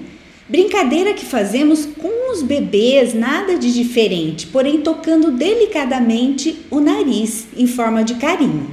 Brincadeira 0.49 1.15
que 1.15 1.25
fazemos 1.25 1.87
com 1.87 2.33
os 2.33 2.43
bebês, 2.43 3.15
nada 3.15 3.57
de 3.57 3.73
diferente, 3.73 4.47
porém 4.49 4.83
tocando 4.83 5.31
delicadamente 5.31 6.59
o 6.71 6.81
nariz 6.81 7.47
em 7.57 7.67
forma 7.67 8.05
de 8.05 8.17
carinho. 8.17 8.71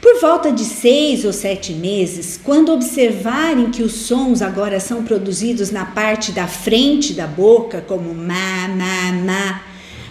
Por 0.00 0.20
volta 0.20 0.50
de 0.50 0.64
seis 0.64 1.24
ou 1.24 1.32
sete 1.32 1.72
meses, 1.72 2.40
quando 2.42 2.72
observarem 2.72 3.70
que 3.70 3.82
os 3.82 3.92
sons 3.92 4.40
agora 4.40 4.80
são 4.80 5.02
produzidos 5.02 5.70
na 5.70 5.84
parte 5.84 6.32
da 6.32 6.46
frente 6.46 7.12
da 7.12 7.26
boca, 7.26 7.84
como 7.86 8.14
ma, 8.14 8.68
ma, 8.68 9.12
ma, 9.12 9.62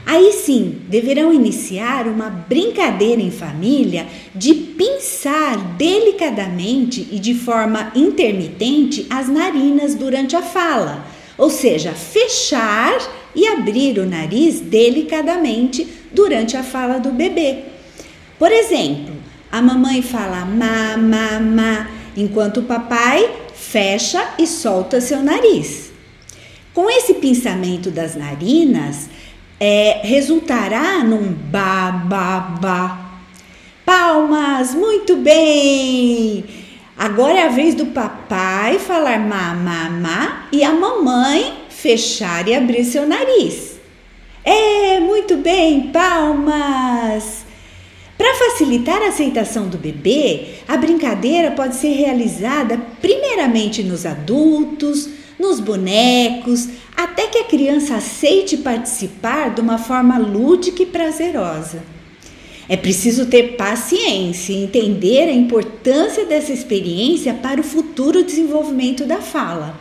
Aí 0.09 0.31
sim, 0.31 0.83
deverão 0.87 1.33
iniciar 1.33 2.07
uma 2.07 2.29
brincadeira 2.29 3.21
em 3.21 3.29
família 3.29 4.07
de 4.33 4.53
pinçar 4.53 5.57
delicadamente 5.75 7.05
e 7.11 7.19
de 7.19 7.33
forma 7.33 7.91
intermitente 7.93 9.05
as 9.09 9.27
narinas 9.27 9.95
durante 9.95 10.33
a 10.33 10.41
fala, 10.41 11.05
ou 11.37 11.49
seja, 11.49 11.91
fechar 11.91 12.97
e 13.35 13.45
abrir 13.47 13.99
o 13.99 14.05
nariz 14.05 14.61
delicadamente 14.61 15.85
durante 16.13 16.55
a 16.55 16.63
fala 16.63 16.99
do 16.99 17.11
bebê. 17.11 17.63
Por 18.39 18.49
exemplo, 18.49 19.13
a 19.51 19.61
mamãe 19.61 20.01
fala 20.01 20.45
ma, 20.45 20.95
ma, 20.95 21.37
ma, 21.37 21.89
enquanto 22.15 22.61
o 22.61 22.63
papai 22.63 23.29
fecha 23.53 24.35
e 24.39 24.47
solta 24.47 25.01
seu 25.01 25.21
nariz. 25.21 25.91
Com 26.73 26.89
esse 26.89 27.15
pinçamento 27.15 27.91
das 27.91 28.15
narinas, 28.15 29.09
é, 29.59 30.01
resultará 30.03 31.03
num 31.03 31.33
ba, 31.33 31.91
ba. 31.91 33.07
Palmas, 33.85 34.73
muito 34.73 35.15
bem! 35.17 36.43
Agora 36.97 37.39
é 37.39 37.45
a 37.45 37.49
vez 37.49 37.75
do 37.75 37.87
papai 37.87 38.79
falar 38.79 39.19
ma, 39.19 39.53
ma, 39.53 39.89
ma 39.89 40.47
e 40.51 40.63
a 40.63 40.73
mamãe 40.73 41.53
fechar 41.69 42.47
e 42.47 42.55
abrir 42.55 42.83
seu 42.83 43.07
nariz. 43.07 43.79
É, 44.43 44.99
muito 44.99 45.37
bem, 45.37 45.91
palmas! 45.91 47.45
Para 48.17 48.33
facilitar 48.33 49.01
a 49.03 49.09
aceitação 49.09 49.69
do 49.69 49.77
bebê, 49.77 50.55
a 50.67 50.75
brincadeira 50.75 51.51
pode 51.51 51.75
ser 51.75 51.93
realizada 51.93 52.79
primeiramente 52.99 53.83
nos 53.83 54.05
adultos, 54.05 55.07
nos 55.39 55.59
bonecos, 55.59 56.67
até 56.95 57.27
que 57.27 57.37
a 57.39 57.43
criança 57.43 57.95
aceite 57.95 58.57
participar 58.57 59.53
de 59.53 59.61
uma 59.61 59.77
forma 59.77 60.17
lúdica 60.17 60.81
e 60.83 60.85
prazerosa. 60.85 61.83
É 62.69 62.75
preciso 62.75 63.27
ter 63.27 63.55
paciência 63.55 64.51
e 64.51 64.63
entender 64.63 65.29
a 65.29 65.33
importância 65.33 66.25
dessa 66.25 66.51
experiência 66.51 67.33
para 67.33 67.61
o 67.61 67.63
futuro 67.63 68.23
desenvolvimento 68.23 69.05
da 69.05 69.21
fala. 69.21 69.79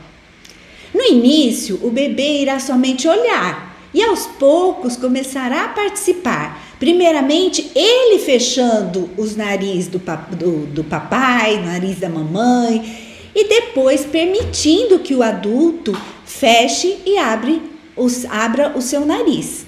No 0.94 1.02
início, 1.02 1.80
o 1.82 1.90
bebê 1.90 2.42
irá 2.42 2.60
somente 2.60 3.08
olhar 3.08 3.76
e 3.92 4.02
aos 4.02 4.26
poucos 4.26 4.96
começará 4.96 5.64
a 5.64 5.68
participar. 5.68 6.62
Primeiramente, 6.78 7.70
ele 7.74 8.18
fechando 8.18 9.10
os 9.16 9.34
narizes 9.34 9.88
do, 9.88 9.98
do, 9.98 10.66
do 10.66 10.84
papai, 10.84 11.60
nariz 11.64 11.98
da 11.98 12.08
mamãe, 12.08 13.15
e 13.36 13.46
depois 13.46 14.06
permitindo 14.06 14.98
que 15.00 15.14
o 15.14 15.22
adulto 15.22 15.94
feche 16.24 16.96
e 17.04 17.18
abre 17.18 17.60
os, 17.94 18.24
abra 18.24 18.72
o 18.74 18.80
seu 18.80 19.04
nariz. 19.04 19.66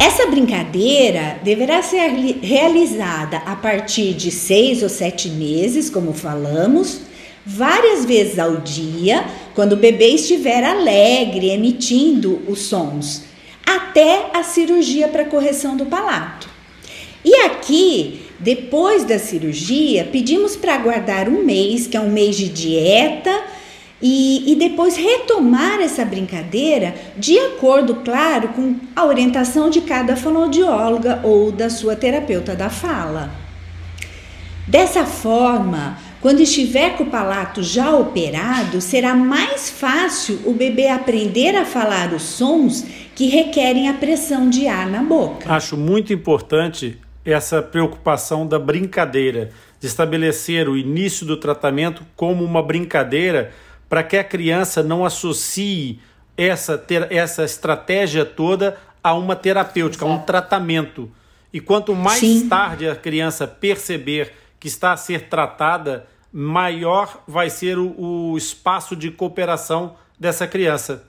Essa 0.00 0.26
brincadeira 0.26 1.38
deverá 1.44 1.80
ser 1.80 2.10
realizada 2.42 3.38
a 3.46 3.54
partir 3.54 4.14
de 4.14 4.32
seis 4.32 4.82
ou 4.82 4.88
sete 4.88 5.28
meses, 5.28 5.88
como 5.88 6.12
falamos, 6.12 7.02
várias 7.46 8.04
vezes 8.04 8.38
ao 8.38 8.56
dia, 8.56 9.24
quando 9.54 9.74
o 9.74 9.76
bebê 9.76 10.08
estiver 10.08 10.64
alegre, 10.64 11.50
emitindo 11.50 12.42
os 12.48 12.62
sons, 12.62 13.22
até 13.64 14.30
a 14.34 14.42
cirurgia 14.42 15.06
para 15.06 15.24
correção 15.24 15.76
do 15.76 15.86
palato. 15.86 16.48
E 17.24 17.34
aqui 17.42 18.27
depois 18.38 19.04
da 19.04 19.18
cirurgia, 19.18 20.08
pedimos 20.10 20.56
para 20.56 20.74
aguardar 20.74 21.28
um 21.28 21.44
mês, 21.44 21.86
que 21.86 21.96
é 21.96 22.00
um 22.00 22.10
mês 22.10 22.36
de 22.36 22.48
dieta, 22.48 23.30
e, 24.00 24.52
e, 24.52 24.54
depois 24.54 24.96
retomar 24.96 25.80
essa 25.80 26.04
brincadeira 26.04 26.94
de 27.16 27.36
acordo, 27.36 27.96
claro, 27.96 28.48
com 28.48 28.76
a 28.94 29.04
orientação 29.04 29.68
de 29.68 29.80
cada 29.80 30.14
fonoaudióloga 30.14 31.20
ou 31.24 31.50
da 31.50 31.68
sua 31.68 31.96
terapeuta 31.96 32.54
da 32.54 32.70
fala. 32.70 33.30
Dessa 34.68 35.04
forma, 35.04 35.98
quando 36.20 36.40
estiver 36.40 36.96
com 36.96 37.04
o 37.04 37.10
palato 37.10 37.60
já 37.60 37.90
operado, 37.96 38.80
será 38.80 39.16
mais 39.16 39.68
fácil 39.68 40.38
o 40.44 40.52
bebê 40.52 40.88
aprender 40.88 41.56
a 41.56 41.64
falar 41.64 42.12
os 42.12 42.22
sons 42.22 42.84
que 43.16 43.26
requerem 43.26 43.88
a 43.88 43.94
pressão 43.94 44.48
de 44.48 44.68
ar 44.68 44.86
na 44.86 45.02
boca. 45.02 45.52
Acho 45.52 45.76
muito 45.76 46.12
importante 46.12 46.98
essa 47.32 47.60
preocupação 47.60 48.46
da 48.46 48.58
brincadeira, 48.58 49.50
de 49.78 49.86
estabelecer 49.86 50.68
o 50.68 50.76
início 50.76 51.26
do 51.26 51.36
tratamento 51.36 52.04
como 52.16 52.44
uma 52.44 52.62
brincadeira 52.62 53.52
para 53.88 54.02
que 54.02 54.16
a 54.16 54.24
criança 54.24 54.82
não 54.82 55.04
associe 55.04 56.00
essa, 56.36 56.78
ter, 56.78 57.10
essa 57.12 57.44
estratégia 57.44 58.24
toda 58.24 58.78
a 59.02 59.14
uma 59.14 59.36
terapêutica, 59.36 60.04
Exato. 60.04 60.18
a 60.18 60.22
um 60.22 60.24
tratamento. 60.26 61.10
E 61.52 61.60
quanto 61.60 61.94
mais 61.94 62.20
Sim. 62.20 62.48
tarde 62.48 62.88
a 62.88 62.96
criança 62.96 63.46
perceber 63.46 64.32
que 64.60 64.68
está 64.68 64.92
a 64.92 64.96
ser 64.96 65.28
tratada, 65.28 66.06
maior 66.32 67.22
vai 67.26 67.48
ser 67.48 67.78
o, 67.78 68.32
o 68.32 68.36
espaço 68.36 68.94
de 68.96 69.10
cooperação 69.10 69.94
dessa 70.18 70.46
criança. 70.46 71.07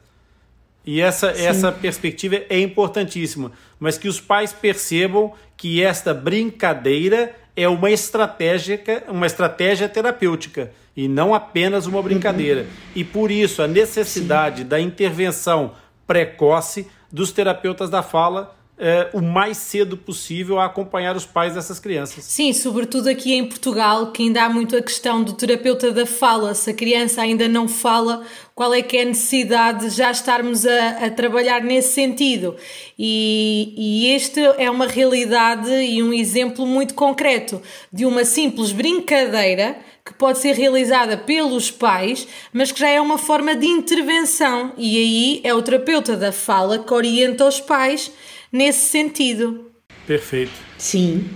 E 0.85 1.01
essa, 1.01 1.27
essa 1.27 1.71
perspectiva 1.71 2.41
é 2.49 2.59
importantíssima, 2.59 3.51
mas 3.79 3.97
que 3.97 4.07
os 4.07 4.19
pais 4.19 4.53
percebam 4.53 5.33
que 5.55 5.83
esta 5.83 6.13
brincadeira 6.13 7.35
é 7.55 7.67
uma 7.67 7.91
estratégia, 7.91 8.81
uma 9.07 9.25
estratégia 9.25 9.89
terapêutica 9.89 10.71
e 10.95 11.07
não 11.07 11.33
apenas 11.33 11.85
uma 11.85 12.01
brincadeira. 12.01 12.61
Uhum. 12.61 12.67
E 12.95 13.03
por 13.03 13.29
isso 13.29 13.61
a 13.61 13.67
necessidade 13.67 14.63
Sim. 14.63 14.67
da 14.67 14.79
intervenção 14.79 15.73
precoce 16.07 16.87
dos 17.11 17.31
terapeutas 17.31 17.89
da 17.89 18.01
fala 18.01 18.55
é, 18.79 19.09
o 19.13 19.21
mais 19.21 19.57
cedo 19.57 19.97
possível 19.97 20.57
a 20.57 20.65
acompanhar 20.65 21.15
os 21.15 21.25
pais 21.25 21.53
dessas 21.53 21.79
crianças. 21.79 22.23
Sim, 22.23 22.53
sobretudo 22.53 23.09
aqui 23.09 23.33
em 23.33 23.45
Portugal, 23.45 24.11
que 24.11 24.23
ainda 24.23 24.43
há 24.43 24.49
muito 24.49 24.77
a 24.77 24.81
questão 24.81 25.21
do 25.21 25.33
terapeuta 25.33 25.91
da 25.91 26.05
fala. 26.05 26.53
Se 26.53 26.69
a 26.69 26.73
criança 26.73 27.21
ainda 27.21 27.49
não 27.49 27.67
fala, 27.67 28.23
qual 28.55 28.73
é 28.73 28.81
que 28.81 28.95
é 28.95 29.01
a 29.01 29.05
necessidade 29.05 29.89
de 29.89 29.95
já 29.95 30.09
estarmos 30.09 30.65
a, 30.65 30.89
a 31.05 31.09
trabalhar 31.09 31.61
nesse 31.61 31.93
sentido? 31.93 32.55
E, 32.97 33.73
e 33.77 34.13
este 34.13 34.39
é 34.57 34.71
uma 34.71 34.87
realidade 34.87 35.69
e 35.69 36.01
um 36.01 36.13
exemplo 36.13 36.65
muito 36.65 36.93
concreto 36.93 37.61
de 37.91 38.05
uma 38.05 38.23
simples 38.23 38.71
brincadeira 38.71 39.77
que 40.05 40.13
pode 40.13 40.39
ser 40.39 40.55
realizada 40.55 41.17
pelos 41.17 41.69
pais, 41.69 42.27
mas 42.51 42.71
que 42.71 42.79
já 42.79 42.89
é 42.89 42.99
uma 42.99 43.17
forma 43.17 43.55
de 43.55 43.67
intervenção. 43.67 44.71
E 44.77 44.97
aí 44.97 45.41
é 45.43 45.53
o 45.53 45.61
terapeuta 45.61 46.15
da 46.15 46.31
fala 46.31 46.79
que 46.79 46.93
orienta 46.93 47.45
os 47.45 47.59
pais 47.59 48.11
nesse 48.51 48.87
sentido. 48.87 49.71
Perfeito. 50.05 50.51
Sim, 50.77 51.27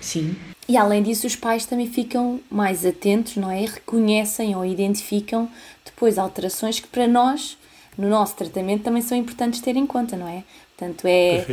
sim. 0.00 0.36
E 0.68 0.76
além 0.76 1.02
disso, 1.02 1.26
os 1.26 1.34
pais 1.34 1.64
também 1.64 1.88
ficam 1.88 2.40
mais 2.50 2.84
atentos, 2.84 3.36
não 3.36 3.50
é? 3.50 3.64
Reconhecem 3.64 4.54
ou 4.54 4.64
identificam 4.64 5.48
depois 5.84 6.18
alterações 6.18 6.78
que 6.78 6.88
para 6.88 7.06
nós, 7.08 7.56
no 7.96 8.08
nosso 8.08 8.36
tratamento, 8.36 8.82
também 8.82 9.00
são 9.00 9.16
importantes 9.16 9.60
ter 9.60 9.76
em 9.76 9.86
conta, 9.86 10.16
não 10.16 10.28
é? 10.28 10.44
Portanto, 10.76 11.06
é 11.06 11.44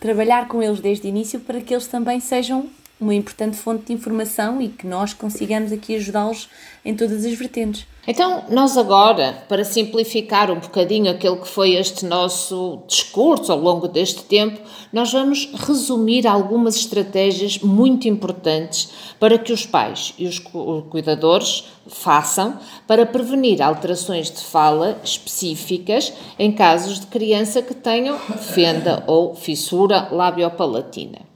trabalhar 0.00 0.48
com 0.48 0.62
eles 0.62 0.80
desde 0.80 1.06
o 1.06 1.08
início 1.08 1.40
para 1.40 1.60
que 1.60 1.74
eles 1.74 1.86
também 1.88 2.20
sejam 2.20 2.70
uma 3.00 3.14
importante 3.14 3.56
fonte 3.56 3.86
de 3.86 3.92
informação 3.92 4.62
e 4.62 4.68
que 4.68 4.86
nós 4.86 5.12
consigamos 5.12 5.72
aqui 5.72 5.96
ajudá-los 5.96 6.48
em 6.84 6.94
todas 6.94 7.24
as 7.24 7.34
vertentes. 7.34 7.86
Então, 8.04 8.42
nós 8.48 8.76
agora, 8.76 9.44
para 9.48 9.64
simplificar 9.64 10.50
um 10.50 10.58
bocadinho 10.58 11.08
aquele 11.08 11.36
que 11.36 11.46
foi 11.46 11.74
este 11.74 12.04
nosso 12.04 12.82
discurso 12.88 13.52
ao 13.52 13.58
longo 13.60 13.86
deste 13.86 14.24
tempo, 14.24 14.60
nós 14.92 15.12
vamos 15.12 15.48
resumir 15.54 16.26
algumas 16.26 16.74
estratégias 16.74 17.58
muito 17.58 18.08
importantes 18.08 18.90
para 19.20 19.38
que 19.38 19.52
os 19.52 19.64
pais 19.64 20.14
e 20.18 20.26
os 20.26 20.40
cuidadores 20.90 21.64
façam 21.86 22.58
para 22.88 23.06
prevenir 23.06 23.62
alterações 23.62 24.32
de 24.32 24.40
fala 24.40 24.98
específicas 25.04 26.12
em 26.36 26.50
casos 26.50 26.98
de 26.98 27.06
criança 27.06 27.62
que 27.62 27.74
tenham 27.74 28.18
fenda 28.18 29.04
ou 29.06 29.36
fissura 29.36 30.08
labiopalatina. 30.10 31.31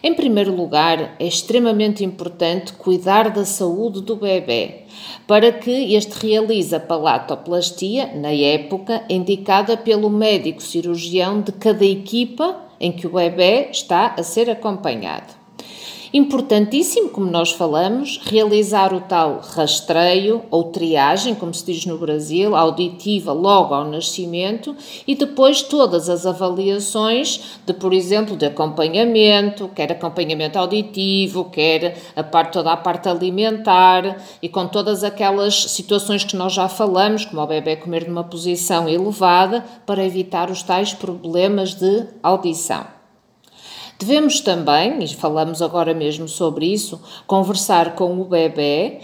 Em 0.00 0.14
primeiro 0.14 0.54
lugar, 0.54 1.16
é 1.18 1.26
extremamente 1.26 2.04
importante 2.04 2.72
cuidar 2.72 3.30
da 3.30 3.44
saúde 3.44 4.00
do 4.00 4.14
bebê, 4.14 4.82
para 5.26 5.50
que 5.50 5.94
este 5.94 6.26
realize 6.26 6.74
a 6.74 6.78
palatoplastia 6.78 8.12
na 8.14 8.32
época 8.32 9.02
indicada 9.08 9.76
pelo 9.76 10.08
médico 10.08 10.62
cirurgião 10.62 11.40
de 11.40 11.50
cada 11.50 11.84
equipa 11.84 12.64
em 12.80 12.92
que 12.92 13.08
o 13.08 13.10
bebê 13.10 13.70
está 13.72 14.14
a 14.16 14.22
ser 14.22 14.48
acompanhado. 14.48 15.37
Importantíssimo, 16.12 17.10
como 17.10 17.30
nós 17.30 17.52
falamos, 17.52 18.18
realizar 18.24 18.94
o 18.94 19.00
tal 19.00 19.40
rastreio 19.40 20.42
ou 20.50 20.64
triagem, 20.64 21.34
como 21.34 21.52
se 21.52 21.66
diz 21.66 21.84
no 21.84 21.98
Brasil, 21.98 22.56
auditiva 22.56 23.32
logo 23.32 23.74
ao 23.74 23.84
nascimento 23.84 24.74
e 25.06 25.14
depois 25.14 25.62
todas 25.62 26.08
as 26.08 26.24
avaliações 26.24 27.58
de, 27.66 27.74
por 27.74 27.92
exemplo, 27.92 28.36
de 28.36 28.46
acompanhamento, 28.46 29.68
quer 29.74 29.92
acompanhamento 29.92 30.58
auditivo, 30.58 31.44
quer 31.50 31.98
a 32.16 32.22
parte, 32.22 32.52
toda 32.52 32.72
a 32.72 32.76
parte 32.76 33.08
alimentar 33.08 34.16
e 34.42 34.48
com 34.48 34.66
todas 34.66 35.04
aquelas 35.04 35.54
situações 35.54 36.24
que 36.24 36.36
nós 36.36 36.54
já 36.54 36.68
falamos, 36.68 37.26
como 37.26 37.42
o 37.42 37.46
bebê 37.46 37.76
comer 37.76 38.08
numa 38.08 38.24
posição 38.24 38.88
elevada, 38.88 39.62
para 39.84 40.04
evitar 40.04 40.50
os 40.50 40.62
tais 40.62 40.94
problemas 40.94 41.74
de 41.74 42.06
audição. 42.22 42.97
Devemos 44.00 44.40
também, 44.40 45.02
e 45.02 45.08
falamos 45.08 45.60
agora 45.60 45.92
mesmo 45.92 46.28
sobre 46.28 46.66
isso, 46.66 47.00
conversar 47.26 47.96
com 47.96 48.20
o 48.20 48.24
bebê 48.24 49.00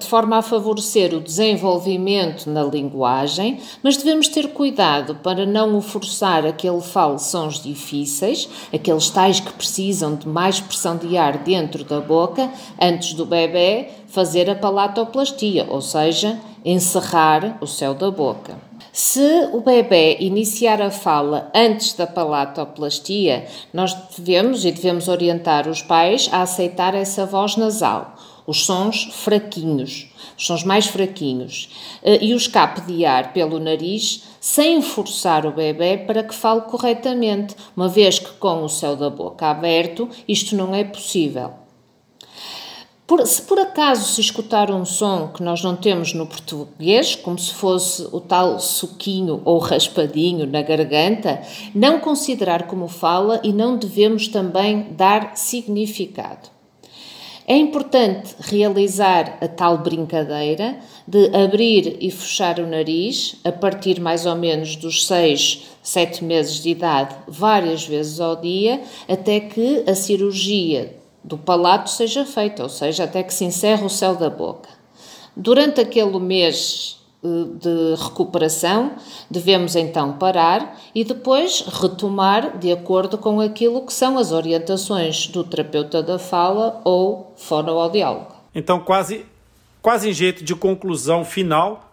de 0.00 0.06
forma 0.06 0.38
a 0.38 0.42
favorecer 0.42 1.14
o 1.14 1.20
desenvolvimento 1.20 2.50
na 2.50 2.64
linguagem, 2.64 3.60
mas 3.80 3.96
devemos 3.96 4.26
ter 4.26 4.48
cuidado 4.48 5.14
para 5.14 5.46
não 5.46 5.78
o 5.78 5.80
forçar 5.80 6.44
a 6.44 6.52
que 6.52 6.68
ele 6.68 6.80
fale 6.80 7.20
sons 7.20 7.62
difíceis, 7.62 8.48
aqueles 8.74 9.08
tais 9.10 9.38
que 9.38 9.52
precisam 9.52 10.16
de 10.16 10.26
mais 10.26 10.58
pressão 10.58 10.96
de 10.96 11.16
ar 11.16 11.38
dentro 11.38 11.84
da 11.84 12.00
boca, 12.00 12.50
antes 12.80 13.14
do 13.14 13.24
bebê 13.24 13.90
fazer 14.08 14.50
a 14.50 14.56
palatoplastia, 14.56 15.68
ou 15.70 15.80
seja, 15.80 16.36
encerrar 16.64 17.58
o 17.60 17.66
céu 17.68 17.94
da 17.94 18.10
boca. 18.10 18.71
Se 18.94 19.48
o 19.54 19.62
bebê 19.62 20.18
iniciar 20.20 20.82
a 20.82 20.90
fala 20.90 21.50
antes 21.54 21.94
da 21.94 22.06
palatoplastia, 22.06 23.46
nós 23.72 23.94
devemos 24.14 24.66
e 24.66 24.70
devemos 24.70 25.08
orientar 25.08 25.66
os 25.66 25.80
pais 25.80 26.28
a 26.30 26.42
aceitar 26.42 26.94
essa 26.94 27.24
voz 27.24 27.56
nasal, 27.56 28.14
os 28.46 28.66
sons 28.66 29.04
fraquinhos, 29.14 30.12
os 30.36 30.46
sons 30.46 30.62
mais 30.62 30.88
fraquinhos, 30.88 31.70
eh, 32.02 32.18
e 32.22 32.34
o 32.34 32.36
escape 32.36 32.82
de 32.82 33.06
ar 33.06 33.32
pelo 33.32 33.58
nariz 33.58 34.24
sem 34.38 34.82
forçar 34.82 35.46
o 35.46 35.52
bebê 35.52 35.96
para 35.96 36.22
que 36.22 36.34
fale 36.34 36.60
corretamente, 36.60 37.56
uma 37.74 37.88
vez 37.88 38.18
que 38.18 38.32
com 38.32 38.62
o 38.62 38.68
céu 38.68 38.94
da 38.94 39.08
boca 39.08 39.46
aberto 39.46 40.06
isto 40.28 40.54
não 40.54 40.74
é 40.74 40.84
possível. 40.84 41.61
Por, 43.12 43.26
se 43.26 43.42
por 43.42 43.58
acaso 43.58 44.10
se 44.14 44.22
escutar 44.22 44.70
um 44.70 44.86
som 44.86 45.28
que 45.28 45.42
nós 45.42 45.62
não 45.62 45.76
temos 45.76 46.14
no 46.14 46.26
português, 46.26 47.14
como 47.14 47.38
se 47.38 47.52
fosse 47.52 48.08
o 48.10 48.18
tal 48.18 48.58
suquinho 48.58 49.42
ou 49.44 49.58
raspadinho 49.58 50.46
na 50.46 50.62
garganta, 50.62 51.42
não 51.74 52.00
considerar 52.00 52.62
como 52.62 52.88
fala 52.88 53.38
e 53.44 53.52
não 53.52 53.76
devemos 53.76 54.28
também 54.28 54.86
dar 54.92 55.36
significado. 55.36 56.48
É 57.46 57.54
importante 57.54 58.34
realizar 58.40 59.36
a 59.42 59.46
tal 59.46 59.76
brincadeira 59.76 60.78
de 61.06 61.36
abrir 61.36 61.98
e 62.00 62.10
fechar 62.10 62.60
o 62.60 62.66
nariz 62.66 63.36
a 63.44 63.52
partir 63.52 64.00
mais 64.00 64.24
ou 64.24 64.36
menos 64.36 64.74
dos 64.74 65.06
6, 65.06 65.64
7 65.82 66.24
meses 66.24 66.62
de 66.62 66.70
idade, 66.70 67.14
várias 67.28 67.86
vezes 67.86 68.20
ao 68.20 68.36
dia, 68.36 68.80
até 69.06 69.38
que 69.38 69.84
a 69.86 69.94
cirurgia 69.94 71.01
do 71.24 71.38
palato 71.38 71.90
seja 71.90 72.24
feita, 72.24 72.62
ou 72.62 72.68
seja, 72.68 73.04
até 73.04 73.22
que 73.22 73.32
se 73.32 73.44
encerre 73.44 73.84
o 73.84 73.90
céu 73.90 74.16
da 74.16 74.28
boca. 74.28 74.68
Durante 75.36 75.80
aquele 75.80 76.18
mês 76.18 77.00
eh, 77.24 77.28
de 77.54 77.94
recuperação, 78.02 78.92
devemos 79.30 79.76
então 79.76 80.14
parar 80.14 80.78
e 80.94 81.04
depois 81.04 81.64
retomar 81.80 82.58
de 82.58 82.72
acordo 82.72 83.16
com 83.16 83.40
aquilo 83.40 83.86
que 83.86 83.92
são 83.92 84.18
as 84.18 84.32
orientações 84.32 85.28
do 85.28 85.44
terapeuta 85.44 86.02
da 86.02 86.18
fala 86.18 86.80
ou 86.84 87.32
fonoaudiólogo. 87.36 88.34
Então, 88.54 88.80
quase, 88.80 89.24
quase 89.80 90.10
em 90.10 90.12
jeito 90.12 90.44
de 90.44 90.54
conclusão 90.54 91.24
final, 91.24 91.92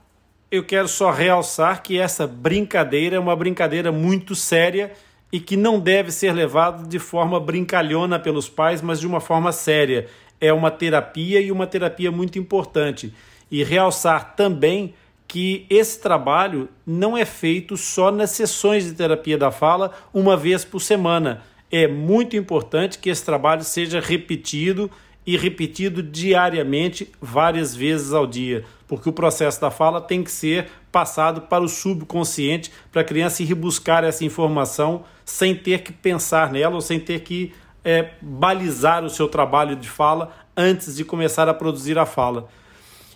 eu 0.52 0.66
quero 0.66 0.88
só 0.88 1.12
realçar 1.12 1.84
que 1.84 2.00
essa 2.00 2.26
brincadeira 2.26 3.16
é 3.16 3.20
uma 3.20 3.36
brincadeira 3.36 3.92
muito 3.92 4.36
séria 4.36 4.92
e 5.32 5.40
que 5.40 5.56
não 5.56 5.80
deve 5.80 6.12
ser 6.12 6.34
levado 6.34 6.88
de 6.88 7.00
forma 7.00 7.40
brincalhona 7.40 8.20
pelos 8.20 8.50
pais, 8.50 8.82
mas 8.82 9.00
de 9.00 9.08
uma 9.08 9.20
forma 9.20 9.52
séria. 9.52 10.08
É 10.42 10.52
uma 10.54 10.72
terapia 10.72 11.42
e 11.42 11.52
uma 11.52 11.68
terapia 11.68 12.12
muito 12.12 12.40
importante. 12.40 13.14
E 13.52 13.64
realçar 13.64 14.36
também 14.36 14.94
que 15.28 15.68
esse 15.70 16.02
trabalho 16.02 16.70
não 16.86 17.16
é 17.16 17.24
feito 17.24 17.78
só 17.78 18.12
nas 18.12 18.32
sessões 18.32 18.86
de 18.86 18.94
terapia 18.94 19.38
da 19.38 19.52
fala, 19.52 19.92
uma 20.12 20.36
vez 20.36 20.66
por 20.66 20.80
semana. 20.80 21.44
É 21.72 21.88
muito 21.88 22.36
importante 22.36 22.98
que 22.98 23.12
esse 23.12 23.24
trabalho 23.24 23.64
seja 23.64 24.00
repetido 24.00 24.90
e 25.26 25.38
repetido 25.38 26.02
diariamente, 26.02 27.12
várias 27.22 27.76
vezes 27.76 28.14
ao 28.14 28.26
dia, 28.26 28.66
porque 28.88 29.10
o 29.10 29.14
processo 29.14 29.62
da 29.62 29.70
fala 29.70 30.02
tem 30.02 30.24
que 30.24 30.32
ser 30.32 30.68
passado 30.92 31.42
para 31.42 31.64
o 31.64 31.68
subconsciente 31.68 32.72
para 32.92 33.02
a 33.02 33.06
criança 33.06 33.44
ir 33.44 33.46
rebuscar 33.46 34.04
essa 34.04 34.26
informação 34.26 35.04
sem 35.30 35.54
ter 35.54 35.84
que 35.84 35.94
pensar 35.94 36.52
nela 36.52 36.76
ou 36.76 36.82
sem 36.82 37.00
ter 37.00 37.20
que 37.22 37.54
é, 37.86 38.14
balizar 38.20 39.06
o 39.06 39.10
seu 39.10 39.28
trabalho 39.28 39.76
de 39.76 39.88
fala 39.88 40.34
antes 40.58 40.96
de 40.96 41.06
começar 41.06 41.48
a 41.48 41.54
produzir 41.54 42.00
a 42.00 42.06
fala. 42.06 42.50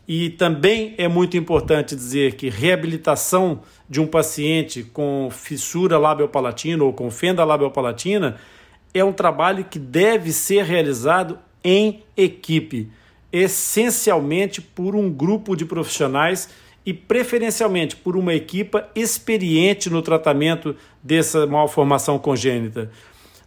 E 0.08 0.30
também 0.30 0.94
é 0.98 1.08
muito 1.08 1.36
importante 1.38 1.96
dizer 1.96 2.36
que 2.36 2.50
reabilitação 2.50 3.62
de 3.90 4.00
um 4.00 4.06
paciente 4.06 4.84
com 4.84 5.30
fissura 5.32 5.98
labiopalatina 5.98 6.84
ou 6.84 6.94
com 6.94 7.10
fenda 7.10 7.44
labiopalatina 7.44 8.38
é 8.94 9.04
um 9.04 9.14
trabalho 9.14 9.66
que 9.66 9.80
deve 9.80 10.32
ser 10.32 10.66
realizado 10.66 11.40
em 11.64 12.04
equipe, 12.16 12.92
essencialmente 13.32 14.62
por 14.62 14.96
um 14.96 15.10
grupo 15.10 15.56
de 15.56 15.66
profissionais 15.66 16.48
e 16.86 16.94
preferencialmente 16.94 17.96
por 17.96 18.18
uma 18.18 18.34
equipa 18.34 18.90
experiente 18.96 19.90
no 19.90 20.02
tratamento 20.02 20.76
dessa 21.02 21.48
malformação 21.48 22.20
congênita. 22.20 22.92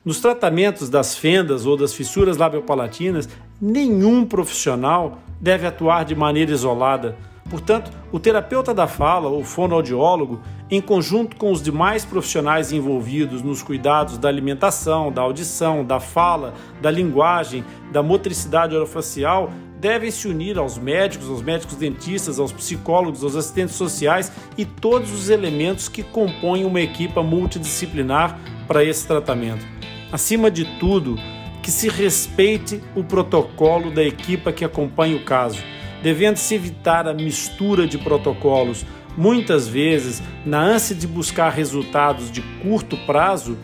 Nos 0.05 0.21
tratamentos 0.21 0.89
das 0.89 1.17
fendas 1.17 1.67
ou 1.67 1.77
das 1.77 1.93
fissuras 1.93 2.37
labiopalatinas, 2.37 3.29
nenhum 3.61 4.25
profissional 4.25 5.19
deve 5.41 5.67
atuar 5.67 6.05
de 6.05 6.15
maneira 6.15 6.53
isolada. 6.53 7.17
Portanto, 7.51 7.91
o 8.11 8.19
terapeuta 8.19 8.75
da 8.75 8.89
fala 8.89 9.29
ou 9.29 9.45
fonoaudiólogo, 9.45 10.41
em 10.71 10.81
conjunto 10.81 11.37
com 11.37 11.53
os 11.53 11.63
demais 11.63 12.05
profissionais 12.05 12.73
envolvidos 12.73 13.43
nos 13.43 13.63
cuidados 13.63 14.19
da 14.19 14.29
alimentação, 14.29 15.13
da 15.13 15.23
audição, 15.23 15.85
da 15.85 16.01
fala, 16.01 16.55
da 16.81 16.91
linguagem, 16.91 17.65
da 17.93 18.03
motricidade 18.03 18.75
orofacial, 18.75 19.53
devem 19.87 20.11
se 20.11 20.27
unir 20.27 20.59
aos 20.59 20.77
médicos, 20.77 21.31
aos 21.31 21.43
médicos 21.43 21.77
dentistas, 21.77 22.41
aos 22.41 22.51
psicólogos, 22.51 23.23
aos 23.23 23.37
assistentes 23.37 23.77
sociais 23.77 24.33
e 24.59 24.65
todos 24.65 25.13
os 25.13 25.31
elementos 25.31 25.89
que 25.89 26.03
compõem 26.03 26.65
uma 26.65 26.81
equipa 26.81 27.23
multidisciplinar 27.23 28.37
para 28.67 28.83
esse 28.83 29.07
tratamento. 29.07 29.65
Acima 30.11 30.51
de 30.51 30.65
tudo, 30.81 31.15
que 31.63 31.71
se 31.71 31.89
respeite 31.89 32.83
o 32.97 33.05
protocolo 33.05 33.93
da 33.93 34.03
equipa 34.03 34.53
que 34.53 34.65
acompanha 34.65 35.17
o 35.17 35.25
caso, 35.25 35.63
devendo-se 36.03 36.53
evitar 36.53 37.07
a 37.07 37.15
mistura 37.15 37.87
de 37.87 37.97
protocolos. 37.97 38.85
Muitas 39.17 39.69
vezes, 39.69 40.21
na 40.45 40.61
ânsia 40.61 40.97
de 40.97 41.07
buscar 41.07 41.51
resultados 41.51 42.29
de 42.29 42.43
curto 42.61 42.97
prazo, 43.07 43.57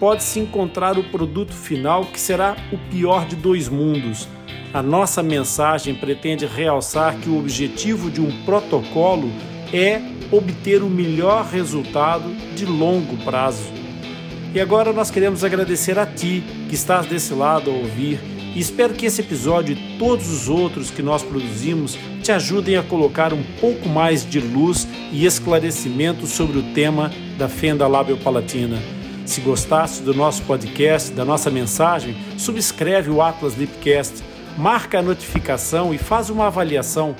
pode-se 0.00 0.40
encontrar 0.40 0.98
o 0.98 1.04
produto 1.04 1.52
final 1.54 2.06
que 2.06 2.18
será 2.18 2.56
o 2.72 2.78
pior 2.90 3.24
de 3.24 3.36
dois 3.36 3.68
mundos 3.68 4.26
a 4.72 4.82
nossa 4.82 5.22
mensagem 5.22 5.94
pretende 5.94 6.46
realçar 6.46 7.16
que 7.16 7.28
o 7.28 7.38
objetivo 7.38 8.10
de 8.10 8.20
um 8.20 8.44
protocolo 8.44 9.30
é 9.72 10.00
obter 10.30 10.82
o 10.82 10.88
melhor 10.88 11.44
resultado 11.44 12.32
de 12.54 12.64
longo 12.64 13.16
prazo. 13.24 13.72
E 14.54 14.60
agora 14.60 14.92
nós 14.92 15.10
queremos 15.10 15.42
agradecer 15.42 15.98
a 15.98 16.06
ti 16.06 16.42
que 16.68 16.74
estás 16.74 17.06
desse 17.06 17.34
lado 17.34 17.70
a 17.70 17.74
ouvir 17.74 18.20
e 18.54 18.58
espero 18.58 18.94
que 18.94 19.06
esse 19.06 19.20
episódio 19.20 19.76
e 19.76 19.98
todos 19.98 20.28
os 20.28 20.48
outros 20.48 20.90
que 20.90 21.02
nós 21.02 21.22
produzimos 21.22 21.96
te 22.22 22.32
ajudem 22.32 22.76
a 22.76 22.82
colocar 22.82 23.32
um 23.32 23.42
pouco 23.60 23.88
mais 23.88 24.28
de 24.28 24.40
luz 24.40 24.88
e 25.12 25.24
esclarecimento 25.24 26.26
sobre 26.26 26.58
o 26.58 26.74
tema 26.74 27.12
da 27.38 27.48
fenda 27.48 27.86
labiopalatina. 27.86 28.78
Se 29.24 29.40
gostaste 29.40 30.02
do 30.02 30.12
nosso 30.12 30.42
podcast, 30.42 31.12
da 31.12 31.24
nossa 31.24 31.48
mensagem, 31.48 32.16
subscreve 32.36 33.10
o 33.10 33.22
Atlas 33.22 33.54
Lipcast 33.56 34.29
marca 34.56 34.98
a 34.98 35.02
notificação 35.02 35.92
e 35.94 35.98
faz 35.98 36.30
uma 36.30 36.46
avaliação. 36.46 37.14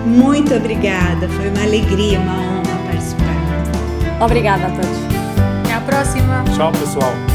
muito 0.07 0.55
obrigada. 0.55 1.29
Foi 1.29 1.49
uma 1.49 1.63
alegria, 1.63 2.19
uma 2.19 2.33
honra 2.33 2.79
participar. 2.87 4.25
Obrigada 4.25 4.67
a 4.67 4.71
todos. 4.71 5.01
Até 5.65 5.75
a 5.75 5.81
próxima. 5.81 6.45
Tchau, 6.55 6.73
pessoal. 6.73 7.30